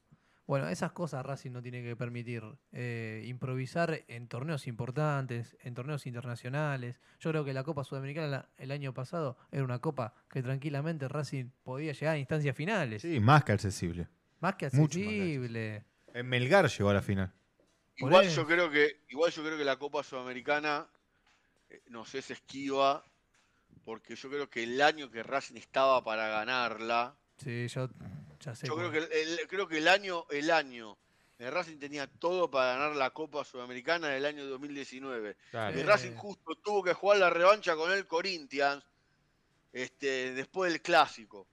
Bueno, 0.48 0.66
esas 0.66 0.90
cosas 0.90 1.24
Racing 1.24 1.52
no 1.52 1.62
tiene 1.62 1.80
que 1.80 1.94
permitir. 1.94 2.42
eh, 2.72 3.22
improvisar 3.26 4.02
en 4.08 4.26
torneos 4.26 4.66
importantes, 4.66 5.56
en 5.62 5.74
torneos 5.74 6.06
internacionales. 6.06 6.98
Yo 7.20 7.30
creo 7.30 7.44
que 7.44 7.52
la 7.52 7.62
Copa 7.62 7.84
Sudamericana 7.84 8.26
la- 8.26 8.48
el 8.56 8.72
año 8.72 8.92
pasado 8.92 9.38
era 9.52 9.62
una 9.62 9.78
copa 9.78 10.12
que 10.28 10.42
tranquilamente 10.42 11.06
Racing 11.06 11.50
podía 11.62 11.92
llegar 11.92 12.16
a 12.16 12.18
instancias 12.18 12.56
finales. 12.56 13.02
Sí, 13.02 13.20
más 13.20 13.44
que 13.44 13.52
accesible. 13.52 14.08
Más 14.40 14.56
que 14.56 14.66
accesible. 14.66 15.84
En 16.14 16.26
Melgar 16.28 16.66
llegó 16.68 16.90
a 16.90 16.94
la 16.94 17.02
final. 17.02 17.32
Igual 17.94 18.28
yo 18.28 18.44
creo 18.44 18.68
que, 18.72 19.02
igual 19.10 19.30
yo 19.30 19.44
creo 19.44 19.56
que 19.56 19.64
la 19.64 19.76
Copa 19.78 20.02
Sudamericana 20.02 20.88
eh, 21.70 21.80
nos 21.90 22.12
es 22.16 22.32
esquiva, 22.32 23.04
porque 23.84 24.16
yo 24.16 24.28
creo 24.28 24.50
que 24.50 24.64
el 24.64 24.82
año 24.82 25.08
que 25.12 25.22
Racing 25.22 25.54
estaba 25.58 26.02
para 26.02 26.26
ganarla, 26.26 27.14
Sí, 27.38 27.66
yo 27.68 27.88
ya 28.44 28.54
sé. 28.54 28.66
yo 28.66 28.76
creo 28.76 28.90
que 28.90 28.98
el, 28.98 29.12
el- 29.12 29.48
creo 29.48 29.66
que 29.68 29.78
el 29.78 29.88
año, 29.88 30.26
el 30.30 30.50
año, 30.50 30.96
el 31.38 31.50
Racing 31.50 31.78
tenía 31.78 32.06
todo 32.06 32.50
para 32.50 32.74
ganar 32.74 32.94
la 32.96 33.10
Copa 33.10 33.44
Sudamericana 33.44 34.08
del 34.08 34.24
año 34.26 34.46
2019. 34.46 35.36
Claro. 35.50 35.76
Y 35.76 35.80
Sí. 35.80 35.86
Racing 35.86 36.14
justo 36.14 36.54
tuvo 36.62 36.82
que 36.84 36.92
jugar 36.92 37.18
la 37.18 37.30
revancha 37.30 37.74
con 37.74 37.90
el 37.90 38.06
Corinthians 38.06 38.84
este, 39.72 40.32
después 40.34 40.70
del 40.72 40.82
clásico. 40.82 41.46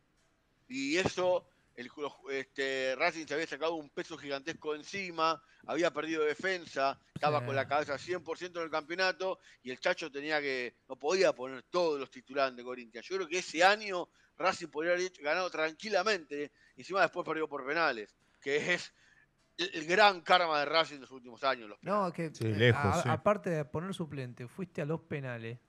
Y 0.67 0.97
eso, 0.97 1.45
el, 1.79 1.89
este, 2.31 2.93
Racing 2.97 3.25
se 3.25 3.33
había 3.35 3.47
sacado 3.47 3.75
un 3.75 3.89
peso 3.89 4.17
gigantesco 4.17 4.75
encima, 4.75 5.41
había 5.65 5.91
perdido 5.91 6.23
defensa, 6.25 6.99
estaba 7.15 7.39
Sí. 7.39 7.45
con 7.45 7.55
la 7.55 7.67
cabeza 7.67 7.97
100% 7.97 8.57
en 8.59 8.65
el 8.65 8.69
campeonato 8.69 9.39
y 9.63 9.71
el 9.71 9.79
Chacho 9.79 10.11
tenía 10.11 10.41
que, 10.41 10.75
no 10.89 10.97
podía 10.97 11.31
poner 11.33 11.63
todos 11.63 11.97
los 11.97 12.11
titulares 12.11 12.55
de 12.57 12.63
Corinthians. 12.63 13.07
Yo 13.07 13.15
creo 13.15 13.27
que 13.29 13.39
ese 13.39 13.63
año 13.63 14.09
Racing 14.37 14.67
podría 14.67 14.93
haber 14.93 15.09
ganado 15.21 15.49
tranquilamente, 15.49 16.51
y 16.75 16.81
encima 16.81 17.01
después 17.01 17.25
perdió 17.25 17.47
por 17.47 17.65
penales, 17.65 18.13
que 18.41 18.73
es 18.73 18.93
el, 19.57 19.85
gran 19.85 20.19
karma 20.21 20.59
de 20.59 20.65
Racing 20.65 20.95
en 20.95 21.01
los 21.01 21.11
últimos 21.11 21.43
años. 21.45 21.69
Los. 21.69 21.77
No, 21.81 22.11
que 22.11 22.33
Sí, 22.33 22.43
lejos, 22.45 22.83
a- 22.83 23.03
sí. 23.03 23.09
aparte 23.09 23.49
de 23.49 23.63
poner 23.63 23.93
suplente, 23.93 24.47
fuiste 24.47 24.81
a 24.81 24.85
los 24.85 24.99
penales. 25.01 25.59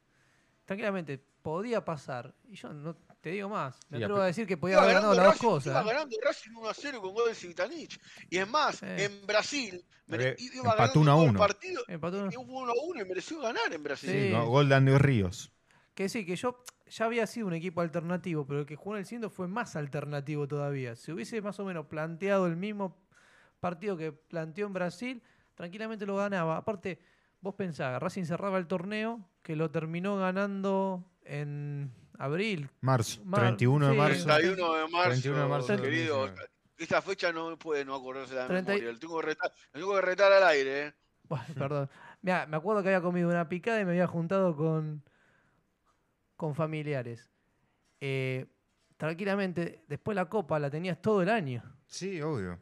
Tranquilamente, 0.65 1.19
podía 1.43 1.85
pasar. 1.85 2.35
Y 2.49 2.55
yo 2.57 2.73
no 2.73 2.97
te 3.21 3.31
digo 3.31 3.49
más. 3.49 3.79
Me 3.89 3.99
Sí, 3.99 4.05
atrevo 4.05 4.21
a 4.23 4.27
decir 4.27 4.47
que 4.47 4.57
podía 4.57 4.75
Iba 4.75 4.83
haber 4.83 4.95
ganado 4.95 5.15
ganando 5.15 5.31
las 5.31 5.41
dos 5.41 5.63
Racing- 5.63 5.67
Iba 5.69 5.75
cosas. 5.81 5.87
¿eh? 5.87 5.89
ganando 5.95 6.17
Racing 6.25 6.51
1 6.57 6.69
a 6.69 6.75
0 6.75 7.01
con 7.03 7.15
gol 7.15 7.29
de 7.29 7.35
Civitanich. 7.35 8.01
Y 8.31 8.39
es 8.39 8.49
más, 8.49 8.77
Sí. 8.77 8.87
en 8.87 9.27
Brasil 9.27 9.85
mere- 10.07 10.31
Había- 10.31 10.37
iba 10.39 10.55
empató 10.73 10.77
ganando 10.77 11.01
1 11.01 11.11
a 11.13 11.17
1. 11.17 11.39
partido. 11.39 11.83
Empató 11.89 12.19
uno. 12.19 12.31
Y 12.33 12.37
hubo 12.37 12.59
1 12.61 12.73
a 12.73 12.75
1 12.83 13.03
y 13.03 13.09
mereció 13.09 13.41
ganar 13.41 13.73
en 13.73 13.83
Brasil. 13.83 14.11
Sí, 14.11 14.27
Sí. 14.29 14.33
¿no? 14.33 14.47
Gol 14.47 14.69
de 14.69 14.75
Andy 14.75 14.97
Ríos. 14.99 15.53
Que 15.95 16.09
sí, 16.09 16.25
que 16.25 16.37
yo 16.37 16.63
ya 16.89 17.05
había 17.05 17.27
sido 17.27 17.47
un 17.47 17.53
equipo 17.55 17.81
alternativo, 17.83 18.47
pero 18.47 18.61
el 18.61 18.67
que 18.67 18.75
jugó 18.77 18.95
en 18.97 19.01
el 19.01 19.07
Ciendo 19.07 19.29
fue 19.31 19.47
más 19.49 19.77
alternativo 19.77 20.49
todavía. 20.49 20.97
Si 20.97 21.13
hubiese 21.13 21.41
más 21.43 21.61
o 21.61 21.65
menos 21.65 21.87
planteado 21.87 22.47
el 22.47 22.57
mismo 22.57 22.97
partido 23.61 23.97
que 23.97 24.11
planteó 24.13 24.67
en 24.67 24.73
Brasil, 24.73 25.23
tranquilamente 25.55 26.07
lo 26.07 26.17
ganaba. 26.17 26.57
Aparte, 26.57 26.99
vos 27.43 27.55
pensás, 27.55 28.01
Racing 28.03 28.25
cerraba 28.25 28.57
el 28.59 28.67
torneo, 28.67 29.21
que 29.43 29.55
lo 29.57 29.71
terminó 29.71 30.17
ganando 30.17 31.05
en 31.25 31.93
abril. 32.21 32.71
Marzo. 32.81 33.21
Mar- 33.25 33.41
31 33.41 33.87
de 33.87 33.93
sí, 33.93 33.99
marzo. 33.99 34.25
31 34.27 34.75
de 34.75 34.89
marzo, 34.89 35.09
31 35.11 35.43
de 35.43 35.49
marzo 35.49 35.67
querido. 35.83 36.17
2019. 36.19 36.51
Esta 36.79 37.03
fecha 37.03 37.33
no 37.33 37.59
puede 37.59 37.85
no 37.85 37.95
acordarse 37.95 38.35
de 38.35 38.41
la 38.41 38.47
30 38.49 38.73
y- 38.73 38.77
memoria. 38.77 38.93
Lo 38.93 38.99
tengo 38.99 39.21
que 39.21 39.27
retar, 39.27 39.53
lo 39.73 39.81
tengo 39.81 39.95
que 39.97 40.01
retar 40.01 40.33
al 40.33 40.43
aire. 40.45 40.87
¿eh? 40.87 40.95
Bueno, 41.29 41.45
perdón. 41.57 41.91
Mirá, 42.23 42.47
me 42.47 42.57
acuerdo 42.57 42.83
que 42.83 42.89
había 42.89 43.01
comido 43.03 43.29
una 43.29 43.49
picada 43.49 43.81
y 43.81 43.85
me 43.85 43.91
había 43.93 44.07
juntado 44.07 44.57
con, 44.57 45.03
con 46.37 46.55
familiares. 46.55 47.31
Eh, 48.01 48.47
tranquilamente, 48.97 49.83
después 49.89 50.15
la 50.15 50.29
copa 50.29 50.59
la 50.59 50.71
tenías 50.71 51.01
todo 51.01 51.23
el 51.23 51.29
año. 51.29 51.63
Sí, 51.87 52.21
obvio. 52.23 52.59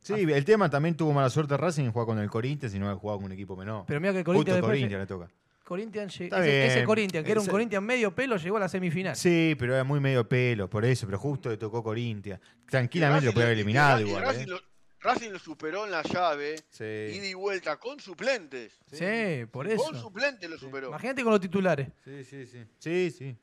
Sí, 0.00 0.14
el 0.14 0.44
tema 0.44 0.70
también 0.70 0.96
tuvo 0.96 1.12
mala 1.12 1.28
suerte 1.30 1.56
Racing 1.56 1.84
en 1.86 1.92
jugar 1.92 2.06
con 2.06 2.18
el 2.20 2.30
Corinthians 2.30 2.72
y 2.74 2.78
no 2.78 2.86
haber 2.86 2.98
jugado 2.98 3.18
con 3.18 3.26
un 3.26 3.32
equipo 3.32 3.56
menor. 3.56 3.84
Pero 3.88 4.00
mira 4.00 4.12
que 4.12 4.18
el 4.20 4.24
Justo 4.24 4.34
Corinthians 4.38 4.56
después 4.56 4.70
Corinthians 4.70 5.00
le 5.00 5.06
toca. 5.06 5.28
Corinthians 5.66 6.14
ese, 6.20 6.66
ese. 6.66 6.84
Corinthians, 6.84 7.24
que 7.26 7.32
era 7.32 7.40
un 7.40 7.46
Corinthians 7.48 7.84
medio 7.84 8.14
pelo, 8.14 8.36
llegó 8.36 8.56
a 8.56 8.60
la 8.60 8.68
semifinal. 8.68 9.16
Sí, 9.16 9.56
pero 9.58 9.74
era 9.74 9.82
muy 9.82 9.98
medio 9.98 10.28
pelo, 10.28 10.70
por 10.70 10.84
eso, 10.84 11.06
pero 11.06 11.18
justo 11.18 11.50
le 11.50 11.56
tocó 11.56 11.82
Corinthians. 11.82 12.40
Tranquilamente 12.70 13.26
lo 13.26 13.32
podía 13.32 13.46
haber 13.46 13.58
eliminado 13.58 14.00
igual. 14.00 14.22
Racing, 14.22 14.42
¿eh? 14.44 14.46
lo, 14.46 14.60
Racing 15.00 15.30
lo 15.30 15.38
superó 15.40 15.84
en 15.84 15.90
la 15.90 16.02
llave, 16.04 16.54
ida 16.54 16.62
Sí. 16.70 17.20
y 17.30 17.34
vuelta, 17.34 17.76
con 17.78 17.98
suplentes. 17.98 18.78
Sí, 18.92 19.44
por 19.50 19.66
Con 19.66 19.74
eso. 19.74 19.94
suplentes 20.00 20.48
lo 20.48 20.56
superó. 20.56 20.86
Imagínate 20.88 21.24
con 21.24 21.32
los 21.32 21.40
titulares. 21.40 21.88
Sí, 22.04 22.22
sí, 22.22 22.46
sí. 22.46 22.64
Sí, 22.78 23.10
sí. 23.10 23.36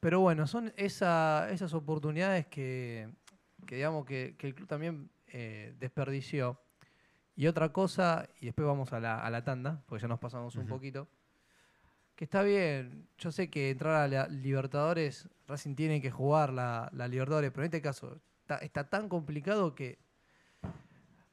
Pero 0.00 0.20
bueno, 0.20 0.46
son 0.46 0.72
esa- 0.76 1.48
esas 1.50 1.72
oportunidades 1.74 2.46
que, 2.46 3.08
que 3.66 3.76
digamos 3.76 4.04
que, 4.06 4.34
que 4.38 4.46
el 4.48 4.54
club 4.54 4.68
también 4.68 5.10
eh, 5.28 5.74
desperdició. 5.78 6.60
Y 7.38 7.46
otra 7.46 7.68
cosa, 7.72 8.28
y 8.40 8.46
después 8.46 8.66
vamos 8.66 8.92
a 8.92 8.98
la, 8.98 9.20
a 9.20 9.30
la 9.30 9.44
tanda, 9.44 9.80
porque 9.86 10.02
ya 10.02 10.08
nos 10.08 10.18
pasamos 10.18 10.56
un 10.56 10.66
poquito. 10.66 11.06
Que 12.16 12.24
está 12.24 12.42
bien, 12.42 13.06
yo 13.16 13.30
sé 13.30 13.48
que 13.48 13.70
entrar 13.70 13.94
a 13.94 14.08
la 14.08 14.26
Libertadores, 14.26 15.28
Racing 15.46 15.76
tiene 15.76 16.02
que 16.02 16.10
jugar 16.10 16.52
la, 16.52 16.90
la 16.92 17.06
Libertadores, 17.06 17.52
pero 17.52 17.62
en 17.62 17.66
este 17.66 17.80
caso 17.80 18.20
está, 18.40 18.56
está 18.56 18.90
tan 18.90 19.08
complicado 19.08 19.76
que 19.76 20.00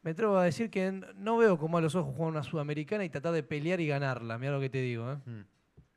me 0.03 0.11
atrevo 0.11 0.37
a 0.37 0.43
decir 0.43 0.69
que 0.69 0.91
no 0.91 1.37
veo 1.37 1.57
como 1.57 1.79
a 1.79 1.81
los 1.81 1.95
ojos 1.95 2.13
jugar 2.15 2.33
una 2.33 2.43
Sudamericana 2.43 3.03
y 3.03 3.09
tratar 3.09 3.33
de 3.33 3.41
pelear 3.41 3.81
y 3.81 3.87
ganarla. 3.87 4.37
Mira 4.37 4.51
lo 4.51 4.59
que 4.59 4.69
te 4.69 4.81
digo. 4.81 5.11
¿eh? 5.11 5.17
Mm. 5.25 5.45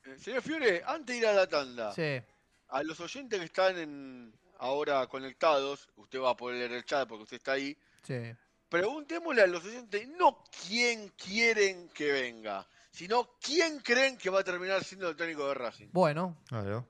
Eh, 0.05 0.19
Señor 0.19 0.41
Fiore, 0.41 0.83
antes 0.87 1.17
de 1.17 1.17
ir 1.19 1.27
a 1.27 1.35
la 1.35 1.47
tanda, 1.47 1.93
Sí, 1.93 2.23
a 2.69 2.83
los 2.83 2.99
oyentes 3.01 3.39
que 3.39 3.45
están 3.45 3.77
en, 3.77 4.33
ahora 4.59 5.07
conectados, 5.07 5.91
usted 5.97 6.19
va 6.19 6.31
a 6.31 6.37
poder 6.39 6.61
leer 6.61 6.73
el 6.73 6.87
chat 6.87 7.07
porque 7.07 7.25
usted 7.25 7.37
está 7.37 7.53
ahí, 7.53 7.77
sí. 8.05 8.35
Preguntémosle 8.69 9.43
a 9.43 9.47
los 9.47 9.65
oyentes 9.65 10.09
no 10.09 10.45
quién 10.67 11.09
quieren 11.11 11.89
que 11.91 12.13
venga, 12.13 12.67
sino 12.91 13.29
quién 13.41 13.81
creen 13.81 14.17
que 14.19 14.31
va 14.31 14.41
a 14.41 14.45
terminar 14.45 14.85
siendo 14.85 15.09
el 15.09 15.17
técnico 15.17 15.47
de 15.49 15.55
Racing. 15.55 15.89
Bueno, 15.93 16.37
Claro. 16.49 16.87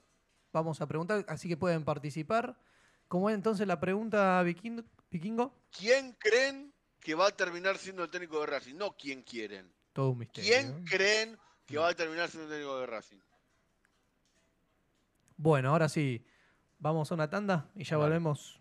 vamos 0.52 0.80
a 0.80 0.86
preguntar, 0.86 1.24
así 1.28 1.48
que 1.48 1.56
pueden 1.56 1.84
participar. 1.84 2.56
¿Cómo 3.08 3.30
es 3.30 3.34
entonces 3.34 3.66
la 3.66 3.80
pregunta, 3.80 4.42
Vikingo? 4.42 4.82
Vikingo? 5.10 5.54
¿Quién 5.70 6.12
creen 6.18 6.72
que 7.00 7.14
va 7.14 7.28
a 7.28 7.30
terminar 7.30 7.78
siendo 7.78 8.04
el 8.04 8.10
técnico 8.10 8.40
de 8.40 8.46
Racing? 8.46 8.74
No 8.76 8.96
quién 8.96 9.22
quieren. 9.22 9.72
Todo 9.92 10.10
un 10.10 10.18
misterio. 10.18 10.50
¿Quién 10.50 10.84
creen 10.84 11.38
que 11.66 11.78
va 11.78 11.88
a 11.88 11.94
terminar 11.94 12.28
siendo 12.28 12.44
el 12.48 12.50
técnico 12.58 12.78
de 12.80 12.86
Racing? 12.86 13.18
Bueno, 15.36 15.70
ahora 15.70 15.88
sí, 15.88 16.24
vamos 16.78 17.10
a 17.10 17.14
una 17.14 17.30
tanda 17.30 17.70
y 17.74 17.84
ya 17.84 17.96
volvemos. 17.96 18.60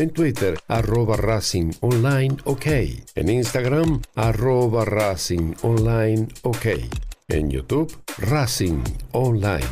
En 0.00 0.08
Twitter, 0.08 0.58
arroba 0.66 1.14
Racing 1.18 1.72
Online 1.80 2.34
OK. 2.44 2.66
En 3.16 3.28
Instagram, 3.28 4.00
arroba 4.14 4.86
Racing 4.86 5.54
Online 5.60 6.26
OK. 6.40 6.66
En 7.28 7.50
YouTube, 7.50 7.94
Racing 8.16 8.82
Online. 9.12 9.68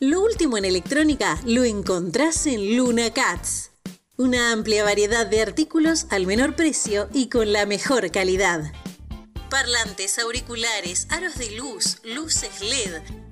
Lo 0.00 0.20
último 0.20 0.58
en 0.58 0.66
electrónica 0.66 1.40
lo 1.46 1.64
encontrás 1.64 2.46
en 2.46 2.76
Luna 2.76 3.10
Cats. 3.14 3.70
Una 4.18 4.52
amplia 4.52 4.84
variedad 4.84 5.26
de 5.26 5.40
artículos 5.40 6.08
al 6.10 6.26
menor 6.26 6.56
precio 6.56 7.08
y 7.14 7.30
con 7.30 7.54
la 7.54 7.64
mejor 7.64 8.10
calidad. 8.10 8.70
Parlantes, 9.48 10.18
auriculares, 10.18 11.06
aros 11.08 11.38
de 11.38 11.52
luz, 11.52 12.00
luces 12.04 12.60
LED, 12.60 13.31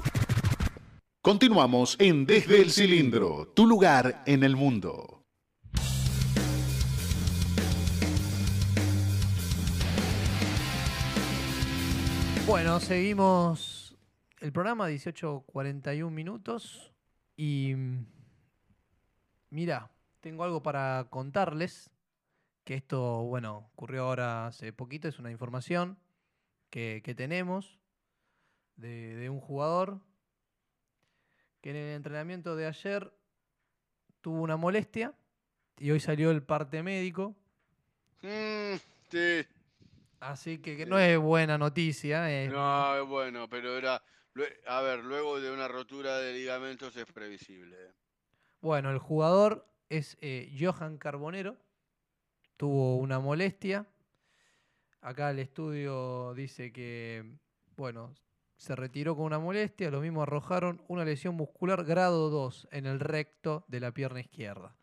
Continuamos 1.23 1.97
en 1.99 2.25
Desde 2.25 2.63
el 2.63 2.71
Cilindro, 2.71 3.45
tu 3.49 3.67
lugar 3.67 4.23
en 4.25 4.41
el 4.41 4.55
mundo. 4.55 5.23
Bueno, 12.47 12.79
seguimos 12.79 13.95
el 14.39 14.51
programa, 14.51 14.89
18.41 14.89 16.09
minutos. 16.09 16.91
Y 17.37 17.75
mm, 17.75 18.07
mira, 19.51 19.91
tengo 20.21 20.43
algo 20.43 20.63
para 20.63 21.05
contarles. 21.11 21.91
Que 22.63 22.73
esto, 22.73 23.25
bueno, 23.25 23.69
ocurrió 23.73 24.05
ahora 24.05 24.47
hace 24.47 24.73
poquito, 24.73 25.07
es 25.07 25.19
una 25.19 25.29
información 25.29 25.99
que, 26.71 27.03
tenemos 27.15 27.79
de 28.75 29.29
un 29.29 29.39
jugador 29.39 30.01
que 31.61 31.69
en 31.69 31.75
el 31.75 31.95
entrenamiento 31.95 32.55
de 32.55 32.65
ayer 32.67 33.13
tuvo 34.21 34.41
una 34.41 34.57
molestia 34.57 35.13
y 35.77 35.91
hoy 35.91 35.99
salió 35.99 36.31
el 36.31 36.43
parte 36.43 36.83
médico. 36.83 37.35
Mm, 38.21 38.75
sí. 39.09 39.45
Así 40.19 40.59
que, 40.59 40.77
que 40.77 40.85
no 40.85 40.99
es 40.99 41.17
buena 41.17 41.57
noticia. 41.57 42.29
eh. 42.31 42.47
No, 42.47 42.95
es 42.95 43.07
bueno, 43.07 43.47
pero 43.49 43.77
era. 43.77 44.03
A 44.67 44.81
ver, 44.81 45.03
luego 45.03 45.41
de 45.41 45.51
una 45.51 45.67
rotura 45.67 46.17
de 46.19 46.33
ligamentos 46.33 46.95
es 46.95 47.05
previsible. 47.05 47.75
Bueno, 48.61 48.91
el 48.91 48.99
jugador 48.99 49.67
es 49.89 50.17
eh, 50.21 50.55
Johan 50.59 50.97
Carbonero. 50.97 51.57
Tuvo 52.57 52.97
una 52.97 53.19
molestia. 53.19 53.87
Acá 55.01 55.31
el 55.31 55.39
estudio 55.39 56.33
dice 56.35 56.71
que, 56.71 57.25
bueno, 57.75 58.13
se 58.61 58.75
retiró 58.75 59.15
con 59.15 59.25
una 59.25 59.39
molestia. 59.39 59.89
Lo 59.89 60.01
mismo 60.01 60.21
arrojaron 60.21 60.83
una 60.87 61.03
lesión 61.03 61.33
muscular 61.33 61.83
grado 61.83 62.29
2 62.29 62.67
en 62.71 62.85
el 62.85 62.99
recto 62.99 63.65
de 63.67 63.79
la 63.79 63.91
pierna 63.91 64.19
izquierda. 64.19 64.75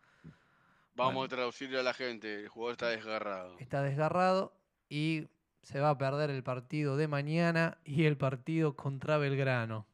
Vamos 0.95 1.13
Bueno. 1.13 1.23
a 1.23 1.27
traducirle 1.29 1.79
a 1.79 1.83
la 1.83 1.93
gente. 1.93 2.41
El 2.41 2.49
jugador 2.49 2.73
está 2.73 2.89
desgarrado. 2.89 3.57
Está 3.57 3.81
desgarrado 3.81 4.53
y 4.89 5.29
se 5.61 5.79
va 5.79 5.91
a 5.91 5.97
perder 5.97 6.29
el 6.29 6.43
partido 6.43 6.97
de 6.97 7.07
mañana 7.07 7.77
y 7.85 8.03
el 8.03 8.17
partido 8.17 8.75
contra 8.75 9.17
Belgrano. 9.17 9.87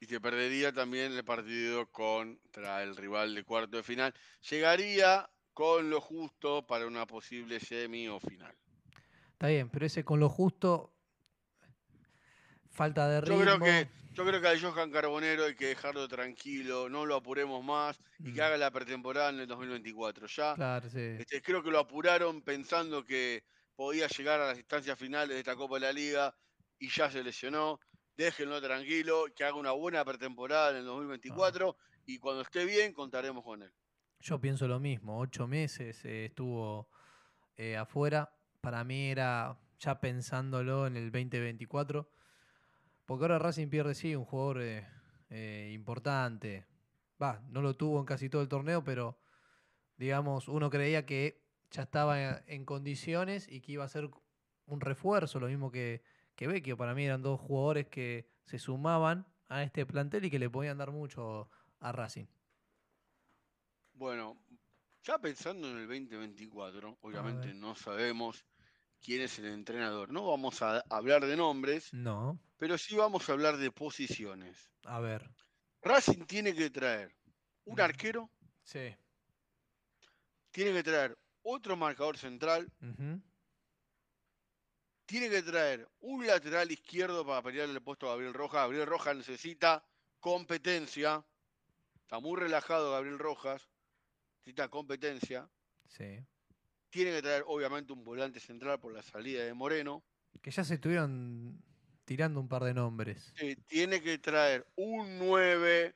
Y 0.00 0.06
se 0.06 0.18
perdería 0.18 0.72
también 0.72 1.12
el 1.12 1.22
partido 1.22 1.92
contra 1.92 2.82
el 2.82 2.96
rival 2.96 3.34
de 3.34 3.44
cuarto 3.44 3.76
de 3.76 3.82
final. 3.82 4.14
Llegaría 4.48 5.28
con 5.52 5.90
lo 5.90 6.00
justo 6.00 6.66
para 6.66 6.86
una 6.86 7.06
posible 7.06 7.60
semi 7.60 8.08
o 8.08 8.18
final. 8.18 8.54
Está 9.32 9.48
bien, 9.48 9.68
pero 9.68 9.84
ese 9.84 10.02
con 10.02 10.18
lo 10.18 10.30
justo, 10.30 10.95
falta 12.76 13.08
de 13.08 13.20
ritmo. 13.22 13.38
Yo 13.38 13.44
creo 13.44 13.58
que 13.60 13.88
yo 14.12 14.24
creo 14.24 14.40
que 14.40 14.48
al 14.48 14.60
Johan 14.62 14.90
Carbonero 14.90 15.44
hay 15.44 15.54
que 15.54 15.66
dejarlo 15.66 16.08
tranquilo, 16.08 16.88
no 16.88 17.04
lo 17.04 17.16
apuremos 17.16 17.62
más 17.62 18.00
y 18.20 18.32
que 18.32 18.40
Mm. 18.40 18.44
haga 18.44 18.56
la 18.56 18.70
pretemporada 18.70 19.28
en 19.30 19.40
el 19.40 19.46
2024. 19.46 20.26
Ya 20.26 20.54
Claro, 20.54 20.88
sí. 20.88 21.00
este, 21.18 21.42
creo 21.42 21.62
que 21.62 21.70
lo 21.70 21.78
apuraron 21.80 22.40
pensando 22.40 23.04
que 23.04 23.44
podía 23.74 24.06
llegar 24.08 24.40
a 24.40 24.46
las 24.46 24.56
instancias 24.58 24.98
finales 24.98 25.34
de 25.34 25.40
esta 25.40 25.54
Copa 25.54 25.74
de 25.74 25.80
la 25.82 25.92
Liga 25.92 26.34
y 26.78 26.88
ya 26.88 27.10
se 27.10 27.22
lesionó. 27.22 27.78
déjenlo 28.18 28.62
tranquilo, 28.62 29.26
que 29.36 29.44
haga 29.44 29.56
una 29.56 29.72
buena 29.72 30.02
pretemporada 30.02 30.70
en 30.70 30.76
el 30.76 30.84
2024 30.86 31.76
y 32.06 32.18
cuando 32.18 32.40
esté 32.40 32.64
bien 32.64 32.94
contaremos 32.94 33.44
con 33.44 33.60
él. 33.62 33.70
Yo 34.20 34.40
pienso 34.40 34.66
lo 34.66 34.80
mismo, 34.80 35.18
ocho 35.20 35.46
meses 35.46 36.02
eh, 36.06 36.24
estuvo 36.24 36.88
eh, 37.58 37.76
afuera. 37.76 38.32
Para 38.62 38.82
mí 38.84 39.10
era 39.10 39.58
ya 39.78 40.00
pensándolo 40.00 40.86
en 40.86 40.96
el 40.96 41.10
2024. 41.12 42.08
Porque 43.06 43.24
ahora 43.24 43.38
Racing 43.38 43.68
pierde, 43.68 43.94
sí, 43.94 44.14
un 44.14 44.24
jugador 44.24 44.60
eh, 44.62 44.86
eh, 45.30 45.70
importante. 45.72 46.66
Va, 47.22 47.40
no 47.48 47.62
lo 47.62 47.74
tuvo 47.74 48.00
en 48.00 48.04
casi 48.04 48.28
todo 48.28 48.42
el 48.42 48.48
torneo, 48.48 48.84
pero 48.84 49.18
digamos, 49.96 50.48
uno 50.48 50.68
creía 50.68 51.06
que 51.06 51.42
ya 51.70 51.82
estaba 51.82 52.42
en 52.46 52.64
condiciones 52.64 53.48
y 53.50 53.60
que 53.60 53.72
iba 53.72 53.84
a 53.84 53.88
ser 53.88 54.10
un 54.66 54.80
refuerzo, 54.80 55.40
lo 55.40 55.46
mismo 55.46 55.70
que, 55.70 56.02
que 56.34 56.48
Vecchio. 56.48 56.76
Para 56.76 56.94
mí 56.94 57.04
eran 57.04 57.22
dos 57.22 57.40
jugadores 57.40 57.86
que 57.86 58.28
se 58.44 58.58
sumaban 58.58 59.26
a 59.48 59.62
este 59.62 59.86
plantel 59.86 60.24
y 60.24 60.30
que 60.30 60.38
le 60.38 60.50
podían 60.50 60.78
dar 60.78 60.90
mucho 60.90 61.48
a 61.80 61.92
Racing. 61.92 62.26
Bueno, 63.94 64.36
ya 65.02 65.18
pensando 65.18 65.70
en 65.70 65.78
el 65.78 65.86
2024, 65.86 66.98
obviamente 67.00 67.54
no 67.54 67.74
sabemos 67.74 68.44
quién 69.06 69.22
es 69.22 69.38
el 69.38 69.46
entrenador. 69.46 70.10
No 70.10 70.26
vamos 70.26 70.60
a 70.62 70.80
hablar 70.90 71.24
de 71.24 71.36
nombres, 71.36 71.94
No, 71.94 72.40
pero 72.56 72.76
sí 72.76 72.96
vamos 72.96 73.28
a 73.28 73.32
hablar 73.32 73.56
de 73.56 73.70
posiciones. 73.70 74.72
a 74.84 74.98
ver. 75.00 75.30
Racing 75.82 76.24
tiene 76.26 76.52
que 76.54 76.70
traer 76.70 77.14
un 77.64 77.76
Mm. 77.76 77.80
arquero, 77.80 78.30
Sí. 78.64 78.96
tiene 80.50 80.72
que 80.72 80.82
traer 80.82 81.16
otro 81.42 81.76
marcador 81.76 82.18
central, 82.18 82.68
ujú, 82.82 83.22
tiene 85.06 85.30
que 85.30 85.42
traer 85.42 85.88
un 86.00 86.26
lateral 86.26 86.68
izquierdo 86.72 87.24
para 87.24 87.42
pelearle 87.42 87.74
el 87.74 87.82
puesto 87.82 88.06
a 88.08 88.10
Gabriel 88.10 88.34
Rojas. 88.34 88.62
Gabriel 88.62 88.86
Rojas 88.86 89.16
necesita 89.16 89.86
competencia. 90.18 91.24
Está 92.02 92.18
muy 92.18 92.40
relajado 92.40 92.90
Gabriel 92.90 93.18
Rojas. 93.20 93.68
Necesita 94.40 94.68
competencia. 94.68 95.48
Sí. 95.88 96.18
Tiene 96.96 97.12
que 97.12 97.20
traer, 97.20 97.44
obviamente, 97.46 97.92
un 97.92 98.02
volante 98.02 98.40
central 98.40 98.80
por 98.80 98.90
la 98.90 99.02
salida 99.02 99.44
de 99.44 99.52
Moreno. 99.52 100.02
Que 100.40 100.50
ya 100.50 100.64
se 100.64 100.76
estuvieron 100.76 101.62
tirando 102.06 102.40
un 102.40 102.48
par 102.48 102.64
de 102.64 102.72
nombres. 102.72 103.34
Eh, 103.38 103.54
tiene 103.66 104.00
que 104.00 104.16
traer 104.16 104.66
un 104.76 105.18
9. 105.18 105.94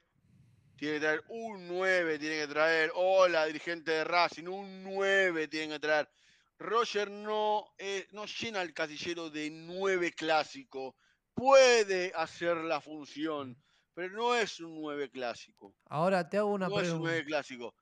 Tiene 0.77 0.95
que 0.97 1.01
traer 1.01 1.25
un 1.29 1.69
9. 1.69 2.19
Tiene 2.19 2.37
que 2.41 2.49
traer. 2.49 2.93
Hola, 2.95 3.47
dirigente 3.47 3.93
de 3.93 4.05
Racing. 4.05 4.45
Un 4.47 4.83
9 4.83 5.49
tiene 5.49 5.73
que 5.73 5.79
traer. 5.79 6.11
Roger 6.59 7.11
no, 7.11 7.73
eh, 7.79 8.07
no 8.13 8.27
llena 8.27 8.61
el 8.61 8.75
casillero 8.75 9.31
de 9.31 9.49
9 9.49 10.13
clásico. 10.13 10.97
Puede 11.33 12.13
hacer 12.15 12.59
la 12.59 12.83
función, 12.83 13.57
pero 13.95 14.15
no 14.15 14.35
es 14.35 14.61
un 14.61 14.79
9 14.83 15.09
clásico. 15.09 15.75
Ahora 15.87 16.29
te 16.29 16.37
hago 16.37 16.53
una 16.53 16.69
no 16.69 16.79
es 16.79 16.91
un 16.91 16.99
9 16.99 17.23
pregunta. 17.23 17.27
clásico. 17.27 17.75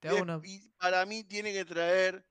Te 0.00 0.08
hago 0.08 0.22
una... 0.22 0.40
y 0.42 0.68
para 0.70 1.06
mí 1.06 1.22
tiene 1.22 1.52
que 1.52 1.64
traer, 1.64 2.26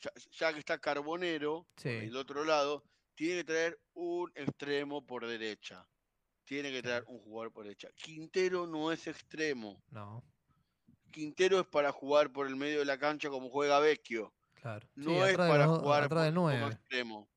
ya, 0.00 0.10
ya 0.38 0.52
que 0.52 0.58
está 0.60 0.78
Carbonero, 0.78 1.66
Sí. 1.76 1.88
el 1.88 2.16
otro 2.16 2.44
lado, 2.44 2.84
tiene 3.14 3.36
que 3.40 3.44
traer 3.44 3.80
un 3.94 4.30
extremo 4.34 5.04
por 5.06 5.26
derecha. 5.26 5.86
Tiene 6.44 6.70
que 6.72 6.82
traer 6.82 7.04
un 7.06 7.18
jugador 7.20 7.52
por 7.52 7.64
derecha. 7.64 7.88
Quintero 7.94 8.66
no 8.66 8.90
es 8.92 9.06
extremo. 9.06 9.82
No, 9.90 10.24
Quintero 11.12 11.60
es 11.60 11.66
para 11.66 11.92
jugar 11.92 12.32
por 12.32 12.46
el 12.46 12.56
medio 12.56 12.78
de 12.80 12.84
la 12.84 12.98
cancha 12.98 13.28
como 13.30 13.50
juega 13.50 13.78
Vecchio. 13.80 14.32
claro. 14.54 14.86
Sí, 14.94 15.00
No 15.04 15.24
es 15.24 15.32
de 15.32 15.36
para 15.38 15.66
jugar 15.66 16.02
del 16.02 16.08
por- 16.08 16.18
como 16.18 16.30
9. 16.50 16.66
extremo. 16.72 17.28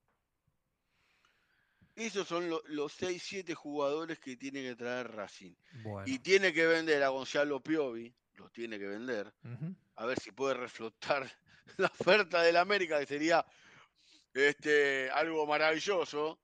Esos 1.96 2.28
son 2.28 2.50
lo- 2.50 2.64
los 2.66 2.92
6-7 2.94 3.54
jugadores 3.54 4.20
que 4.20 4.36
tiene 4.36 4.64
que 4.64 4.76
traer 4.76 5.12
Racing. 5.12 5.54
Bueno. 5.84 6.04
Y 6.08 6.20
tiene 6.20 6.52
que 6.52 6.66
vender 6.66 7.04
a 7.04 7.10
Gonzalo 7.10 7.62
Piovi, 7.62 8.14
lo 8.36 8.50
tiene 8.50 8.80
que 8.80 8.88
vender. 8.88 9.32
a 9.96 10.06
ver 10.08 10.20
si 10.20 10.32
puede 10.32 10.56
reflotar 10.56 11.32
la 11.78 11.88
oferta 11.88 12.42
del 12.42 12.58
América, 12.58 13.00
que 13.00 13.06
sería 13.06 13.46
este, 14.34 15.10
algo 15.12 15.46
maravilloso. 15.46 16.40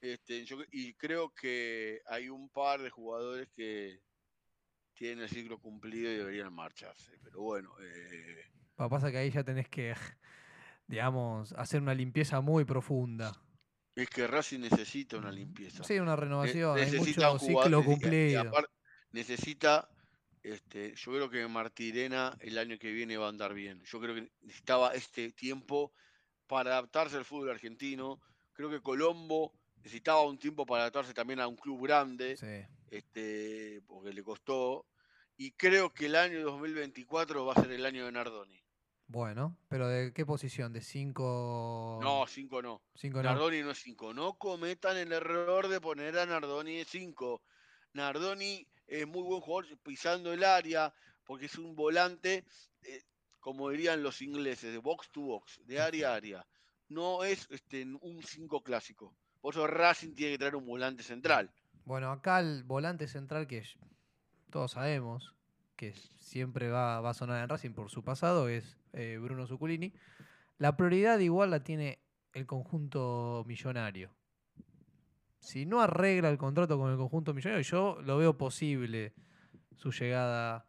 Este, 0.00 0.44
yo, 0.46 0.58
y 0.72 0.94
creo 0.94 1.34
que 1.34 2.00
hay 2.06 2.28
un 2.30 2.48
par 2.48 2.80
de 2.80 2.88
jugadores 2.90 3.48
que 3.50 4.00
tienen 4.94 5.20
el 5.24 5.28
ciclo 5.28 5.58
cumplido 5.58 6.10
y 6.10 6.16
deberían 6.16 6.52
marcharse. 6.54 7.12
Pero 7.22 7.42
bueno, 7.42 7.70
eh, 7.82 8.44
Lo 8.78 8.86
que 8.86 8.90
pasa 8.90 9.08
es 9.08 9.12
que 9.12 9.18
ahí 9.18 9.30
ya 9.30 9.44
tenés 9.44 9.68
que, 9.68 9.94
digamos, 10.86 11.52
hacer 11.52 11.82
una 11.82 11.94
limpieza 11.94 12.40
muy 12.40 12.64
profunda. 12.64 13.32
es 13.94 14.08
que 14.08 14.26
Racing 14.26 14.60
necesita 14.60 15.18
una 15.18 15.30
limpieza. 15.30 15.84
Sí, 15.84 15.98
una 15.98 16.16
renovación. 16.16 16.76
Necesita 16.76 17.32
mucho 17.32 17.44
un 17.46 17.52
jugador- 17.52 17.64
ciclo 17.64 17.78
y- 17.78 17.80
y- 17.80 17.84
y 17.84 17.84
cumplido. 18.00 18.52
necesita, 19.12 19.88
este, 20.42 20.94
yo 20.94 21.12
creo 21.12 21.30
que 21.30 21.46
Martirena 21.48 22.36
el 22.40 22.58
año 22.58 22.78
que 22.78 22.92
viene 22.92 23.16
va 23.16 23.26
a 23.26 23.30
andar 23.30 23.54
bien. 23.54 23.82
Yo 23.84 24.00
creo 24.00 24.14
que 24.14 24.30
necesitaba 24.42 24.94
este 24.94 25.32
tiempo 25.32 25.92
para 26.46 26.72
adaptarse 26.72 27.16
al 27.16 27.24
fútbol 27.24 27.50
argentino. 27.50 28.20
Creo 28.52 28.70
que 28.70 28.80
Colombo 28.80 29.52
necesitaba 29.76 30.22
un 30.22 30.38
tiempo 30.38 30.66
para 30.66 30.82
adaptarse 30.82 31.14
también 31.14 31.40
a 31.40 31.48
un 31.48 31.56
club 31.56 31.82
grande, 31.86 32.36
Sí. 32.36 32.66
este, 32.90 33.82
porque 33.86 34.12
le 34.12 34.22
costó. 34.22 34.86
Y 35.36 35.52
creo 35.52 35.92
que 35.94 36.06
el 36.06 36.16
año 36.16 36.42
2024 36.42 37.46
va 37.46 37.54
a 37.54 37.62
ser 37.62 37.72
el 37.72 37.86
año 37.86 38.04
de 38.04 38.12
Nardoni. 38.12 38.60
Bueno, 39.06 39.56
pero 39.68 39.88
¿de 39.88 40.12
qué 40.12 40.24
posición? 40.24 40.72
¿De 40.72 40.82
5? 40.82 41.98
No, 42.02 42.26
5 42.26 42.62
no. 42.62 42.82
5 42.94 43.16
no. 43.18 43.22
Nardoni 43.24 43.60
no 43.62 43.70
es 43.72 43.78
5. 43.78 44.14
No 44.14 44.34
cometan 44.34 44.96
el 44.96 45.12
error 45.12 45.66
de 45.68 45.80
poner 45.80 46.16
a 46.18 46.26
Nardoni 46.26 46.76
de 46.76 46.84
5. 46.84 47.42
Nardoni 47.94 48.66
es 48.90 49.06
muy 49.06 49.22
buen 49.22 49.40
jugador 49.40 49.78
pisando 49.78 50.32
el 50.32 50.42
área, 50.42 50.92
porque 51.24 51.46
es 51.46 51.56
un 51.56 51.76
volante, 51.76 52.44
eh, 52.82 53.02
como 53.38 53.70
dirían 53.70 54.02
los 54.02 54.20
ingleses, 54.20 54.72
de 54.72 54.78
box 54.78 55.10
to 55.10 55.20
box, 55.20 55.60
de 55.64 55.80
área 55.80 56.10
a 56.10 56.16
área. 56.16 56.46
No 56.88 57.22
es 57.22 57.46
este, 57.50 57.84
un 57.84 58.20
5 58.22 58.62
clásico. 58.62 59.14
Por 59.40 59.54
eso 59.54 59.66
Racing 59.66 60.14
tiene 60.14 60.32
que 60.32 60.38
traer 60.38 60.56
un 60.56 60.66
volante 60.66 61.04
central. 61.04 61.50
Bueno, 61.84 62.10
acá 62.10 62.40
el 62.40 62.64
volante 62.64 63.06
central 63.06 63.46
que 63.46 63.64
todos 64.50 64.72
sabemos 64.72 65.34
que 65.76 65.94
siempre 66.18 66.68
va, 66.68 67.00
va 67.00 67.10
a 67.10 67.14
sonar 67.14 67.42
en 67.42 67.48
Racing 67.48 67.70
por 67.70 67.90
su 67.90 68.02
pasado 68.02 68.48
es 68.48 68.76
eh, 68.92 69.18
Bruno 69.20 69.46
Zuculini. 69.46 69.94
La 70.58 70.76
prioridad 70.76 71.18
igual 71.20 71.50
la 71.50 71.62
tiene 71.62 72.00
el 72.32 72.46
conjunto 72.46 73.44
millonario. 73.46 74.10
Si 75.40 75.66
no 75.66 75.80
arregla 75.80 76.28
el 76.28 76.38
contrato 76.38 76.78
con 76.78 76.90
el 76.90 76.96
conjunto 76.98 77.32
millonario, 77.34 77.62
yo 77.62 77.98
lo 78.02 78.18
veo 78.18 78.36
posible 78.36 79.14
su 79.76 79.90
llegada 79.90 80.66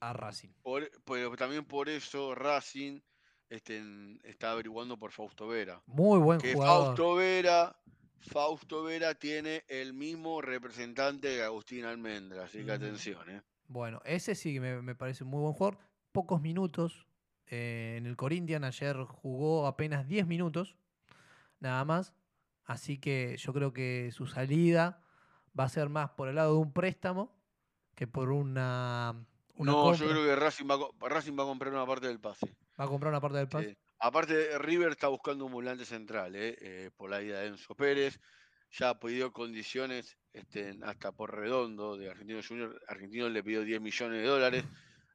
a 0.00 0.12
Racing. 0.12 0.50
Por- 0.62 0.90
pero 1.04 1.34
también 1.36 1.64
por 1.64 1.88
eso 1.88 2.34
Racing 2.34 3.00
este, 3.48 3.82
está 4.24 4.50
averiguando 4.52 4.98
por 4.98 5.12
Fausto 5.12 5.46
Vera. 5.46 5.80
Muy 5.86 6.18
buen 6.18 6.40
que 6.40 6.54
jugador. 6.54 6.86
Fausto 6.96 7.14
Vera, 7.14 7.76
Fausto 8.18 8.82
Vera 8.82 9.14
tiene 9.14 9.62
el 9.68 9.92
mismo 9.94 10.40
representante 10.42 11.28
que 11.36 11.42
Agustín 11.42 11.84
Almendra, 11.84 12.44
así 12.44 12.58
que 12.58 12.64
Ujú. 12.64 12.72
atención, 12.72 13.30
¿eh? 13.30 13.42
Bueno, 13.68 14.00
ese 14.04 14.34
sí 14.34 14.58
me, 14.58 14.82
me 14.82 14.94
parece 14.94 15.22
un 15.24 15.30
muy 15.30 15.40
buen 15.40 15.52
jugador. 15.54 15.78
Pocos 16.12 16.40
minutos. 16.42 17.06
eh, 17.46 17.96
en 17.98 18.06
el 18.06 18.16
Corinthians 18.16 18.64
ayer 18.64 18.96
jugó 19.04 19.66
apenas 19.66 20.08
10 20.08 20.26
minutos. 20.26 20.74
Nada 21.60 21.84
más. 21.84 22.14
Así 22.64 22.98
que 22.98 23.36
yo 23.38 23.52
creo 23.52 23.72
que 23.72 24.10
su 24.12 24.26
salida 24.26 25.02
va 25.58 25.64
a 25.64 25.68
ser 25.68 25.88
más 25.88 26.10
por 26.10 26.28
el 26.28 26.36
lado 26.36 26.54
de 26.54 26.60
un 26.60 26.72
préstamo 26.72 27.36
que 27.94 28.06
por 28.06 28.30
una. 28.30 29.26
una 29.54 29.72
No, 29.72 29.94
yo 29.94 30.08
creo 30.08 30.24
que 30.24 30.36
Racing 30.36 30.66
va, 30.70 30.74
a 30.74 30.78
co- 30.78 30.94
Racing 31.08 31.38
va 31.38 31.42
a 31.42 31.46
comprar 31.46 31.72
una 31.72 31.86
parte 31.86 32.06
del 32.06 32.20
pase. 32.20 32.54
Va 32.80 32.84
a 32.84 32.88
comprar 32.88 33.10
una 33.12 33.20
parte 33.20 33.38
del 33.38 33.48
pase. 33.48 33.76
Aparte, 33.98 34.58
River 34.58 34.90
está 34.92 35.08
buscando 35.08 35.44
un 35.44 35.52
volante 35.52 35.84
central, 35.84 36.34
¿eh? 36.34 36.56
Eh, 36.60 36.90
por 36.96 37.10
la 37.10 37.22
ida 37.22 37.40
de 37.40 37.48
Enzo 37.48 37.74
Pérez. 37.74 38.18
Ya 38.72 38.88
ha 38.90 38.98
pedido 38.98 39.32
condiciones 39.32 40.16
este, 40.32 40.76
hasta 40.82 41.12
por 41.12 41.36
redondo 41.36 41.96
de 41.98 42.10
Argentino 42.10 42.40
Junior. 42.46 42.80
Argentino 42.88 43.28
le 43.28 43.44
pidió 43.44 43.62
10 43.62 43.80
millones 43.80 44.22
de 44.22 44.26
dólares. 44.26 44.64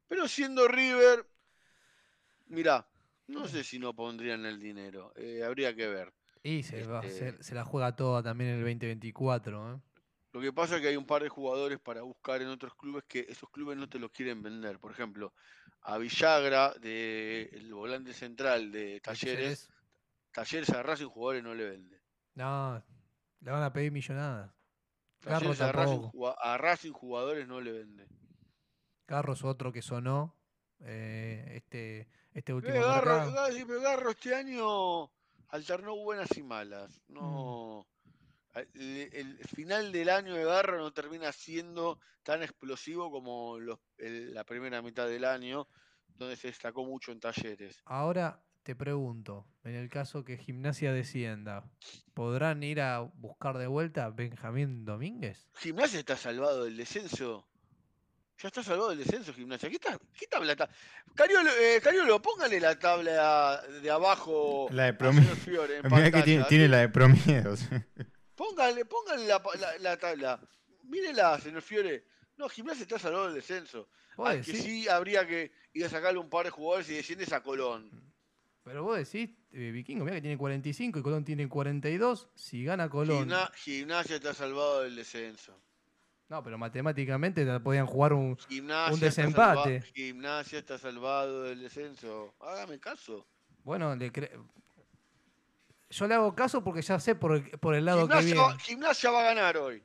Pero 0.06 0.28
siendo 0.28 0.68
River, 0.68 1.26
mirá, 2.46 2.86
no 3.26 3.46
sé 3.48 3.64
si 3.64 3.78
no 3.78 3.94
pondrían 3.94 4.46
el 4.46 4.58
dinero. 4.60 5.12
eh, 5.16 5.42
habría 5.44 5.74
que 5.74 5.88
ver. 5.88 6.14
Y 6.42 6.62
se, 6.62 6.84
va- 6.86 7.02
se- 7.02 7.28
este- 7.28 7.42
se 7.42 7.54
la 7.54 7.64
juega 7.64 7.94
toda 7.96 8.22
también 8.22 8.50
en 8.50 8.56
el 8.56 8.62
2024. 8.62 9.74
¿eh? 9.74 9.80
Lo 10.32 10.40
que 10.40 10.52
pasa 10.52 10.76
es 10.76 10.82
que 10.82 10.88
hay 10.88 10.96
un 10.96 11.06
par 11.06 11.22
de 11.22 11.28
jugadores 11.28 11.78
para 11.80 12.02
buscar 12.02 12.42
en 12.42 12.48
otros 12.48 12.74
clubes 12.74 13.04
que 13.08 13.26
esos 13.28 13.48
clubes 13.50 13.76
no 13.76 13.88
te 13.88 13.98
los 13.98 14.10
quieren 14.10 14.42
vender. 14.42 14.78
Por 14.78 14.92
ejemplo, 14.92 15.32
a 15.82 15.98
Villagra, 15.98 16.74
de, 16.80 17.50
el 17.52 17.72
volante 17.72 18.12
central 18.12 18.70
de 18.70 19.00
Talleres, 19.00 19.68
Talleres 20.32 20.70
a 20.70 20.82
Racing 20.82 21.06
jugadores 21.06 21.42
no 21.42 21.54
le 21.54 21.70
vende. 21.70 22.00
No, 22.34 22.82
le 23.40 23.50
van 23.50 23.62
a 23.62 23.72
pedir 23.72 23.90
millonadas. 23.90 24.52
Talleres 25.20 25.60
a 25.60 25.72
Racing, 25.72 26.10
a 26.40 26.58
Racing 26.58 26.92
jugadores 26.92 27.48
no 27.48 27.60
le 27.60 27.72
vende. 27.72 28.06
Garro 29.06 29.32
es 29.32 29.42
otro 29.42 29.72
que 29.72 29.80
sonó 29.80 30.36
eh, 30.80 31.52
este, 31.54 32.08
este 32.32 32.52
último 32.52 32.74
Garro, 32.74 33.32
Garro 33.80 34.10
este 34.10 34.34
año 34.34 35.10
alternó 35.48 35.96
buenas 35.96 36.36
y 36.36 36.42
malas. 36.42 37.00
Mm. 37.08 37.14
No, 37.14 37.86
El, 38.74 39.08
el 39.12 39.38
final 39.46 39.92
del 39.92 40.08
año 40.08 40.34
de 40.34 40.44
Garra 40.44 40.78
no 40.78 40.92
termina 40.92 41.30
siendo 41.32 42.00
tan 42.24 42.42
explosivo 42.42 43.10
como 43.10 43.58
los- 43.60 43.78
el- 43.98 44.34
la 44.34 44.42
primera 44.44 44.82
mitad 44.82 45.06
del 45.06 45.24
año, 45.24 45.68
donde 46.08 46.34
se 46.36 46.48
destacó 46.48 46.84
mucho 46.84 47.12
en 47.12 47.20
talleres. 47.20 47.80
Ahora 47.84 48.42
te 48.64 48.74
pregunto, 48.74 49.46
en 49.64 49.74
el 49.76 49.88
caso 49.88 50.24
que 50.24 50.36
Gimnasia 50.38 50.92
descienda, 50.92 51.70
¿podrán 52.14 52.62
ir 52.62 52.80
a 52.80 53.00
buscar 53.00 53.56
de 53.58 53.66
vuelta 53.66 54.06
a 54.06 54.10
Benjamín 54.10 54.84
Domínguez? 54.84 55.48
Gimnasia 55.54 56.00
está 56.00 56.16
salvado 56.16 56.64
del 56.64 56.76
descenso. 56.76 57.47
Ya 58.40 58.48
está 58.48 58.62
salvado 58.62 58.90
del 58.90 58.98
descenso, 58.98 59.34
Gimnasia. 59.34 59.68
¿Qué, 59.68 59.76
está, 59.76 59.98
qué 60.16 60.26
tabla 60.28 60.52
está? 60.52 60.68
Cariolo, 61.14 61.50
eh, 61.50 61.80
Cariolo, 61.82 62.22
póngale 62.22 62.60
la 62.60 62.78
tabla 62.78 63.60
de 63.82 63.90
abajo. 63.90 64.68
La 64.70 64.92
de 64.92 65.12
señor 65.12 65.36
Fiore 65.36 65.76
en 65.78 65.82
Mirá 65.92 66.10
que 66.12 66.22
tiene, 66.22 66.68
la 66.68 66.78
de 66.78 66.88
promiedos. 66.88 67.60
Póngale, 68.36 68.84
póngale 68.84 69.26
la, 69.26 69.42
la- 69.58 69.78
la 69.78 69.96
tabla. 69.96 70.40
Mírela, 70.84 71.40
señor 71.40 71.62
Fiore. 71.62 72.04
No, 72.36 72.48
Gimnasia 72.48 72.82
está 72.82 72.96
salvado 72.98 73.26
del 73.26 73.34
descenso. 73.34 73.88
¿Vos 74.16 74.28
Al 74.28 74.40
que 74.44 74.52
decís? 74.52 74.64
sí 74.64 74.88
habría 74.88 75.26
que 75.26 75.50
ir 75.72 75.84
a 75.84 75.88
sacarle 75.88 76.20
un 76.20 76.30
par 76.30 76.44
de 76.44 76.50
jugadores 76.50 76.88
y 76.90 76.94
desciendes 76.94 77.32
a 77.32 77.42
Colón. 77.42 77.90
Pero 78.62 78.84
vos 78.84 78.96
decís, 78.96 79.36
eh, 79.50 79.70
Vikingo, 79.72 80.04
mira 80.04 80.16
que 80.16 80.22
tiene 80.22 80.38
45 80.38 81.00
y 81.00 81.02
Colón 81.02 81.24
tiene 81.24 81.48
42. 81.48 82.28
Si 82.36 82.62
gana 82.62 82.88
Colón. 82.88 83.24
Gimna- 83.28 83.50
Gimnasia 83.56 84.16
está 84.16 84.32
salvado 84.34 84.82
del 84.82 84.94
descenso. 84.94 85.60
No, 86.28 86.42
pero 86.42 86.58
matemáticamente 86.58 87.44
te 87.44 87.60
podían 87.60 87.86
jugar 87.86 88.12
un. 88.12 88.36
Gimnasia 88.36 88.88
Un 88.88 88.94
está 88.94 89.06
desempate. 89.06 89.80
salva- 89.80 89.92
Gimnasia 89.94 90.58
está 90.58 90.78
salvado 90.78 91.42
del 91.44 91.60
descenso. 91.62 92.34
Hágame 92.40 92.78
caso. 92.78 93.26
Bueno, 93.64 93.96
le 93.96 94.12
cre- 94.12 94.30
yo 95.90 96.06
le 96.06 96.14
hago 96.14 96.34
caso 96.34 96.62
porque 96.62 96.82
ya 96.82 97.00
sé 97.00 97.14
por 97.14 97.34
el, 97.36 97.48
por 97.58 97.74
el 97.74 97.84
lado 97.86 98.06
que 98.06 98.14
Gimnasia, 98.14 98.34
viene. 98.34 98.40
va- 98.48 98.58
Gimnasia 98.58 99.10
va 99.10 99.20
a 99.20 99.24
ganar 99.24 99.56
hoy. 99.56 99.82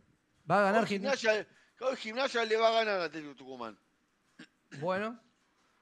Va 0.50 0.60
a 0.60 0.64
ganar 0.64 0.82
Hoy 0.82 0.88
Gimnasia. 0.90 1.48
Hoy 1.80 1.96
Gimnasia 1.96 2.44
le 2.46 2.58
va 2.58 2.68
a 2.70 2.72
ganar 2.84 3.00
a 3.02 3.10
Tucumán. 3.10 3.78
Bueno, 4.80 5.20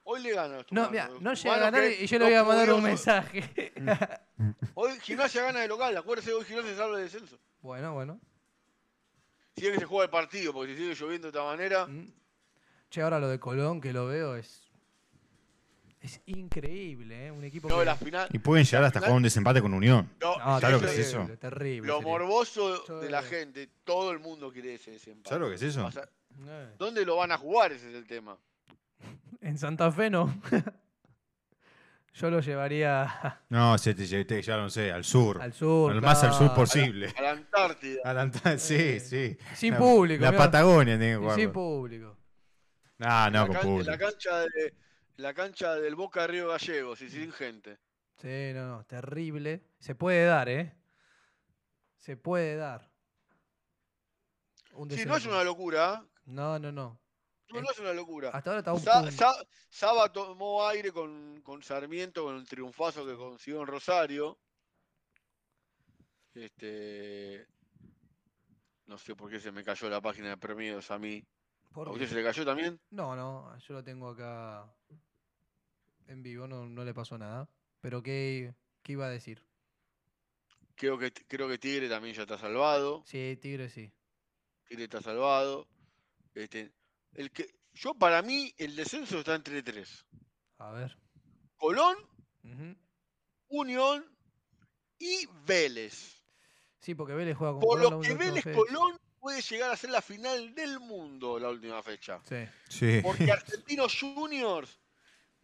Hoy 0.04 0.20
le 0.20 0.32
gana 0.34 0.54
a 0.54 0.58
los 0.58 0.72
no, 0.72 0.90
mira, 0.90 1.08
no 1.20 1.32
llega 1.32 1.54
a 1.54 1.58
ganar 1.58 1.80
que 1.80 2.02
y 2.04 2.06
yo 2.08 2.18
le 2.18 2.24
voy 2.24 2.34
a 2.34 2.42
mandar 2.44 2.72
un 2.72 2.82
mensaje. 2.82 3.72
Hoy 4.74 4.98
Gimnasia 5.00 5.42
gana 5.42 5.60
de 5.60 5.68
local. 5.68 5.96
Acuérdese, 5.96 6.32
hoy 6.32 6.44
Gimnasia 6.44 6.76
salva 6.76 6.96
del 6.98 7.04
descenso. 7.10 7.38
bueno, 7.60 7.94
bueno. 7.94 8.20
Si 9.56 9.66
es 9.66 9.72
que 9.72 9.78
se 9.80 9.84
juega 9.84 10.04
el 10.04 10.10
partido, 10.10 10.52
porque 10.52 10.74
si 10.74 10.78
sigue 10.82 10.94
lloviendo 10.94 11.30
de 11.30 11.38
esta 11.38 11.44
manera. 11.44 11.86
Mm. 11.86 12.12
Che, 12.90 13.02
ahora 13.02 13.18
lo 13.20 13.28
de 13.28 13.38
Colón 13.38 13.80
que 13.80 13.92
lo 13.92 14.06
veo 14.06 14.36
es. 14.36 14.60
Es 16.00 16.20
increíble, 16.26 17.26
¿eh? 17.26 17.30
Un 17.30 17.44
equipo 17.44 17.68
No, 17.68 17.78
que. 17.78 17.84
la 17.84 17.94
final. 17.96 18.28
Y 18.32 18.38
pueden 18.40 18.64
llegar 18.64 18.82
hasta 18.84 18.98
final- 18.98 19.08
jugar 19.10 19.16
un 19.18 19.22
desempate 19.22 19.62
con 19.62 19.72
Unión. 19.72 20.10
No, 20.20 20.36
No, 20.36 20.60
¿Sabes 20.60 20.72
lo 20.72 20.80
que 20.80 20.86
terrible, 20.86 21.00
es 21.02 21.08
eso? 21.08 21.28
Terrible. 21.38 21.86
Lo 21.86 21.98
sería. 21.98 22.10
morboso 22.12 22.86
Yo- 22.86 23.00
de 23.00 23.08
la 23.10 23.22
gente, 23.22 23.68
todo 23.84 24.10
el 24.10 24.18
mundo 24.18 24.52
quiere 24.52 24.74
ese 24.74 24.90
desempate. 24.90 25.28
¿Sabes 25.28 25.42
lo 25.42 25.48
que 25.48 25.54
es 25.54 25.62
eso? 25.62 25.86
O 25.86 25.90
sea, 25.92 26.08
Eh, 26.46 26.74
¿Dónde 26.78 27.04
lo 27.04 27.16
van 27.16 27.30
a 27.30 27.36
jugar? 27.38 27.72
Ese 27.72 27.90
es 27.90 27.94
el 27.94 28.06
tema. 28.06 28.36
En 29.42 29.58
Santa 29.58 29.92
Fe 29.92 30.08
no. 30.10 30.34
Yo 32.14 32.30
lo 32.30 32.40
llevaría 32.40 33.40
No, 33.48 33.78
se 33.78 33.94
te, 33.94 34.06
te, 34.06 34.24
te 34.24 34.42
llevaron, 34.42 34.66
no 34.66 34.70
sé, 34.70 34.92
al 34.92 35.04
sur. 35.04 35.40
al 35.40 35.52
sur. 35.52 35.92
Al 35.92 36.02
más 36.02 36.22
al 36.24 36.34
sur 36.34 36.52
posible. 36.54 37.12
A 37.16 37.22
la 37.22 37.30
Antártida. 37.30 38.00
A 38.04 38.12
la 38.12 38.22
Anta- 38.22 38.58
sí, 38.58 38.74
Eh, 38.76 39.00
sí. 39.00 39.38
Sin 39.54 39.72
La- 39.74 39.78
público. 39.78 40.22
La 40.22 40.30
mirá. 40.32 40.44
Patagonia 40.44 40.98
tiene 40.98 41.20
que 41.26 41.34
sin 41.34 41.52
público. 41.52 42.18
Ah, 43.00 43.30
no, 43.32 43.40
la, 43.40 43.46
con 43.46 43.54
can- 43.56 43.62
público. 43.62 43.90
la 43.90 43.98
cancha 43.98 44.38
de, 44.40 44.74
la 45.16 45.34
cancha 45.34 45.74
del 45.76 45.94
Boca 45.94 46.26
Río 46.26 46.48
Gallegos 46.48 47.00
y 47.02 47.08
sin 47.10 47.32
gente. 47.32 47.78
Sí, 48.20 48.52
no, 48.54 48.66
no, 48.68 48.84
terrible. 48.84 49.64
Se 49.78 49.94
puede 49.94 50.24
dar, 50.26 50.48
¿eh? 50.48 50.76
Se 51.96 52.16
puede 52.16 52.56
dar. 52.56 52.88
Un 54.74 54.90
Sí, 54.90 55.04
no 55.06 55.16
es 55.16 55.26
una 55.26 55.42
locura. 55.44 56.02
¿eh? 56.04 56.08
No, 56.26 56.58
no, 56.58 56.70
no. 56.72 57.00
No, 57.52 57.60
no 57.62 57.70
es 57.70 57.78
una 57.78 57.92
locura. 57.92 58.30
Hasta 58.30 58.50
ahora 58.50 58.58
está 58.60 58.72
un 58.72 59.12
Sa- 59.12 59.46
Saba 59.68 60.12
tomó 60.12 60.66
aire 60.66 60.92
con, 60.92 61.40
con 61.42 61.62
Sarmiento, 61.62 62.24
con 62.24 62.36
el 62.36 62.46
triunfazo 62.48 63.06
que 63.06 63.14
consiguió 63.14 63.60
en 63.60 63.66
Rosario. 63.66 64.38
Este. 66.34 67.46
No 68.86 68.98
sé 68.98 69.14
por 69.14 69.30
qué 69.30 69.40
se 69.40 69.52
me 69.52 69.64
cayó 69.64 69.88
la 69.88 70.00
página 70.00 70.30
de 70.30 70.36
premios 70.36 70.90
a 70.90 70.98
mí. 70.98 71.24
¿Por 71.72 71.88
¿A 71.88 71.90
qué? 71.92 71.94
usted 71.94 72.08
se 72.08 72.14
le 72.16 72.24
cayó 72.24 72.44
también? 72.44 72.80
No, 72.90 73.16
no, 73.16 73.56
yo 73.58 73.74
lo 73.74 73.82
tengo 73.84 74.10
acá 74.10 74.70
en 76.08 76.22
vivo, 76.22 76.46
no, 76.46 76.66
no 76.66 76.84
le 76.84 76.92
pasó 76.92 77.16
nada. 77.16 77.48
Pero 77.80 78.02
¿qué, 78.02 78.54
qué 78.82 78.92
iba 78.92 79.06
a 79.06 79.10
decir? 79.10 79.42
Creo 80.74 80.98
que, 80.98 81.12
creo 81.12 81.48
que 81.48 81.58
Tigre 81.58 81.88
también 81.88 82.14
ya 82.14 82.22
está 82.22 82.38
salvado. 82.38 83.02
Sí, 83.06 83.38
Tigre 83.40 83.68
sí. 83.70 83.92
Tigre 84.68 84.84
está 84.84 85.00
salvado. 85.00 85.66
Este, 86.34 86.72
el 87.14 87.30
que, 87.30 87.54
yo, 87.72 87.94
para 87.94 88.22
mí, 88.22 88.54
el 88.58 88.76
descenso 88.76 89.18
está 89.18 89.34
entre 89.34 89.62
tres: 89.62 90.04
A 90.58 90.70
ver. 90.70 90.96
Colón. 91.56 91.96
Unión 93.48 94.04
y 94.98 95.28
Vélez. 95.44 96.22
Sí, 96.80 96.94
porque 96.94 97.14
Vélez 97.14 97.36
juega 97.36 97.52
con 97.52 97.60
Por 97.60 97.78
Colón 97.78 97.92
lo 97.94 98.00
que 98.00 98.14
Vélez 98.14 98.42
fecha. 98.42 98.56
Colón 98.56 98.98
puede 99.20 99.40
llegar 99.42 99.70
a 99.70 99.76
ser 99.76 99.90
la 99.90 100.02
final 100.02 100.54
del 100.54 100.80
mundo 100.80 101.38
la 101.38 101.50
última 101.50 101.82
fecha. 101.82 102.20
Sí. 102.28 102.48
Sí. 102.68 103.00
Porque 103.02 103.30
Argentinos 103.32 103.96
Juniors, 104.00 104.80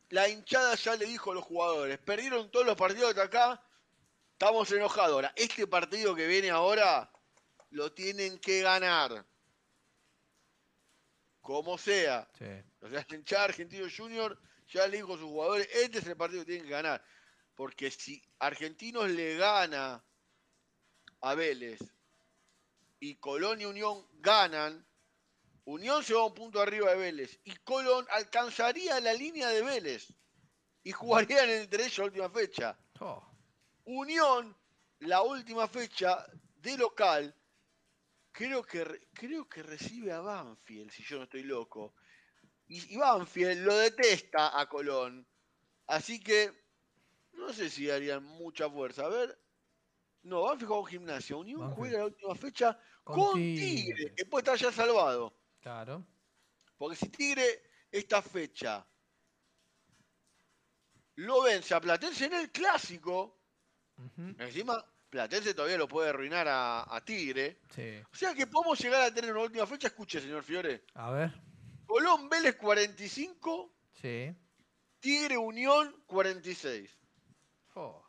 la 0.08 0.28
hinchada 0.28 0.74
ya 0.74 0.96
le 0.96 1.06
dijo 1.06 1.30
a 1.30 1.34
los 1.34 1.44
jugadores, 1.44 1.98
perdieron 1.98 2.50
todos 2.50 2.66
los 2.66 2.76
partidos 2.76 3.14
de 3.14 3.22
acá, 3.22 3.62
estamos 4.32 4.72
enojados. 4.72 5.12
Ahora, 5.12 5.32
este 5.36 5.66
partido 5.66 6.14
que 6.14 6.26
viene 6.26 6.50
ahora, 6.50 7.12
lo 7.70 7.92
tienen 7.92 8.38
que 8.38 8.62
ganar. 8.62 9.24
Como 11.49 11.78
sea. 11.78 12.28
Sí. 12.36 12.44
O 12.82 12.90
sea, 12.90 13.07
la 13.09 13.16
hinchada 13.16 13.44
de 13.44 13.49
Argentinos 13.49 13.96
Juniors 13.96 14.36
ya 14.68 14.86
le 14.86 14.99
dijo 14.99 15.14
a 15.14 15.16
sus 15.16 15.24
jugadores, 15.24 15.66
este 15.72 16.01
es 16.01 16.07
el 16.07 16.14
partido 16.14 16.42
que 16.42 16.51
tienen 16.53 16.66
que 16.66 16.72
ganar. 16.72 17.03
Porque 17.55 17.90
si 17.90 18.22
Argentinos 18.38 19.09
le 19.09 19.34
gana 19.38 20.05
a 21.22 21.34
Vélez 21.34 21.80
y 23.01 23.16
Colón 23.16 23.62
y 23.62 23.64
Unión 23.64 24.07
ganan, 24.20 24.86
Unión 25.64 26.05
se 26.05 26.12
va 26.12 26.26
un 26.26 26.34
punto 26.34 26.61
arriba 26.61 26.90
de 26.90 26.99
Vélez 26.99 27.40
y 27.44 27.57
Colón 27.64 28.07
alcanzaría 28.11 29.01
la 29.01 29.14
línea 29.14 29.49
de 29.49 29.62
Vélez 29.62 30.07
y 30.84 30.92
jugarían 30.92 31.49
entre 31.49 31.84
ellos 31.84 31.96
la 31.96 32.05
última 32.05 32.28
fecha. 32.28 32.78
Oh, 33.01 33.26
Unión, 33.84 34.55
la 34.99 35.22
última 35.22 35.66
fecha 35.66 36.26
de 36.57 36.76
local, 36.76 37.34
creo 38.39 38.62
que, 38.62 38.84
re- 38.84 39.09
creo 39.12 39.49
que 39.49 39.64
recibe 39.64 40.12
a 40.12 40.20
Banfield, 40.20 40.93
si 40.93 41.03
yo 41.03 41.16
no 41.18 41.24
estoy 41.24 41.43
loco. 41.43 41.95
Y, 42.68 42.95
y 42.95 42.97
Banfield 42.97 43.64
lo 43.66 43.76
detesta 43.76 44.59
a 44.61 44.68
Colón. 44.68 45.26
Así 45.89 46.20
que 46.20 46.53
no 47.32 47.53
sé 47.53 47.68
si 47.68 47.91
harían 47.91 48.22
mucha 48.22 48.70
fuerza. 48.70 49.07
A 49.07 49.09
ver. 49.09 49.36
No, 50.22 50.43
Banfield 50.43 50.68
juega 50.68 50.82
con 50.82 50.91
gimnasia. 50.91 51.36
Unión 51.36 51.61
Banfield. 51.61 51.78
juega 51.78 51.99
la 51.99 52.05
última 52.07 52.34
fecha 52.36 52.80
Con 53.03 53.16
con, 53.16 53.34
Tigre. 53.34 53.64
Tigre, 53.95 54.14
que 54.14 54.24
puede 54.26 54.43
estar 54.43 54.57
ya 54.57 54.70
salvado. 54.72 55.36
claro. 55.61 56.07
Porque 56.76 56.95
si 56.97 57.09
Tigre 57.09 57.62
esta 57.91 58.22
fecha 58.22 58.86
lo 61.16 61.43
vence 61.43 61.74
a 61.74 61.80
Platense 61.80 62.26
en 62.26 62.34
el 62.34 62.53
clásico, 62.53 63.41
encima 64.39 64.84
Platense 65.11 65.54
todavía 65.54 65.78
lo 65.78 65.88
puede 65.88 66.11
arruinar 66.11 66.46
a, 66.48 66.94
a 66.94 67.00
Tigre. 67.04 67.61
Sí. 67.74 68.00
O 68.12 68.14
sea 68.16 68.34
que 68.34 68.46
podemos 68.46 68.78
llegar 68.78 69.02
a 69.02 69.14
tener 69.14 69.32
una 69.32 69.42
última 69.44 69.66
fecha. 69.66 69.88
Escuche, 69.88 70.20
señor 70.20 70.42
Fiore. 70.42 70.84
A 70.94 71.11
ver. 71.11 71.32
Colón 71.86 72.28
Vélez 72.28 72.56
45, 72.56 73.74
Sí. 74.00 74.34
Tigre 75.00 75.38
Unión 75.38 76.02
46. 76.06 76.90
Oh, 77.74 78.04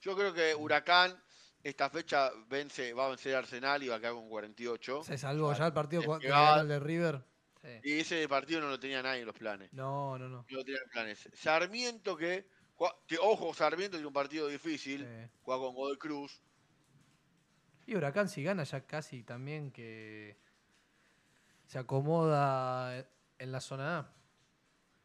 Yo 0.00 0.16
creo 0.16 0.32
que 0.34 0.54
Huracán 0.54 1.20
esta 1.62 1.90
fecha 1.90 2.30
vence, 2.48 2.92
va 2.92 3.06
a 3.06 3.08
vencer 3.10 3.34
Arsenal 3.36 3.82
y 3.82 3.88
va 3.88 3.96
a 3.96 4.00
quedar 4.00 4.14
con 4.14 4.28
48. 4.28 5.04
Se 5.04 5.18
salvó 5.18 5.52
ya 5.54 5.66
el 5.66 5.72
partido 5.72 6.02
el 6.20 6.68
de 6.68 6.78
River. 6.80 7.24
Sí. 7.62 7.68
Y 7.82 8.00
ese 8.00 8.28
partido 8.28 8.60
no 8.60 8.68
lo 8.68 8.78
tenía 8.78 9.02
nadie 9.02 9.20
en 9.20 9.26
los 9.26 9.34
planes. 9.36 9.72
No, 9.72 10.16
no, 10.18 10.28
no. 10.28 10.46
No 10.48 10.56
lo 10.56 10.64
tenía 10.64 10.80
en 10.84 10.90
planes. 10.90 11.28
Sarmiento 11.34 12.16
que, 12.16 12.48
ojo, 13.20 13.54
Sarmiento 13.54 13.96
tiene 13.96 14.06
un 14.06 14.12
partido 14.12 14.48
difícil. 14.48 15.00
Sí. 15.00 15.30
Juega 15.42 15.62
con 15.62 15.74
Godoy 15.74 15.98
Cruz. 15.98 16.40
Y 17.86 17.96
Huracán 17.96 18.28
si 18.28 18.42
gana 18.42 18.64
ya 18.64 18.86
casi 18.86 19.22
también 19.22 19.72
que 19.72 20.38
se 21.66 21.78
acomoda 21.78 23.08
en 23.38 23.52
la 23.52 23.60
zona 23.60 23.98
A. 23.98 24.14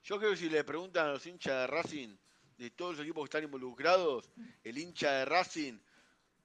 Yo 0.04 0.18
creo 0.20 0.32
que 0.32 0.38
si 0.38 0.50
le 0.50 0.64
preguntan 0.64 1.08
a 1.08 1.12
los 1.12 1.26
hinchas 1.26 1.62
de 1.62 1.68
Racing, 1.68 2.18
de 2.58 2.72
todos 2.72 2.98
los 2.98 3.06
equipos 3.06 3.24
que 3.24 3.38
están 3.38 3.44
involucrados, 3.44 4.30
el 4.64 4.78
hincha 4.78 5.12
de 5.12 5.26
Racing, 5.26 5.80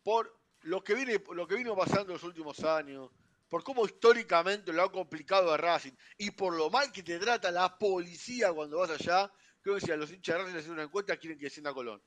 por 0.03 0.39
lo 0.63 0.83
que 0.83 0.95
viene, 0.95 1.23
lo 1.35 1.47
que 1.47 1.57
vino 1.57 1.77
pasando 1.77 2.13
en 2.13 2.15
los 2.15 2.23
últimos 2.23 2.63
años, 2.63 3.11
por 3.49 3.65
cómo 3.65 3.85
históricamente 3.85 4.73
lo 4.73 4.83
ha 4.83 4.93
complicado 4.93 5.53
a 5.53 5.57
Racing 5.57 5.93
y 6.19 6.31
por 6.31 6.55
lo 6.55 6.71
mal 6.71 6.93
que 6.93 7.03
te 7.03 7.19
trata 7.19 7.51
la 7.51 7.79
policía 7.79 8.53
cuando 8.53 8.79
vas 8.79 8.91
allá, 8.91 9.33
creo 9.69 9.79
que 9.81 9.87
si 9.87 9.93
a 9.93 9.97
los 9.97 10.11
hinchas 10.11 10.35
de 10.37 10.39
Racing 10.43 10.55
les 10.55 10.63
hacen 10.63 10.73
una 10.73 10.83
encuesta 10.85 11.17
quieren 11.17 11.39
que 11.39 11.45
descienda 11.47 11.73
Colón. 11.75 12.01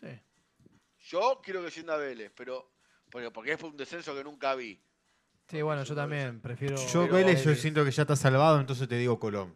Sí. 0.00 0.08
Yo 1.08 1.40
quiero 1.42 1.64
que 1.64 1.70
sienda 1.70 1.96
Vélez, 1.96 2.30
pero 2.36 2.70
porque, 3.10 3.30
porque 3.30 3.52
es 3.52 3.62
un 3.62 3.76
descenso 3.76 4.14
que 4.14 4.22
nunca 4.24 4.54
vi. 4.54 4.80
Sí, 5.48 5.62
bueno, 5.62 5.84
yo 5.84 5.94
también 5.94 6.40
prefiero. 6.40 6.76
Yo 6.92 7.08
Vélez, 7.08 7.44
yo 7.44 7.54
siento 7.54 7.84
que 7.84 7.90
ya 7.90 8.02
está 8.02 8.16
salvado, 8.16 8.60
entonces 8.60 8.88
te 8.88 8.96
digo 8.96 9.18
Colón. 9.18 9.54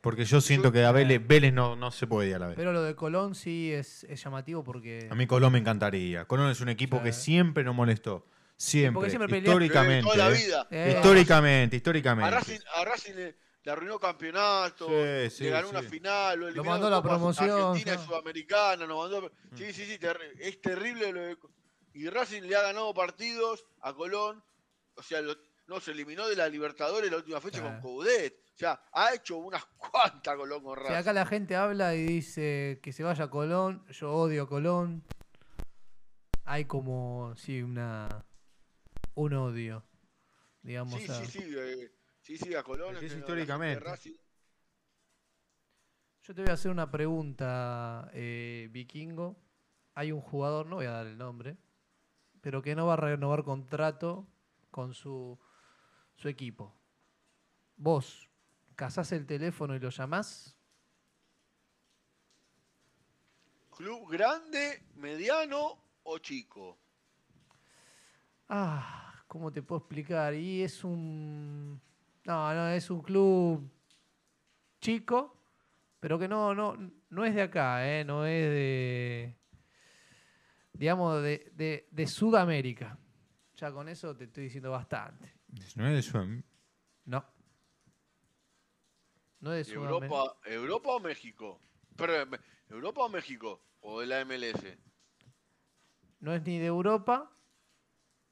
Porque 0.00 0.24
yo 0.24 0.40
siento 0.40 0.72
que 0.72 0.84
a 0.84 0.90
Vélez, 0.90 1.24
Vélez 1.24 1.52
no, 1.52 1.76
no 1.76 1.90
se 1.92 2.06
puede 2.06 2.30
ir 2.30 2.34
a 2.34 2.38
la 2.40 2.46
vez. 2.48 2.56
Pero 2.56 2.72
lo 2.72 2.82
de 2.82 2.96
Colón 2.96 3.34
sí 3.34 3.72
es, 3.72 4.04
es 4.04 4.22
llamativo 4.22 4.64
porque. 4.64 5.06
A 5.10 5.14
mí 5.14 5.26
Colón 5.26 5.52
me 5.52 5.58
encantaría. 5.58 6.24
Colón 6.26 6.50
es 6.50 6.60
un 6.60 6.68
equipo 6.70 6.98
Sí. 6.98 7.04
que 7.04 7.12
siempre 7.12 7.62
nos 7.64 7.74
molestó. 7.74 8.26
Siempre. 8.56 8.94
porque 8.94 9.10
siempre 9.10 9.38
históricamente. 9.38 10.02
Toda 10.02 10.16
la 10.16 10.28
vida. 10.30 10.66
Eh, 10.70 10.94
Históricamente, 10.96 11.76
A 11.76 11.78
históricamente. 11.78 12.30
Racing, 12.30 12.60
a 12.76 12.84
Racing 12.84 13.14
le, 13.14 13.36
le 13.64 13.70
arruinó 13.72 13.98
campeonato, 13.98 14.88
Sí, 14.88 15.30
sí, 15.30 15.44
le 15.44 15.50
ganó 15.50 15.68
sí. 15.68 15.76
una 15.76 15.88
final, 15.88 16.38
lo, 16.40 16.46
eliminó 16.48 16.64
mandó 16.64 16.86
a 16.88 16.90
la 16.90 17.02
promoción, 17.02 17.50
Argentina 17.50 17.94
y 17.94 17.98
sí. 17.98 18.04
Sudamericana, 18.06 18.86
nos 18.86 19.10
mandó. 19.10 19.30
Sí, 19.54 19.72
sí, 19.72 19.86
sí, 19.86 19.98
terri- 19.98 20.32
es 20.40 20.60
terrible 20.60 21.12
lo 21.12 21.20
de- 21.20 21.38
Y 21.94 22.08
Racing 22.08 22.42
le 22.42 22.56
ha 22.56 22.62
ganado 22.62 22.92
partidos 22.94 23.64
a 23.82 23.92
Colón, 23.94 24.42
o 24.96 25.02
sea, 25.02 25.20
lo- 25.20 25.36
no 25.68 25.78
se 25.80 25.92
eliminó 25.92 26.26
de 26.28 26.36
la 26.36 26.48
Libertadores 26.48 27.10
la 27.10 27.18
última 27.18 27.40
fecha 27.40 27.60
Claro. 27.60 27.80
con 27.80 27.94
Coudet. 27.96 28.34
O 28.54 28.58
sea, 28.58 28.82
ha 28.92 29.14
hecho 29.14 29.36
unas 29.38 29.64
cuantas 29.76 30.36
Colón 30.36 30.62
con 30.62 30.76
Racing. 30.76 30.94
acá 30.96 31.12
la 31.12 31.24
gente 31.26 31.54
habla 31.56 31.94
y 31.94 32.02
dice 32.04 32.80
que 32.82 32.92
se 32.92 33.02
vaya 33.04 33.24
a 33.24 33.30
Colón, 33.30 33.84
yo 33.90 34.12
odio 34.12 34.42
a 34.44 34.48
Colón. 34.48 35.04
Hay 36.44 36.64
como, 36.64 37.34
sí, 37.36 37.62
una. 37.62 38.08
Un 39.14 39.34
odio. 39.34 39.84
Digamos. 40.62 41.00
Sí, 41.00 41.10
a- 41.10 41.14
sí, 41.14 41.26
sí, 41.26 41.54
eh, 41.56 41.90
sí, 42.22 42.38
sí, 42.38 42.54
a 42.54 42.62
Colón. 42.62 42.96
Es 42.96 43.12
históricamente. 43.12 43.84
Yo 46.22 46.34
te 46.34 46.42
voy 46.42 46.50
a 46.50 46.54
hacer 46.54 46.70
una 46.70 46.90
pregunta, 46.90 48.08
eh, 48.14 48.68
vikingo. 48.70 49.36
Hay 49.94 50.12
un 50.12 50.20
jugador, 50.20 50.66
no 50.66 50.76
voy 50.76 50.86
a 50.86 50.92
dar 50.92 51.06
el 51.06 51.18
nombre, 51.18 51.58
pero 52.40 52.62
que 52.62 52.74
no 52.74 52.86
va 52.86 52.94
a 52.94 52.96
renovar 52.96 53.42
contrato 53.42 54.26
con 54.70 54.94
su, 54.94 55.38
su 56.14 56.28
equipo. 56.28 56.74
Vos, 57.76 58.30
¿casás 58.76 59.12
el 59.12 59.26
teléfono 59.26 59.74
y 59.74 59.80
lo 59.80 59.90
llamás? 59.90 60.56
Club 63.76 64.08
grande, 64.10 64.84
mediano 64.94 65.82
o 66.04 66.18
chico. 66.18 66.78
Ah, 68.48 69.24
¿cómo 69.26 69.50
te 69.50 69.62
puedo 69.62 69.80
explicar? 69.80 70.34
Y 70.34 70.62
es 70.62 70.84
un. 70.84 71.80
No, 72.24 72.54
no, 72.54 72.68
es 72.68 72.88
un 72.90 73.02
club 73.02 73.68
chico, 74.80 75.36
pero 76.00 76.18
que 76.18 76.28
no, 76.28 76.54
no, 76.54 76.76
no 77.10 77.24
es 77.24 77.34
de 77.34 77.42
acá, 77.42 77.86
¿eh? 77.88 78.04
No 78.04 78.24
es 78.26 78.42
de. 78.44 79.36
Digamos, 80.72 81.22
de, 81.22 81.50
de, 81.54 81.88
de 81.90 82.06
Sudamérica. 82.06 82.98
Ya 83.56 83.70
con 83.72 83.88
eso 83.88 84.16
te 84.16 84.24
estoy 84.24 84.44
diciendo 84.44 84.70
bastante. 84.70 85.34
No 85.76 85.86
es 85.86 85.94
de 85.94 86.02
su- 86.02 86.42
No. 87.04 87.24
No 89.40 89.52
es 89.52 89.66
de 89.66 89.74
Sudamérica. 89.74 90.06
Europa, 90.06 90.38
Europa 90.46 90.88
o 90.90 91.00
México. 91.00 91.60
Perdón, 91.96 92.30
me- 92.30 92.38
Europa 92.74 93.02
o 93.02 93.08
México 93.08 93.60
o 93.80 94.00
de 94.00 94.06
la 94.06 94.20
MLS. 94.24 94.78
No 96.20 96.32
es 96.32 96.42
ni 96.44 96.58
de 96.58 96.66
Europa. 96.66 97.30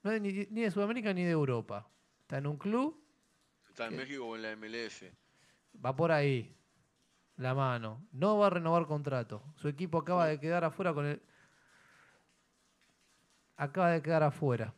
No 0.03 0.13
es 0.13 0.23
ni, 0.23 0.33
ni 0.33 0.63
de 0.63 0.71
Sudamérica 0.71 1.13
ni 1.13 1.25
de 1.25 1.31
Europa. 1.31 1.89
Está 2.23 2.39
en 2.39 2.47
un 2.47 2.57
club 2.57 3.00
Está 3.81 3.95
en. 3.95 3.97
México 3.97 4.27
o 4.27 4.37
en 4.37 4.43
la 4.43 4.57
MLS. 4.57 5.05
Va 5.85 5.97
por 5.97 6.13
ahí. 6.13 6.55
La 7.37 7.55
mano. 7.55 8.07
No 8.13 8.37
va 8.37 8.49
a 8.49 8.51
renovar 8.51 8.87
contrato. 8.87 9.43
Su 9.57 9.69
equipo 9.69 9.99
acaba 9.99 10.27
de 10.27 10.39
quedar 10.39 10.65
afuera 10.65 10.93
con 10.93 11.07
el. 11.07 11.23
Acaba 13.57 13.91
de 13.93 14.03
quedar 14.03 14.23
afuera. 14.23 14.75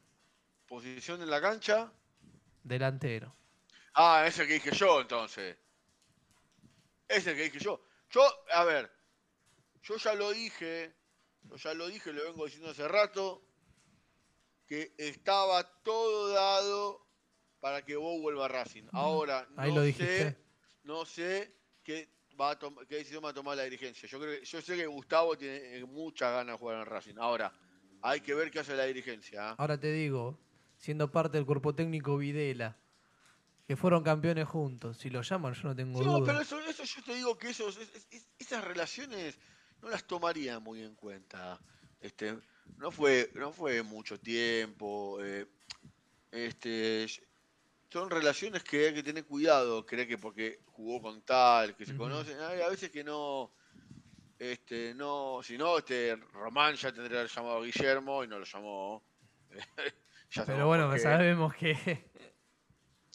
Posición 0.68 1.20
en 1.20 1.30
la 1.30 1.40
cancha. 1.40 1.92
Delantero. 2.62 3.34
Ah, 3.94 4.24
ese 4.24 4.46
que 4.46 4.55
dije 4.55 4.70
yo 4.70 5.00
entonces. 5.00 5.57
Ese 7.09 7.34
que 7.34 7.42
dije 7.42 7.59
yo. 7.59 7.84
Yo, 8.09 8.22
a 8.55 8.62
ver, 8.64 8.88
yo 9.82 9.96
ya 9.96 10.14
lo 10.14 10.30
dije, 10.30 10.94
yo 11.42 11.57
ya 11.57 11.74
lo 11.74 11.88
dije, 11.88 12.12
lo 12.12 12.22
vengo 12.24 12.44
diciendo 12.44 12.70
hace 12.70 12.86
rato, 12.86 13.42
que 14.66 14.94
estaba 14.98 15.64
todo 15.82 16.28
dado 16.28 17.11
para 17.62 17.84
que 17.84 17.94
vos 17.94 18.20
vuelva 18.20 18.46
a 18.46 18.48
Racing. 18.48 18.82
Ahora, 18.90 19.46
Ahí 19.56 19.70
no 19.70 19.76
lo 19.76 19.82
sé, 19.82 19.86
dijiste. 19.86 20.36
no 20.82 21.04
sé 21.06 21.54
qué, 21.84 22.08
va 22.38 22.50
a 22.50 22.58
qué 22.58 22.96
decisión 22.96 23.24
va 23.24 23.30
a 23.30 23.32
tomar 23.32 23.56
la 23.56 23.62
dirigencia. 23.62 24.08
Yo 24.08 24.18
creo 24.18 24.36
que, 24.40 24.44
yo 24.44 24.60
sé 24.60 24.76
que 24.76 24.84
Gustavo 24.88 25.38
tiene 25.38 25.76
eh, 25.78 25.84
muchas 25.84 26.32
ganas 26.32 26.54
de 26.54 26.58
jugar 26.58 26.80
en 26.80 26.86
Racing. 26.86 27.14
Ahora, 27.18 27.52
hay 28.02 28.20
que 28.20 28.34
ver 28.34 28.50
qué 28.50 28.58
hace 28.58 28.74
la 28.74 28.82
dirigencia. 28.84 29.50
¿ah? 29.50 29.54
Ahora 29.58 29.78
te 29.78 29.92
digo, 29.92 30.40
siendo 30.76 31.12
parte 31.12 31.36
del 31.36 31.46
cuerpo 31.46 31.72
técnico 31.72 32.16
Videla, 32.18 32.76
que 33.68 33.76
fueron 33.76 34.02
campeones 34.02 34.48
juntos. 34.48 34.98
Si 34.98 35.08
lo 35.08 35.22
llaman, 35.22 35.54
yo 35.54 35.62
no 35.68 35.76
tengo 35.76 36.00
Sí, 36.00 36.04
no, 36.04 36.24
pero 36.24 36.40
eso, 36.40 36.58
eso 36.62 36.82
yo 36.82 37.02
te 37.04 37.14
digo 37.14 37.38
que 37.38 37.50
esos, 37.50 37.76
es- 37.76 37.94
es- 37.94 38.08
es- 38.10 38.28
esas 38.40 38.64
relaciones 38.64 39.38
no 39.80 39.88
las 39.88 40.04
tomaría 40.04 40.58
muy 40.58 40.82
en 40.82 40.96
cuenta. 40.96 41.60
Este, 42.00 42.36
no 42.76 42.90
fue, 42.90 43.30
no 43.34 43.52
fue 43.52 43.84
mucho 43.84 44.18
tiempo. 44.18 45.22
eh, 45.22 45.46
este, 46.32 47.06
son 47.93 48.09
relaciones 48.09 48.64
que 48.64 48.86
hay 48.88 48.95
que 48.95 49.03
tener 49.03 49.26
cuidado. 49.26 49.84
Cree 49.84 50.07
que 50.07 50.16
porque 50.16 50.61
jugó 50.66 51.03
con 51.03 51.20
tal, 51.22 51.76
que 51.76 51.84
se 51.84 51.95
conocen, 51.95 52.40
hay 52.40 52.62
a 52.62 52.68
veces 52.68 52.90
que 52.90 53.05
no. 53.05 53.53
Este, 54.38 54.95
no, 54.95 55.40
si 55.43 55.57
no, 55.59 55.78
este, 55.78 56.16
Román 56.32 56.74
ya 56.74 56.90
tendría 56.90 57.11
que 57.11 57.18
haber 57.18 57.30
llamado 57.30 57.57
a 57.59 57.64
Guillermo 57.64 58.24
y 58.24 58.28
no 58.28 58.38
lo 58.38 58.45
llamó. 58.45 59.03
Ya 60.34 60.47
Pero 60.47 60.66
bueno, 60.66 60.99
sabemos 60.99 61.55
que. 61.55 62.11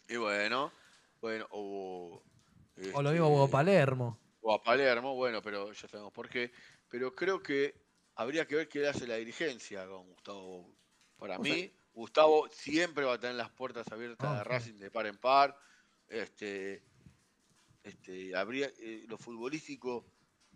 Y 0.08 0.18
bueno, 0.18 0.72
bueno, 1.20 1.48
o. 1.50 2.22
o 2.94 3.02
lo 3.02 3.10
mismo 3.10 3.28
Hugo 3.30 3.46
este, 3.46 3.52
Palermo. 3.54 4.20
o 4.42 4.54
a 4.54 4.62
Palermo, 4.62 5.16
bueno, 5.16 5.42
pero 5.42 5.72
ya 5.74 5.88
sabemos 5.88 6.14
por 6.14 6.30
qué. 6.30 6.52
Pero 6.88 7.16
creo 7.16 7.42
que 7.42 7.74
habría 8.14 8.46
que 8.46 8.56
ver 8.58 8.70
qué 8.70 8.88
hace 8.88 9.08
la 9.08 9.16
dirigencia 9.16 9.88
con 9.88 10.06
Gustavo. 10.06 10.72
Para 11.18 11.38
O 11.38 11.42
mí, 11.42 11.50
sea- 11.60 11.72
Gustavo 11.98 12.48
siempre 12.50 13.06
va 13.06 13.14
a 13.14 13.20
tener 13.20 13.36
las 13.36 13.50
puertas 13.50 13.91
abiertas 13.91 14.28
Ah, 14.30 14.43
sí. 14.43 14.50
Racing 14.50 14.74
de 14.78 14.91
par 14.91 15.08
en 15.08 15.18
par. 15.18 15.58
Este, 16.08 16.84
este, 17.84 18.36
habría, 18.36 18.72
eh, 18.78 19.06
lo 19.08 19.18
futbolístico 19.18 20.06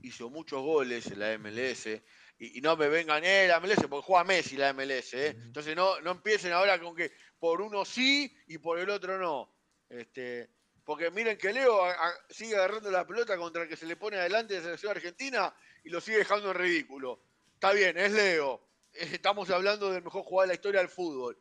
hizo 0.03 0.29
muchos 0.29 0.61
goles 0.61 1.07
en 1.07 1.19
la 1.19 1.33
MLS. 1.33 2.03
Y, 2.39 2.57
y 2.59 2.61
no 2.61 2.75
me 2.77 2.87
vengan, 2.89 3.23
eh, 3.23 3.47
la 3.47 3.59
MLS, 3.59 3.87
porque 3.87 4.05
juega 4.05 4.23
Messi 4.23 4.55
la 4.55 4.69
MLS. 4.73 5.13
eh. 5.13 5.29
Entonces 5.29 5.75
no, 5.75 5.99
no 6.01 6.11
empiecen 6.11 6.51
ahora 6.53 6.79
con 6.79 6.95
que 6.95 7.11
por 7.39 7.61
uno 7.61 7.85
sí 7.85 8.31
y 8.47 8.57
por 8.59 8.77
el 8.79 8.89
otro 8.89 9.17
no. 9.19 9.51
Este, 9.89 10.49
porque 10.85 11.09
miren 11.11 11.37
que 11.37 11.51
Leo 11.53 11.83
a- 11.83 11.91
a- 11.91 12.13
sigue 12.29 12.55
agarrando 12.55 12.89
la 12.91 13.05
pelota 13.05 13.35
contra 13.37 13.63
el 13.63 13.69
que 13.69 13.75
se 13.75 13.85
le 13.85 13.95
pone 13.95 14.17
adelante 14.17 14.53
de 14.53 14.59
la 14.59 14.65
selección 14.65 14.91
argentina 14.91 15.53
y 15.83 15.89
lo 15.89 15.99
sigue 16.01 16.17
dejando 16.17 16.51
en 16.51 16.57
ridículo. 16.57 17.23
Está 17.55 17.73
bien, 17.73 17.97
es 17.97 18.11
Leo. 18.11 18.70
Estamos 19.21 19.49
hablando 19.49 19.91
del 19.91 20.03
mejor 20.03 20.23
jugador 20.23 20.47
de 20.47 20.53
la 20.53 20.55
historia 20.55 20.79
del 20.79 20.89
fútbol. 20.89 21.37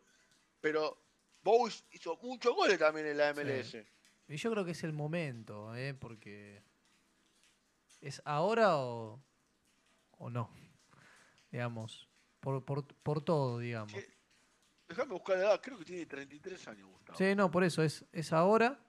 Pero 0.61 1.03
Bowie 1.43 1.75
hizo 1.93 2.17
muchos 2.23 2.55
goles 2.55 2.79
también 2.79 3.07
en 3.07 3.19
la 3.19 3.33
MLS. 3.33 3.77
Y 4.29 4.37
yo 4.37 4.51
creo 4.53 4.65
que 4.65 4.73
es 4.73 4.85
el 4.85 4.93
momento, 4.93 5.75
¿eh? 5.75 5.95
porque 5.95 6.63
es 8.01 8.23
ahora 8.25 8.77
o, 8.77 9.21
o 10.19 10.31
no, 10.31 10.55
digamos, 11.51 12.09
por, 12.39 12.65
por, 12.65 12.87
por 12.87 13.23
todo, 13.23 13.59
digamos. 13.59 13.93
Sí. 13.93 14.07
Déjame 14.89 15.13
buscar 15.13 15.37
la 15.37 15.45
edad, 15.45 15.61
creo 15.61 15.79
que 15.79 15.85
tiene 15.85 16.07
33 16.07 16.69
años, 16.69 16.89
Gustavo. 16.89 17.19
Sí, 17.19 17.35
no, 17.35 17.51
por 17.51 17.65
eso 17.65 17.83
es, 17.83 18.05
es 18.13 18.33
ahora 18.33 18.81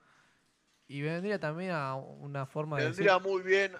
y 0.88 1.00
vendría 1.00 1.38
también 1.38 1.70
a 1.70 1.94
una 1.94 2.46
forma 2.46 2.78
de 2.78 2.86
Vendría 2.86 3.18
muy 3.18 3.42
bien 3.42 3.72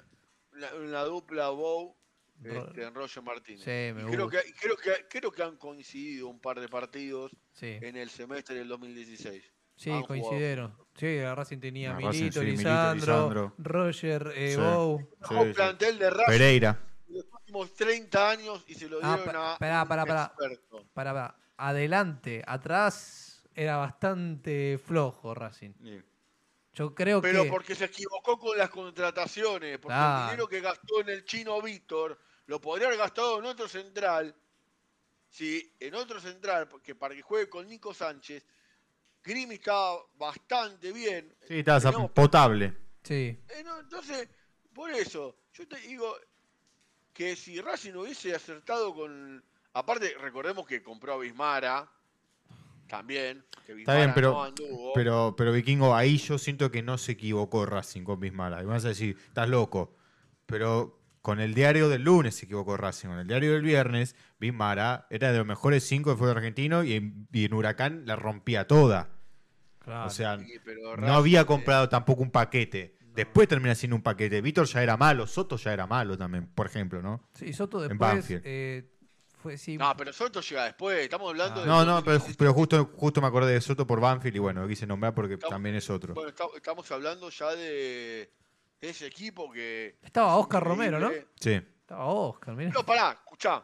la, 0.52 0.72
la 0.72 1.04
dupla 1.04 1.50
Bow 1.50 1.96
este, 2.44 2.82
en 2.84 2.94
Roger 2.94 3.22
Martínez. 3.22 3.60
Sí, 3.62 3.92
me 3.94 4.04
creo, 4.10 4.28
que, 4.28 4.38
creo, 4.60 4.76
que, 4.76 5.06
creo 5.08 5.30
que 5.32 5.42
han 5.42 5.56
coincidido 5.56 6.28
un 6.28 6.40
par 6.40 6.60
de 6.60 6.68
partidos 6.68 7.32
sí, 7.52 7.78
en 7.80 7.96
el 7.96 8.10
semestre 8.10 8.54
del 8.56 8.68
2016. 8.68 9.42
sí, 9.76 9.90
han 9.90 10.02
jugado 10.02 10.06
coincidieron. 10.06 10.76
Sí, 10.96 11.18
la 11.18 11.34
Racing 11.34 11.58
tenía 11.58 11.92
Ah, 11.92 11.94
Milito, 11.96 12.08
Racing, 12.08 12.30
sí, 12.32 12.40
Milito, 12.40 12.94
Lisandro. 12.94 13.54
Roger, 13.58 14.32
eh, 14.36 14.50
Sí. 14.54 14.60
Bow. 14.60 14.98
Sí, 15.28 15.34
sí. 15.46 15.52
plantel 15.54 15.98
de 15.98 16.10
Racing 16.10 16.26
Pereira. 16.26 16.78
en 17.08 17.14
los 17.16 17.24
últimos 17.32 17.74
30 17.74 18.30
años 18.30 18.64
y 18.66 18.74
se 18.74 18.88
lo 18.88 18.98
Ah, 19.02 19.16
dieron 19.16 19.32
pa- 19.34 19.52
a 19.54 19.58
pará, 19.58 19.82
un 20.70 20.88
pará, 20.94 21.36
adelante, 21.56 22.42
atrás 22.46 23.44
era 23.54 23.76
bastante 23.76 24.78
flojo 24.84 25.34
Racing. 25.34 25.72
Yo 26.74 26.94
creo 26.94 27.20
Pero 27.20 27.44
que... 27.44 27.50
porque 27.50 27.74
se 27.74 27.84
equivocó 27.84 28.38
con 28.38 28.56
las 28.56 28.70
contrataciones, 28.70 29.78
porque 29.78 29.94
el 29.96 30.24
dinero 30.24 30.48
que 30.48 30.60
gastó 30.60 31.00
en 31.02 31.10
el 31.10 31.24
chino 31.24 31.60
Víctor 31.60 32.18
lo 32.46 32.60
podría 32.60 32.86
haber 32.88 32.98
gastado 32.98 33.38
en 33.38 33.46
otro 33.46 33.68
central. 33.68 34.34
Si 35.28 35.74
en 35.80 35.94
otro 35.94 36.20
central, 36.20 36.68
porque 36.68 36.94
para 36.94 37.14
que 37.14 37.22
juegue 37.22 37.48
con 37.48 37.66
Nico 37.66 37.94
Sánchez, 37.94 38.44
Grimi 39.24 39.54
estaba 39.54 39.98
bastante 40.16 40.92
bien. 40.92 41.34
Sí, 41.48 41.62
Teníamos- 41.64 42.10
potable. 42.10 42.76
Sí, 43.02 43.38
Eh, 43.48 43.64
entonces, 43.80 44.28
por 44.74 44.90
eso, 44.90 45.36
yo 45.54 45.66
te 45.66 45.76
digo 45.78 46.14
que 47.12 47.34
si 47.36 47.60
Racing 47.60 47.94
hubiese 47.94 48.34
acertado 48.34 48.94
con 48.94 49.42
Aparte, 49.74 50.14
recordemos 50.20 50.66
que 50.66 50.82
compró 50.82 51.14
a 51.14 51.18
Bismara 51.18 51.90
también. 52.88 53.42
Que 53.66 53.72
Está 53.72 53.96
bien, 53.96 54.12
pero, 54.14 54.32
no 54.32 54.42
anduvo. 54.44 54.92
pero, 54.92 55.34
pero 55.34 55.50
Vikingo, 55.50 55.94
ahí 55.94 56.18
yo 56.18 56.36
siento 56.36 56.70
que 56.70 56.82
no 56.82 56.98
se 56.98 57.12
equivocó 57.12 57.64
Racing 57.64 58.04
con 58.04 58.20
Bismara. 58.20 58.62
Y 58.62 58.66
vas 58.66 58.84
a 58.84 58.88
decir, 58.88 59.16
estás 59.28 59.48
loco. 59.48 59.96
Pero 60.44 61.00
con 61.22 61.40
el 61.40 61.54
diario 61.54 61.88
del 61.88 62.02
lunes 62.02 62.34
se 62.34 62.44
equivocó 62.46 62.76
Racing. 62.76 63.08
Con 63.08 63.18
el 63.18 63.26
diario 63.28 63.52
del 63.52 63.62
viernes, 63.62 64.16
Bismara 64.38 65.06
era 65.08 65.30
de 65.32 65.38
los 65.38 65.46
mejores 65.46 65.84
cinco 65.84 66.10
de 66.10 66.16
fútbol 66.16 66.36
argentino 66.36 66.82
y 66.84 66.94
en, 66.94 67.28
y 67.32 67.44
en 67.44 67.54
Huracán 67.54 68.02
la 68.06 68.16
rompía 68.16 68.66
toda. 68.66 69.08
Claro. 69.78 70.06
O 70.06 70.10
sea, 70.10 70.38
Sí, 70.38 70.54
pero 70.64 70.96
no 70.96 71.14
había 71.14 71.40
eh, 71.42 71.46
comprado 71.46 71.88
tampoco 71.88 72.22
un 72.22 72.30
paquete. 72.30 72.98
Después 73.14 73.46
termina 73.48 73.74
siendo 73.74 73.96
un 73.96 74.02
paquete. 74.02 74.40
Víctor 74.40 74.66
ya 74.66 74.82
era 74.82 74.96
malo, 74.96 75.26
Soto 75.26 75.56
ya 75.56 75.72
era 75.72 75.86
malo 75.86 76.16
también, 76.16 76.46
por 76.46 76.66
ejemplo, 76.66 77.02
¿no? 77.02 77.28
sí, 77.34 77.52
Soto 77.52 77.82
en 77.82 77.90
después 77.90 77.98
Banfield. 78.14 78.42
eh, 78.44 78.88
fue 79.42 79.58
sí, 79.58 79.76
No, 79.76 79.92
pero 79.96 80.12
Soto 80.12 80.40
llega 80.40 80.64
después. 80.64 80.98
Estamos 81.00 81.28
hablando 81.30 81.60
Ah. 81.60 81.62
de. 81.64 81.66
No, 81.68 81.84
no, 81.84 82.02
pero, 82.04 82.22
pero 82.38 82.54
justo, 82.54 82.90
justo 82.96 83.20
me 83.20 83.26
acordé 83.26 83.52
de 83.54 83.60
Soto 83.60 83.86
por 83.86 84.00
Banfield 84.00 84.36
y 84.36 84.38
bueno, 84.38 84.62
lo 84.62 84.68
quise 84.68 84.86
nombrar 84.86 85.14
porque 85.14 85.34
Estamos- 85.34 85.50
también 85.52 85.74
es 85.74 85.90
otro. 85.90 86.14
Bueno, 86.14 86.30
está- 86.30 86.46
estamos 86.56 86.90
hablando 86.90 87.28
ya 87.28 87.54
de 87.54 88.32
ese 88.82 89.06
equipo 89.06 89.50
que. 89.50 89.98
Estaba 90.02 90.32
es 90.32 90.38
Oscar 90.40 90.62
Romero, 90.62 90.98
¿no? 90.98 91.10
Sí. 91.40 91.52
Estaba 91.52 92.04
Oscar, 92.06 92.54
mirá. 92.54 92.70
No, 92.72 92.84
pará, 92.84 93.12
escuchá. 93.12 93.62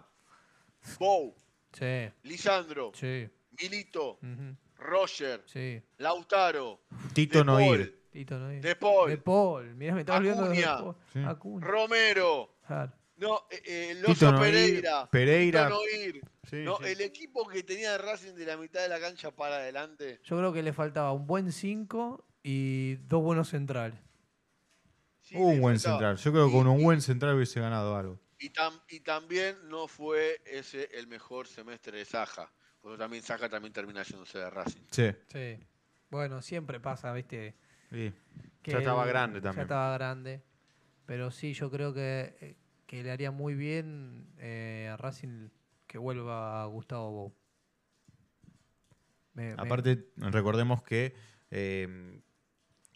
Bow, 0.98 1.34
Sí, 1.72 2.08
Lisandro, 2.22 2.92
sí, 2.94 3.28
Milito, 3.60 4.18
ujú, 4.22 4.56
Roger, 4.76 5.42
sí. 5.46 5.82
Lautaro, 5.98 6.80
Tito 7.12 7.38
De 7.40 7.44
no 7.44 7.56
Paul, 7.58 7.80
ir. 7.80 8.04
Tito 8.10 8.38
no 8.38 8.50
es. 8.50 8.62
De 8.62 8.74
Paul, 8.76 9.10
De 9.10 9.18
Paul. 9.18 9.74
Mirá, 9.74 9.94
me 9.94 10.00
estaba 10.00 10.18
olvidando 10.18 10.48
de. 10.48 10.62
Paul. 10.62 10.96
Sí. 11.12 11.18
Acuña. 11.26 11.66
Romero, 11.66 12.56
Claro. 12.66 12.92
no, 13.16 13.42
eh, 13.50 13.62
eh, 13.66 13.94
Tito 13.96 14.08
Loso 14.08 14.32
Noir, 14.32 14.40
Pereira, 14.52 15.10
Pereira. 15.10 15.66
Tito 15.68 15.78
Noir. 15.78 16.20
Sí, 16.48 16.56
No, 16.64 16.78
sí. 16.78 16.84
el 16.86 17.00
equipo 17.02 17.46
que 17.46 17.62
tenía 17.62 17.92
de 17.92 17.98
Racing 17.98 18.32
de 18.34 18.46
la 18.46 18.56
mitad 18.56 18.80
de 18.80 18.88
la 18.88 18.98
cancha 18.98 19.30
para 19.30 19.56
adelante. 19.56 20.20
Yo 20.24 20.38
creo 20.38 20.52
que 20.52 20.62
le 20.62 20.72
faltaba 20.72 21.12
un 21.12 21.26
buen 21.26 21.52
5 21.52 22.24
y 22.42 22.94
dos 23.08 23.22
buenos 23.22 23.50
centrales. 23.50 23.98
Sí, 25.28 25.36
un 25.36 25.60
buen 25.60 25.78
central. 25.78 26.16
Yo 26.16 26.32
creo 26.32 26.46
que 26.46 26.52
con 26.52 26.66
un 26.66 26.82
buen 26.82 27.00
central 27.00 27.34
hubiese 27.36 27.60
ganado 27.60 27.96
algo. 27.96 28.20
Y, 28.38 28.50
tam- 28.50 28.80
y 28.88 29.00
también 29.00 29.56
no 29.68 29.88
fue 29.88 30.40
ese 30.46 30.88
el 30.96 31.06
mejor 31.08 31.46
semestre 31.48 31.98
de 31.98 32.04
Saja. 32.04 32.52
Porque 32.80 32.96
también 32.98 33.22
Saja 33.22 33.48
también 33.48 33.72
termina 33.72 34.02
yéndose 34.02 34.38
de 34.38 34.48
Racing. 34.50 34.82
Sí. 34.90 35.10
Sí. 35.32 35.58
Bueno, 36.10 36.40
siempre 36.42 36.80
pasa, 36.80 37.12
¿viste? 37.12 37.54
sí. 37.90 38.12
Que 38.62 38.72
Ya 38.72 38.78
estaba 38.78 39.06
grande 39.06 39.38
Ya 39.38 39.42
también. 39.44 39.62
estaba 39.62 39.92
grande. 39.94 40.42
Pero 41.06 41.30
sí, 41.30 41.52
yo 41.54 41.70
creo 41.70 41.92
que, 41.94 42.56
que 42.86 43.02
le 43.02 43.10
haría 43.10 43.30
muy 43.30 43.54
bien 43.54 44.26
eh, 44.38 44.88
a 44.92 44.96
Racing 44.96 45.48
que 45.86 45.98
vuelva 45.98 46.64
Gustavo 46.66 47.10
Bou. 47.10 47.34
Me- 49.34 49.54
me- 49.56 49.62
Aparte, 49.62 50.10
recordemos 50.16 50.82
que 50.82 51.14
eh, 51.50 52.20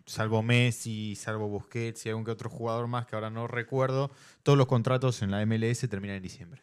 salvo 0.07 0.43
Messi, 0.43 1.15
salvo 1.17 1.49
Busquets 1.49 2.05
y 2.07 2.09
algún 2.09 2.25
que 2.25 2.31
otro 2.31 2.51
jugador 2.51 2.87
más 2.89 3.07
que 3.07 3.15
ahora 3.15 3.31
no 3.31 3.47
recuerdo, 3.47 4.11
todos 4.43 4.59
los 4.59 4.67
contratos 4.67 5.23
en 5.23 5.31
la 5.31 5.45
MLS 5.47 5.89
terminan 5.89 6.17
en 6.17 6.23
diciembre. 6.23 6.63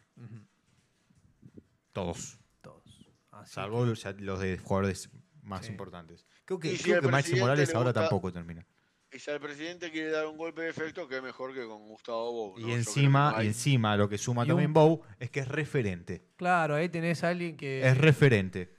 Todos. 1.92 2.38
todos. 2.60 3.10
Así 3.32 3.54
Salvo 3.54 3.84
los, 3.84 4.04
los 4.20 4.40
de 4.40 4.58
jugadores 4.58 5.10
más 5.42 5.66
Sí. 5.66 5.72
importantes. 5.72 6.26
Creo 6.44 6.58
que, 6.60 6.72
Y 6.72 6.76
si 6.76 6.84
creo 6.84 7.02
que 7.02 7.08
Maxi 7.08 7.36
Morales 7.36 7.68
le 7.70 7.74
ahora 7.76 7.92
tampoco 7.92 8.32
termina. 8.32 8.66
Y 9.12 9.18
si 9.18 9.28
al 9.30 9.40
presidente 9.40 9.90
quiere 9.90 10.10
dar 10.10 10.26
un 10.28 10.36
golpe 10.36 10.62
de 10.62 10.68
efecto, 10.70 11.08
que 11.08 11.20
mejor 11.20 11.52
que 11.52 11.66
con 11.66 11.88
Gustavo 11.88 12.30
Bou. 12.32 12.58
¿no? 12.60 12.68
Y 12.68 12.72
encima, 12.72 13.34
y 13.42 13.46
encima 13.48 13.96
lo 13.96 14.08
que 14.08 14.18
suma 14.18 14.44
Y 14.44 14.48
también 14.48 14.68
un- 14.68 14.74
Bow 14.74 15.02
es 15.18 15.30
que 15.30 15.40
es 15.40 15.48
referente. 15.48 16.24
Claro, 16.36 16.76
ahí 16.76 16.88
tenés 16.88 17.24
a 17.24 17.30
alguien 17.30 17.56
que, 17.56 17.84
Es 17.84 17.98
referente. 17.98 18.72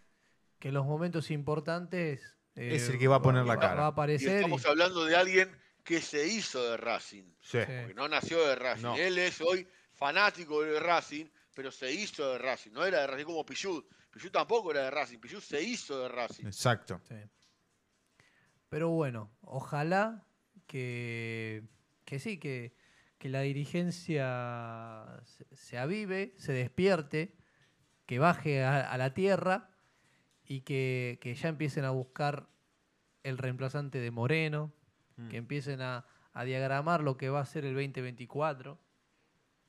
que 0.59 0.69
en 0.69 0.73
los 0.75 0.85
momentos 0.85 1.31
importantes 1.31 2.37
eh, 2.55 2.75
Es 2.75 2.89
el 2.89 2.97
que 2.99 3.07
va 3.07 3.17
a 3.17 3.21
poner 3.21 3.45
la 3.45 3.57
cara. 3.59 3.75
Va 3.75 3.85
a 3.85 3.89
y 3.89 3.91
aparecer. 3.91 4.35
estamos 4.37 4.63
y- 4.63 4.67
hablando 4.67 5.05
de 5.05 5.15
alguien 5.15 5.55
que 5.83 5.99
se 6.01 6.27
hizo 6.27 6.69
de 6.71 6.77
Racing. 6.77 7.23
Sí. 7.41 7.59
Sí. 7.59 7.65
Porque 7.79 7.93
no 7.95 8.07
nació 8.07 8.45
de 8.47 8.55
Racing. 8.55 8.83
No. 8.83 8.95
Él 8.95 9.17
es 9.17 9.41
hoy 9.41 9.67
fanático 9.93 10.61
de 10.63 10.79
Racing, 10.79 11.25
pero 11.55 11.71
se 11.71 11.91
hizo 11.91 12.33
de 12.33 12.37
Racing. 12.37 12.71
No 12.71 12.85
era 12.85 13.01
de 13.01 13.07
Racing 13.07 13.25
como 13.25 13.45
Pichut. 13.45 13.85
Pichut 14.11 14.31
tampoco 14.31 14.71
era 14.71 14.83
de 14.83 14.91
Racing. 14.91 15.19
Pichut 15.19 15.41
se 15.41 15.61
hizo 15.61 16.01
de 16.03 16.09
Racing. 16.09 16.45
Exacto. 16.45 17.01
Sí. 17.07 17.15
Pero 18.69 18.89
bueno, 18.89 19.31
ojalá 19.41 20.25
que, 20.67 21.63
que 22.05 22.19
sí, 22.19 22.37
que, 22.39 22.73
que 23.17 23.29
la 23.29 23.41
dirigencia 23.41 25.21
se, 25.25 25.45
se 25.55 25.77
avive, 25.77 26.33
se 26.37 26.53
despierte, 26.53 27.35
que 28.05 28.19
baje 28.19 28.63
a, 28.63 28.89
a 28.91 28.97
la 28.97 29.13
tierra 29.13 29.70
y 30.51 30.61
que, 30.61 31.17
que 31.21 31.33
ya 31.33 31.47
empiecen 31.47 31.85
a 31.85 31.91
buscar 31.91 32.49
el 33.23 33.37
reemplazante 33.37 33.99
de 33.99 34.11
Moreno, 34.11 34.73
Mm. 35.15 35.27
que 35.29 35.37
empiecen 35.37 35.81
a, 35.81 36.05
a 36.33 36.43
diagramar 36.45 37.01
lo 37.01 37.15
que 37.17 37.29
va 37.29 37.39
a 37.41 37.45
ser 37.45 37.63
el 37.65 37.73
2024. 37.73 38.77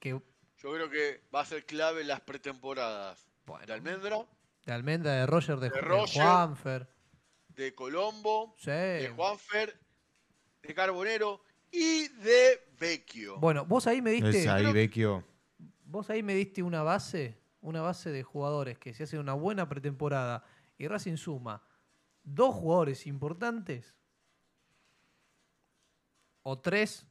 Que, 0.01 0.11
Yo 0.11 0.73
creo 0.73 0.89
que 0.91 1.21
va 1.35 1.41
a 1.41 1.45
ser 1.45 1.65
clave 1.67 2.03
las 2.05 2.21
pretemporadas 2.21 3.29
bueno, 3.47 3.67
de 3.67 3.73
Almendra, 3.75 4.27
de 4.65 4.73
Almendra, 4.73 5.13
de 5.13 5.27
Roger, 5.27 5.59
de, 5.59 5.71
De 5.71 5.81
de. 5.81 6.07
Juanfer. 6.15 6.89
de 7.49 7.75
Colombo, 7.75 8.55
Sí. 8.59 8.71
de 8.71 9.13
Juanfer, 9.15 9.79
de 10.63 10.75
Carbonero 10.75 11.43
y 11.71 12.09
de 12.09 12.61
Vecchio. 12.81 13.39
Bueno, 13.39 13.65
vos 13.67 13.87
ahí 13.87 14.01
me 14.03 14.11
diste. 14.13 14.31
Es 14.31 14.47
ahí, 14.49 14.63
creo- 14.63 14.73
Vecchio. 14.73 15.25
Vos 15.85 16.09
ahí 16.11 16.23
me 16.23 16.35
diste 16.35 16.63
una 16.63 16.83
base, 16.83 17.37
una 17.61 17.83
base 17.83 18.11
de 18.11 18.23
jugadores 18.23 18.79
que 18.79 18.95
se 18.95 19.03
hacen 19.05 19.19
una 19.21 19.35
buena 19.35 19.69
pretemporada 19.69 20.45
y 20.83 20.89
Racing 20.89 21.17
suma 21.17 21.63
dos 22.25 22.57
jugadores 22.57 23.07
importantes 23.07 23.95
o 26.43 26.59
tres, 26.59 27.07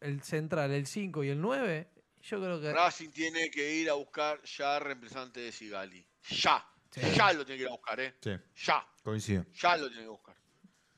el 0.00 0.20
central, 0.22 0.72
el 0.72 0.88
5 0.88 1.22
y 1.22 1.28
el 1.28 1.40
9, 1.40 1.88
yo 2.22 2.40
creo 2.40 2.60
que 2.60 2.72
Racing 2.72 3.10
tiene 3.10 3.52
que 3.52 3.72
ir 3.74 3.88
a 3.88 3.94
buscar 3.94 4.42
ya 4.42 4.80
reemplazante 4.80 5.38
de 5.38 5.52
Sigali. 5.52 6.04
Ya. 6.28 6.66
Sí. 6.90 7.02
Ya 7.14 7.32
lo 7.32 7.46
tiene 7.46 7.58
que 7.58 7.62
ir 7.62 7.68
a 7.68 7.72
buscar, 7.72 8.00
¿eh? 8.00 8.16
Sí, 8.20 8.32
Ya. 8.66 8.84
coincido. 9.04 9.46
Ya 9.54 9.76
lo 9.76 9.86
tiene 9.88 10.02
que 10.02 10.08
buscar. 10.08 10.36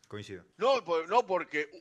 Coincido. 0.07 0.47
No, 0.57 0.81
no 1.07 1.27
porque 1.27 1.69
uh, 1.71 1.81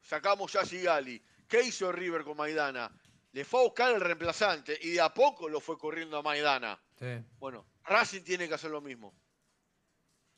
sacamos 0.00 0.50
ya 0.50 0.60
a 0.60 0.64
Sigali. 0.64 1.22
¿Qué 1.46 1.60
hizo 1.60 1.92
River 1.92 2.24
con 2.24 2.38
Maidana? 2.38 2.90
Le 3.32 3.44
fue 3.44 3.60
a 3.60 3.64
buscar 3.64 3.94
el 3.94 4.00
reemplazante 4.00 4.78
y 4.80 4.92
de 4.92 5.00
a 5.02 5.12
poco 5.12 5.46
lo 5.46 5.60
fue 5.60 5.76
corriendo 5.76 6.16
a 6.16 6.22
Maidana. 6.22 6.80
Sí. 6.98 7.22
Bueno, 7.38 7.66
Racing 7.84 8.22
tiene 8.22 8.48
que 8.48 8.54
hacer 8.54 8.70
lo 8.70 8.80
mismo. 8.80 9.14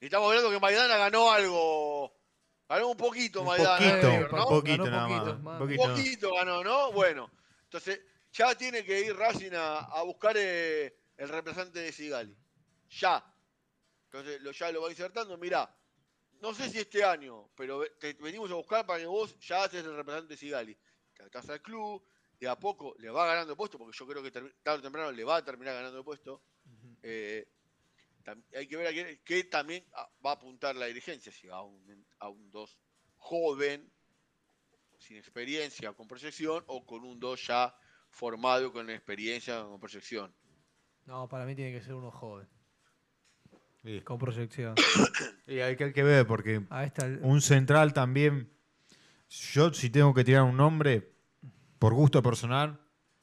Y 0.01 0.07
estamos 0.07 0.28
hablando 0.28 0.51
que 0.51 0.61
Maidana 0.61 0.96
ganó 0.96 1.30
algo. 1.32 2.12
Ganó 2.68 2.88
un 2.88 2.96
poquito 2.96 3.40
Un 3.40 3.46
Maidana. 3.49 3.76
poquito, 3.78 4.07
de 4.07 4.12
River, 4.16 4.32
un 4.32 4.38
¿no? 4.38 4.49
poquito 4.49 4.84
Ganó 4.84 4.96
nada 4.96 5.09
poquito, 5.09 5.24
más. 5.34 5.42
más. 5.42 5.61
Un 5.61 5.62
Un 5.62 5.76
poquito. 5.76 5.82
poquito 5.88 6.34
ganó, 6.34 6.64
¿no? 6.64 6.92
Bueno, 6.92 7.30
entonces 7.64 8.01
ya 8.32 8.55
tiene 8.55 8.84
que 8.84 9.01
ir 9.01 9.16
Racing 9.16 9.53
a, 9.55 9.78
a 9.78 10.03
buscar 10.03 10.36
eh, 10.38 10.94
el 11.16 11.28
reemplazante 11.28 11.80
de 11.80 11.92
Sigali. 11.92 12.36
Ya. 12.90 13.24
Entonces 14.05 14.40
lo, 14.42 14.53
ya 14.53 14.70
lo 14.70 14.82
va 14.82 14.90
insertando. 14.90 15.36
Mirá, 15.38 15.74
no 16.40 16.55
sé 16.55 16.68
si 16.70 16.78
este 16.78 17.03
año, 17.05 17.51
pero 17.57 17.82
te 17.99 18.12
venimos 18.14 18.51
a 18.51 18.55
buscar 18.55 18.86
para 18.86 19.01
que 19.01 19.07
vos 19.07 19.36
ya 19.40 19.64
haces 19.64 19.84
el 19.84 19.94
reemplazante 19.94 20.34
de 20.34 20.38
Sigali. 20.38 20.78
Te 21.14 21.24
atás 21.24 21.49
al 21.49 21.61
club, 21.62 22.05
de 22.38 22.49
a 22.49 22.57
poco 22.57 22.94
le 22.99 23.11
va 23.11 23.26
ganando 23.26 23.53
el 23.53 23.57
puesto, 23.57 23.78
porque 23.78 23.96
yo 23.99 24.07
creo 24.07 24.22
que 24.22 24.30
tarde 24.30 24.78
o 24.78 24.82
temprano 24.82 25.11
le 25.11 25.24
va 25.24 25.36
a 25.36 25.44
terminar 25.44 25.74
ganando 25.74 25.99
el 25.99 26.05
puesto. 26.05 26.42
Eh, 27.03 27.49
hay 28.57 28.66
que 28.66 28.76
ver 28.76 28.87
a 28.87 28.93
qué, 28.93 29.20
qué 29.24 29.45
también 29.45 29.85
ah, 29.95 30.09
va 30.24 30.31
a 30.31 30.35
apuntar 30.35 30.76
la 30.76 30.87
dirigencia, 30.87 31.33
si 31.33 31.47
va 31.47 31.57
a 31.57 31.62
un, 31.62 32.07
a 32.18 32.29
un 32.29 32.51
2 32.51 32.79
joven, 33.16 33.91
sin 34.99 35.16
experiencia, 35.16 35.93
con 35.93 36.09
proyección, 36.09 36.64
o 36.66 36.85
con 36.85 37.05
un 37.05 37.18
2 37.20 37.47
ya 37.47 37.74
formado 38.11 38.72
con 38.72 38.91
experiencia, 38.91 39.62
con 39.62 39.79
proyección. 39.81 40.35
No, 41.05 41.29
para 41.29 41.45
mí 41.47 41.55
tiene 41.55 41.72
que 41.72 41.83
ser 41.85 41.95
uno 41.95 42.11
joven, 42.11 42.49
Sí. 43.83 44.01
con 44.03 44.18
proyección. 44.18 44.74
Y 45.47 45.61
hay 45.61 45.76
que, 45.76 45.85
hay 45.85 45.93
que 45.93 46.03
ver, 46.03 46.26
porque 46.26 46.61
un 47.22 47.41
central 47.41 47.95
también. 47.95 48.53
Yo, 49.31 49.72
si 49.72 49.89
tengo 49.89 50.12
que 50.12 50.24
tirar 50.24 50.43
un 50.43 50.57
nombre, 50.57 51.11
por 51.79 51.95
gusto 51.95 52.22
personal, 52.22 52.79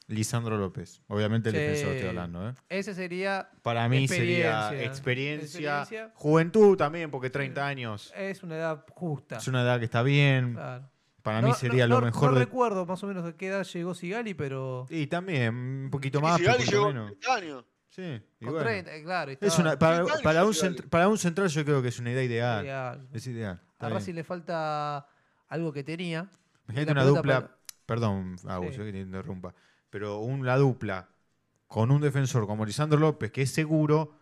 Lisandro 0.07 0.57
López. 0.57 1.01
Obviamente 1.07 1.49
el 1.49 1.55
Sí. 1.55 1.61
defensor 1.61 1.93
estoy 1.93 2.09
hablando, 2.09 2.49
¿eh? 2.49 2.53
ese 2.69 2.93
sería, 2.93 3.49
Para 3.63 3.89
mí 3.89 4.07
sería 4.07 4.69
Experiencia. 4.69 4.85
experiencia, 4.87 5.79
Experiencia. 5.81 6.11
juventud 6.15 6.77
también, 6.77 7.09
porque 7.09 7.29
30 7.29 7.65
años 7.65 8.13
es 8.15 8.43
una 8.43 8.55
edad 8.57 8.85
justa. 8.91 9.37
es 9.37 9.47
una 9.47 9.61
edad 9.63 9.79
que 9.79 9.85
está 9.85 10.03
bien. 10.03 10.53
Claro. 10.53 10.89
Para 11.23 11.41
No- 11.41 11.47
mí 11.47 11.53
sería 11.55 11.87
no- 11.87 11.99
lo 11.99 12.05
mejor 12.05 12.29
no 12.33 12.37
de. 12.39 12.45
recuerdo 12.45 12.85
más 12.85 13.03
o 13.03 13.07
menos 13.07 13.25
a 13.25 13.33
qué 13.35 13.47
edad 13.47 13.63
llegó 13.63 13.95
Sigali, 13.95 14.35
pero 14.35 14.85
Y 14.91 15.07
también, 15.07 15.55
un 15.55 15.89
poquito 15.89 16.21
más, 16.21 16.37
pero 16.39 16.51
Sigali 16.53 16.69
llegó 16.71 16.87
menos. 16.89 17.09
con 17.09 17.19
30 17.19 17.35
años. 17.35 17.65
Sí, 17.89 18.21
y 18.41 18.45
con 18.45 18.53
bueno. 18.53 18.69
30, 18.69 18.95
eh, 18.95 19.03
claro. 19.03 19.31
Es 19.31 19.37
estaba- 19.41 19.61
una, 19.69 19.79
para, 19.79 19.95
30 19.95 20.11
años 20.13 20.21
para 20.23 20.45
un 20.45 20.53
Sigali. 20.53 20.75
cent- 20.77 20.89
para 20.89 21.07
un 21.07 21.17
central 21.17 21.47
yo 21.47 21.65
creo 21.65 21.81
que 21.81 21.87
es 21.87 21.99
una 21.99 22.11
idea 22.11 22.23
ideal. 22.23 22.63
ideal. 22.65 23.07
Es 23.11 23.25
ideal. 23.25 23.61
A 23.79 23.87
bien. 23.87 23.97
Racing 23.97 24.13
le 24.13 24.23
falta 24.23 25.07
algo 25.47 25.73
que 25.73 25.83
tenía. 25.83 26.27
Imagínate 26.67 26.91
una 26.91 27.03
dupla. 27.05 27.41
para- 27.41 27.55
Perdón, 27.87 28.35
Agus, 28.47 28.71
Sí. 28.71 28.77
yo 28.79 28.83
que 28.85 28.91
te 28.91 28.99
interrumpa. 28.99 29.53
Pero 29.95 30.19
un, 30.19 30.45
la 30.45 30.57
dupla 30.57 31.07
con 31.67 31.89
un 31.89 32.01
defensor 32.01 32.45
como 32.47 32.65
Lisandro 32.65 32.99
López, 32.99 33.31
que 33.31 33.43
es 33.43 33.51
seguro, 33.51 34.19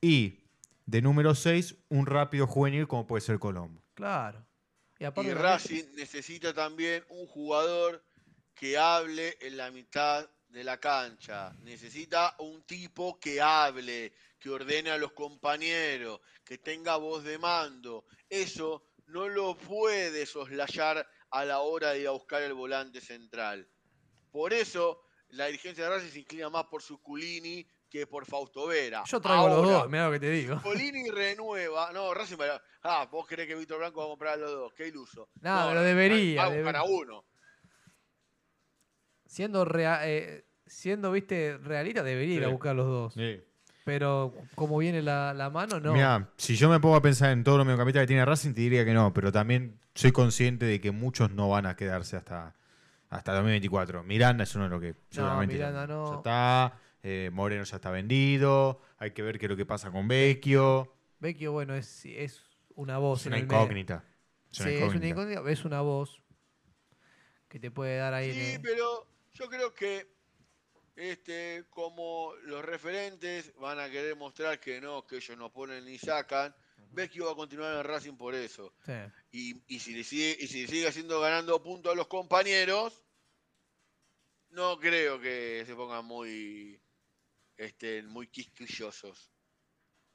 y 0.00 0.40
de 0.84 1.00
número 1.00 1.36
6, 1.36 1.76
un 1.90 2.06
rápido 2.06 2.48
juvenil 2.48 2.88
como 2.88 3.06
puede 3.06 3.20
ser 3.20 3.38
Colombo. 3.38 3.80
Claro. 3.94 4.44
Y 4.98 5.04
aparte 5.04 5.32
Racing 5.32 5.84
necesita 5.94 6.52
también 6.52 7.04
un 7.08 7.28
jugador 7.28 8.02
que 8.52 8.76
hable 8.76 9.38
en 9.40 9.58
la 9.58 9.70
mitad 9.70 10.28
de 10.48 10.64
la 10.64 10.80
cancha. 10.80 11.52
Necesita 11.60 12.34
un 12.40 12.64
tipo 12.64 13.20
que 13.20 13.40
hable, 13.40 14.12
que 14.40 14.50
ordene 14.50 14.90
a 14.90 14.98
los 14.98 15.12
compañeros, 15.12 16.20
que 16.44 16.58
tenga 16.58 16.96
voz 16.96 17.22
de 17.22 17.38
mando. 17.38 18.06
Eso 18.28 18.82
no 19.06 19.28
lo 19.28 19.56
puede 19.56 20.26
soslayar 20.26 21.08
a 21.30 21.44
la 21.44 21.60
hora 21.60 21.92
de 21.92 22.00
ir 22.00 22.08
a 22.08 22.10
buscar 22.10 22.42
el 22.42 22.54
volante 22.54 23.00
central. 23.00 23.68
Por 24.30 24.52
eso 24.52 25.02
la 25.30 25.46
dirigencia 25.46 25.84
de 25.84 25.90
Racing 25.90 26.10
se 26.10 26.18
inclina 26.20 26.50
más 26.50 26.64
por 26.64 26.82
Suculini 26.82 27.66
que 27.88 28.06
por 28.06 28.24
Fausto 28.24 28.66
Vera. 28.68 29.02
Yo 29.06 29.20
traigo 29.20 29.48
los 29.48 29.62
dos, 29.68 29.88
mira 29.90 30.06
lo 30.06 30.12
que 30.12 30.20
te 30.20 30.30
digo. 30.30 30.60
Polini 30.62 31.10
renueva. 31.10 31.92
No, 31.92 32.14
Racing 32.14 32.36
para. 32.36 32.62
Ah, 32.82 33.08
vos 33.10 33.26
querés 33.26 33.46
que 33.48 33.54
Víctor 33.56 33.78
Blanco 33.78 33.98
va 34.00 34.06
a 34.06 34.08
comprar 34.08 34.34
a 34.34 34.36
los 34.36 34.50
dos. 34.52 34.72
Qué 34.74 34.88
iluso. 34.88 35.28
No, 35.40 35.66
pero 35.68 35.82
debería, 35.82 36.40
Va 36.40 36.46
a 36.46 36.48
buscar 36.50 36.64
debería. 36.74 36.80
a 36.80 36.84
uno. 36.84 37.24
Siendo, 39.26 39.64
rea- 39.64 40.08
eh, 40.08 40.44
siendo 40.66 41.12
viste, 41.12 41.58
realista, 41.58 42.02
debería 42.02 42.36
ir 42.36 42.44
a 42.44 42.48
buscar 42.48 42.74
los 42.74 42.86
dos. 42.86 43.14
Sí. 43.14 43.40
Pero 43.84 44.34
como 44.54 44.78
viene 44.78 45.02
la, 45.02 45.32
la 45.34 45.50
mano, 45.50 45.80
no. 45.80 45.92
Mira, 45.92 46.30
si 46.36 46.56
yo 46.56 46.68
me 46.68 46.80
pongo 46.80 46.96
a 46.96 47.02
pensar 47.02 47.30
en 47.30 47.42
todos 47.44 47.58
los 47.58 47.66
mediocampistas 47.66 48.02
que 48.02 48.06
tiene 48.08 48.24
Racing, 48.24 48.52
te 48.54 48.60
diría 48.60 48.84
que 48.84 48.92
no, 48.92 49.12
pero 49.12 49.32
también 49.32 49.80
soy 49.94 50.12
consciente 50.12 50.66
de 50.66 50.80
que 50.80 50.90
muchos 50.90 51.30
no 51.32 51.48
van 51.48 51.66
a 51.66 51.76
quedarse 51.76 52.16
hasta, 52.16 52.54
hasta 53.10 53.32
2024. 53.34 54.02
Miranda 54.04 54.44
es 54.44 54.54
uno 54.54 54.64
de 54.64 54.70
los 54.70 54.80
que 54.80 54.94
seguramente 55.10 55.54
Miranda 55.54 55.86
no. 55.86 56.10
ya 56.10 56.16
está, 56.16 56.80
eh, 57.02 57.30
Moreno 57.32 57.64
ya 57.64 57.76
está 57.76 57.90
vendido, 57.90 58.80
hay 58.98 59.10
que 59.10 59.22
ver 59.22 59.38
qué 59.38 59.46
es 59.46 59.50
lo 59.50 59.56
que 59.56 59.66
pasa 59.66 59.90
con 59.90 60.08
Vecchio. 60.08 60.94
Vecchio, 61.18 61.52
bueno, 61.52 61.74
es, 61.74 62.04
es 62.06 62.42
una 62.76 62.98
voz. 62.98 63.20
Es 63.20 63.26
en 63.26 63.32
una 63.34 63.38
incógnita. 63.42 64.04
Es 64.50 64.58
Sí, 64.58 64.62
una 64.62 64.70
es 64.72 64.76
una 64.78 64.84
incógnita. 64.86 65.08
incógnita, 65.08 65.50
es 65.50 65.64
una 65.64 65.80
voz 65.82 66.22
que 67.48 67.58
te 67.60 67.70
puede 67.70 67.98
dar 67.98 68.14
ahí. 68.14 68.32
Sí, 68.32 68.52
el- 68.54 68.60
pero 68.62 69.06
yo 69.34 69.48
creo 69.48 69.74
que 69.74 70.08
este, 70.96 71.64
como 71.70 72.32
los 72.44 72.64
referentes 72.64 73.52
van 73.58 73.78
a 73.80 73.88
querer 73.90 74.16
mostrar 74.16 74.60
que 74.60 74.80
no, 74.80 75.06
que 75.06 75.16
ellos 75.16 75.36
no 75.38 75.50
ponen 75.52 75.84
ni 75.84 75.98
sacan, 75.98 76.54
Vecchio 76.92 77.26
va 77.26 77.32
a 77.32 77.36
continuar 77.36 77.76
en 77.76 77.84
Racing 77.84 78.16
por 78.16 78.34
eso. 78.34 78.74
Sí. 78.84 78.92
Y, 79.32 79.74
y 79.74 79.78
si 79.80 79.94
le 79.94 80.04
sigue, 80.04 80.36
y 80.38 80.46
si 80.46 80.62
le 80.62 80.68
sigue 80.68 80.88
haciendo 80.88 81.20
ganando 81.20 81.62
puntos 81.62 81.92
a 81.92 81.96
los 81.96 82.06
compañeros, 82.08 83.04
no 84.50 84.78
creo 84.78 85.20
que 85.20 85.64
se 85.66 85.74
pongan 85.74 86.04
muy 86.04 86.80
este, 87.56 88.02
muy 88.02 88.26
quisquillosos. 88.26 89.30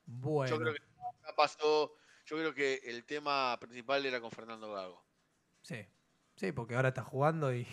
Bueno, 0.05 0.55
Yo 0.55 0.59
creo 0.61 0.73
que 0.73 0.81
ya 1.25 1.35
pasó, 1.35 1.93
yo 2.25 2.37
creo 2.37 2.53
que 2.53 2.75
el 2.83 3.05
tema 3.05 3.57
principal 3.59 4.05
era 4.05 4.19
con 4.19 4.31
Fernando 4.31 4.71
Gago. 4.73 5.05
sí. 5.61 5.85
Sí, 6.37 6.51
porque 6.51 6.75
ahora 6.75 6.89
está 6.89 7.01
jugando 7.01 7.55
y, 7.55 7.65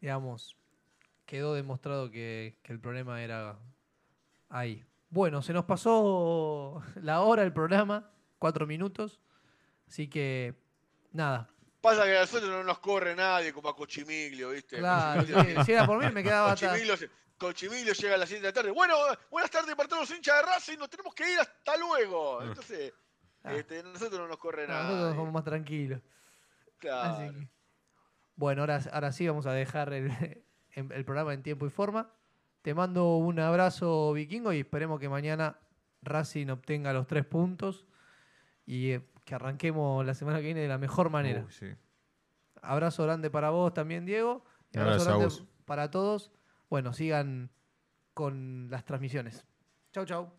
digamos, 0.00 0.58
quedó 1.24 1.54
demostrado 1.54 2.10
que, 2.10 2.58
que 2.62 2.72
el 2.72 2.80
problema 2.80 3.22
era 3.22 3.58
ahí. 4.50 4.84
Bueno, 5.16 5.40
se 5.40 5.54
nos 5.54 5.64
pasó 5.64 6.82
la 6.96 7.22
hora 7.22 7.40
del 7.42 7.50
programa, 7.54 8.10
cuatro 8.38 8.66
minutos. 8.66 9.18
Así 9.88 10.08
que, 10.10 10.54
nada. 11.10 11.48
Pasa 11.80 12.04
que 12.04 12.18
a 12.18 12.20
nosotros 12.20 12.50
no 12.50 12.62
nos 12.62 12.80
corre 12.80 13.16
nadie 13.16 13.50
como 13.54 13.70
a 13.70 13.74
Cochimiglio, 13.74 14.50
¿viste? 14.50 14.76
Claro, 14.76 15.22
Cochimiglio- 15.22 15.64
si 15.64 15.72
era 15.72 15.86
por 15.86 16.04
mí 16.04 16.12
me 16.12 16.22
quedaba 16.22 16.52
hasta... 16.52 16.66
Cochimiglio, 16.68 16.98
se- 16.98 17.08
Cochimiglio 17.38 17.94
llega 17.94 18.14
a 18.14 18.18
las 18.18 18.28
7 18.28 18.42
de 18.42 18.48
la 18.48 18.52
tarde. 18.52 18.70
Bueno, 18.72 18.94
buenas 19.30 19.50
tardes 19.50 19.74
para 19.74 19.88
todos 19.88 20.02
los 20.06 20.18
hinchas 20.18 20.36
de 20.36 20.42
Racing, 20.42 20.76
nos 20.76 20.90
tenemos 20.90 21.14
que 21.14 21.32
ir 21.32 21.38
hasta 21.38 21.76
luego. 21.78 22.42
Entonces, 22.42 22.92
Ah. 23.42 23.54
este, 23.54 23.82
nosotros 23.84 24.20
no 24.20 24.28
nos 24.28 24.36
corre 24.36 24.66
nada. 24.68 24.82
nosotros 24.90 25.14
somos 25.16 25.32
más 25.32 25.44
tranquilos. 25.44 26.02
Claro. 26.76 27.14
Así 27.14 27.34
que- 27.40 27.48
Bueno, 28.34 28.60
ahora, 28.60 28.80
ahora 28.92 29.12
sí 29.12 29.26
vamos 29.26 29.46
a 29.46 29.52
dejar 29.52 29.94
el 29.94 30.10
programa 31.06 31.32
en 31.32 31.42
tiempo 31.42 31.64
y 31.66 31.70
forma. 31.70 32.12
Te 32.66 32.74
mando 32.74 33.18
un 33.18 33.38
abrazo, 33.38 34.12
vikingo, 34.12 34.52
y 34.52 34.58
esperemos 34.58 34.98
que 34.98 35.08
mañana 35.08 35.56
Racing 36.02 36.48
obtenga 36.48 36.92
los 36.92 37.06
tres 37.06 37.24
puntos 37.24 37.86
y 38.64 38.90
eh, 38.90 39.08
que 39.24 39.36
arranquemos 39.36 40.04
la 40.04 40.14
semana 40.14 40.38
que 40.38 40.46
viene 40.46 40.62
de 40.62 40.66
la 40.66 40.76
mejor 40.76 41.08
manera. 41.08 41.44
Uy, 41.46 41.52
sí. 41.52 41.68
Abrazo 42.62 43.04
grande 43.04 43.30
para 43.30 43.50
vos 43.50 43.72
también, 43.72 44.04
Diego. 44.04 44.44
Y 44.72 44.78
abrazo 44.80 45.04
grande 45.04 45.26
vos. 45.26 45.46
para 45.64 45.92
todos. 45.92 46.32
Bueno, 46.68 46.92
sigan 46.92 47.52
con 48.14 48.68
las 48.68 48.84
transmisiones. 48.84 49.46
Chau, 49.92 50.04
chau. 50.04 50.32